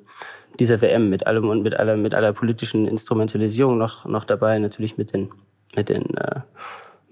dieser 0.59 0.81
WM 0.81 1.09
mit 1.09 1.25
allem 1.27 1.49
und 1.49 1.63
mit 1.63 1.75
aller, 1.75 1.97
mit 1.97 2.13
aller 2.13 2.33
politischen 2.33 2.87
Instrumentalisierung 2.87 3.77
noch, 3.77 4.05
noch 4.05 4.25
dabei, 4.25 4.59
natürlich 4.59 4.97
mit 4.97 5.13
den, 5.13 5.31
mit 5.75 5.89
den, 5.89 6.15
äh, 6.15 6.41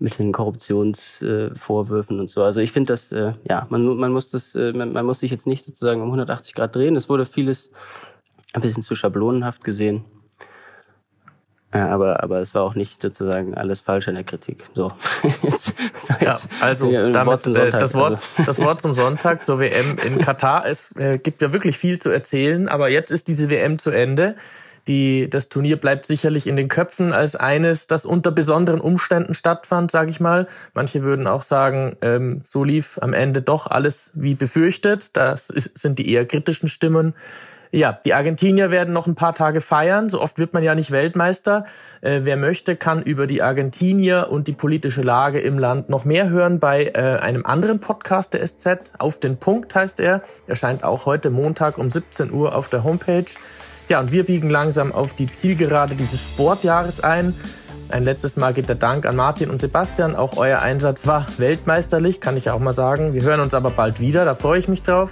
mit 0.01 0.17
den 0.17 0.31
Korruptionsvorwürfen 0.31 2.17
äh, 2.17 2.21
und 2.21 2.29
so. 2.29 2.43
Also 2.43 2.59
ich 2.59 2.71
finde 2.71 2.93
das, 2.93 3.11
äh, 3.11 3.33
ja, 3.47 3.67
man, 3.69 3.85
man 3.97 4.11
muss 4.11 4.31
das, 4.31 4.55
äh, 4.55 4.73
man, 4.73 4.91
man 4.93 5.05
muss 5.05 5.19
sich 5.19 5.29
jetzt 5.31 5.45
nicht 5.45 5.63
sozusagen 5.63 6.01
um 6.01 6.07
180 6.07 6.55
Grad 6.55 6.75
drehen. 6.75 6.95
Es 6.95 7.07
wurde 7.07 7.25
vieles 7.25 7.71
ein 8.53 8.61
bisschen 8.61 8.83
zu 8.83 8.95
schablonenhaft 8.95 9.63
gesehen. 9.63 10.03
Ja, 11.73 11.87
aber, 11.87 12.21
aber 12.21 12.39
es 12.39 12.53
war 12.53 12.63
auch 12.63 12.75
nicht 12.75 13.01
sozusagen 13.01 13.53
alles 13.53 13.79
falsch 13.79 14.07
in 14.07 14.15
der 14.15 14.25
Kritik. 14.25 14.65
So, 14.73 14.91
jetzt, 15.43 15.75
so 15.95 16.13
jetzt 16.19 16.49
ja, 16.51 16.57
also 16.59 16.91
damit, 16.91 17.27
Wort 17.27 17.45
äh, 17.47 17.69
das, 17.69 17.93
Wort, 17.93 18.11
also. 18.13 18.43
das 18.45 18.59
Wort 18.59 18.81
zum 18.81 18.93
Sonntag 18.93 19.45
zur 19.45 19.59
WM 19.59 19.97
in 20.03 20.19
Katar. 20.19 20.65
Es 20.65 20.93
äh, 20.97 21.17
gibt 21.19 21.41
ja 21.41 21.53
wirklich 21.53 21.77
viel 21.77 21.99
zu 21.99 22.09
erzählen, 22.09 22.67
aber 22.67 22.89
jetzt 22.89 23.11
ist 23.11 23.27
diese 23.27 23.49
WM 23.49 23.79
zu 23.79 23.91
Ende. 23.91 24.35
Die, 24.88 25.30
das 25.30 25.50
Turnier 25.50 25.78
bleibt 25.78 26.08
sicherlich 26.08 26.48
in 26.48 26.56
den 26.56 26.67
Köpfen 26.67 27.13
als 27.13 27.36
eines, 27.36 27.88
das 27.88 28.06
unter 28.06 28.32
besonderen 28.32 28.82
Umständen 28.82 29.34
stattfand, 29.34 29.91
sage 29.91 30.10
ich 30.10 30.20
mal. 30.20 30.48
Manche 30.74 31.04
würden 31.04 31.28
auch 31.28 31.44
sagen, 31.44 31.98
ähm, 32.02 32.41
so 32.48 32.63
lief 32.63 32.98
am 33.02 33.13
Ende 33.13 33.41
doch 33.41 33.67
alles 33.67 34.10
wie 34.13 34.36
befürchtet. 34.36 35.15
Das 35.15 35.50
ist, 35.50 35.78
sind 35.78 36.00
die 36.00 36.12
eher 36.12 36.26
kritischen 36.26 36.70
Stimmen. 36.70 37.13
Ja, 37.74 37.98
die 38.04 38.13
Argentinier 38.13 38.70
werden 38.70 38.94
noch 38.94 39.08
ein 39.08 39.15
paar 39.15 39.34
Tage 39.34 39.62
feiern. 39.62 40.10
So 40.10 40.20
oft 40.20 40.38
wird 40.39 40.54
man 40.54 40.62
ja 40.62 40.76
nicht 40.76 40.91
Weltmeister. 40.91 41.65
Äh, 42.02 42.22
wer 42.24 42.36
möchte, 42.36 42.76
kann 42.76 43.02
über 43.02 43.28
die 43.28 43.41
Argentinier 43.41 44.28
und 44.30 44.50
die 44.50 44.54
politische 44.54 45.02
Lage 45.02 45.39
im 45.39 45.58
Land 45.58 45.88
noch 45.88 46.04
mehr 46.04 46.30
hören 46.30 46.60
bei 46.60 46.88
äh, 46.88 47.20
einem 47.22 47.46
anderen 47.46 47.80
Podcast 47.80 48.34
der 48.34 48.46
SZ. 48.46 48.91
Auf 48.98 49.22
den 49.22 49.38
Punkt 49.38 49.74
heißt 49.74 50.02
er. 50.02 50.22
Erscheint 50.48 50.84
auch 50.84 51.06
heute 51.06 51.30
Montag 51.30 51.78
um 51.78 51.89
17 51.89 52.34
Uhr 52.34 52.56
auf 52.56 52.67
der 52.67 52.84
Homepage. 52.84 53.26
Ja, 53.91 53.99
und 53.99 54.13
wir 54.13 54.23
biegen 54.23 54.49
langsam 54.49 54.93
auf 54.93 55.17
die 55.17 55.27
Zielgerade 55.27 55.95
dieses 55.95 56.21
Sportjahres 56.21 57.04
ein. 57.04 57.34
Ein 57.89 58.06
letztes 58.06 58.38
Mal 58.38 58.54
geht 58.54 58.69
der 58.69 58.77
Dank 58.77 59.06
an 59.06 59.17
Martin 59.17 59.49
und 59.49 59.60
Sebastian. 59.60 60.15
Auch 60.15 60.38
euer 60.38 60.60
Einsatz 60.60 61.08
war 61.08 61.25
weltmeisterlich, 61.38 62.21
kann 62.21 62.38
ich 62.38 62.49
auch 62.49 62.60
mal 62.60 62.71
sagen. 62.71 63.13
Wir 63.13 63.23
hören 63.23 63.41
uns 63.41 63.54
aber 63.54 63.69
bald 63.69 63.99
wieder, 63.99 64.23
da 64.23 64.34
freue 64.34 64.60
ich 64.60 64.69
mich 64.69 64.82
drauf. 64.82 65.10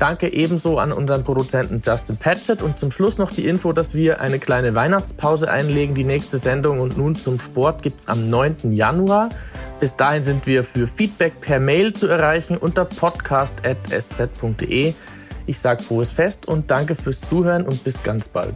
Danke 0.00 0.32
ebenso 0.32 0.80
an 0.80 0.90
unseren 0.90 1.22
Produzenten 1.22 1.82
Justin 1.86 2.16
Patchett 2.16 2.62
und 2.62 2.80
zum 2.80 2.90
Schluss 2.90 3.16
noch 3.16 3.30
die 3.30 3.46
Info, 3.46 3.72
dass 3.72 3.94
wir 3.94 4.20
eine 4.20 4.40
kleine 4.40 4.74
Weihnachtspause 4.74 5.48
einlegen. 5.48 5.94
Die 5.94 6.02
nächste 6.02 6.38
Sendung 6.38 6.80
und 6.80 6.98
nun 6.98 7.14
zum 7.14 7.38
Sport 7.38 7.82
gibt 7.82 8.00
es 8.00 8.08
am 8.08 8.28
9. 8.28 8.72
Januar. 8.72 9.28
Bis 9.78 9.94
dahin 9.94 10.24
sind 10.24 10.48
wir 10.48 10.64
für 10.64 10.88
Feedback 10.88 11.40
per 11.40 11.60
Mail 11.60 11.92
zu 11.92 12.08
erreichen 12.08 12.56
unter 12.56 12.86
podcast.sz.de. 12.86 14.94
Ich 15.46 15.58
sage 15.58 15.82
frohes 15.82 16.10
Fest 16.10 16.46
und 16.46 16.70
danke 16.70 16.94
fürs 16.94 17.20
Zuhören 17.20 17.64
und 17.64 17.84
bis 17.84 18.02
ganz 18.02 18.28
bald. 18.28 18.54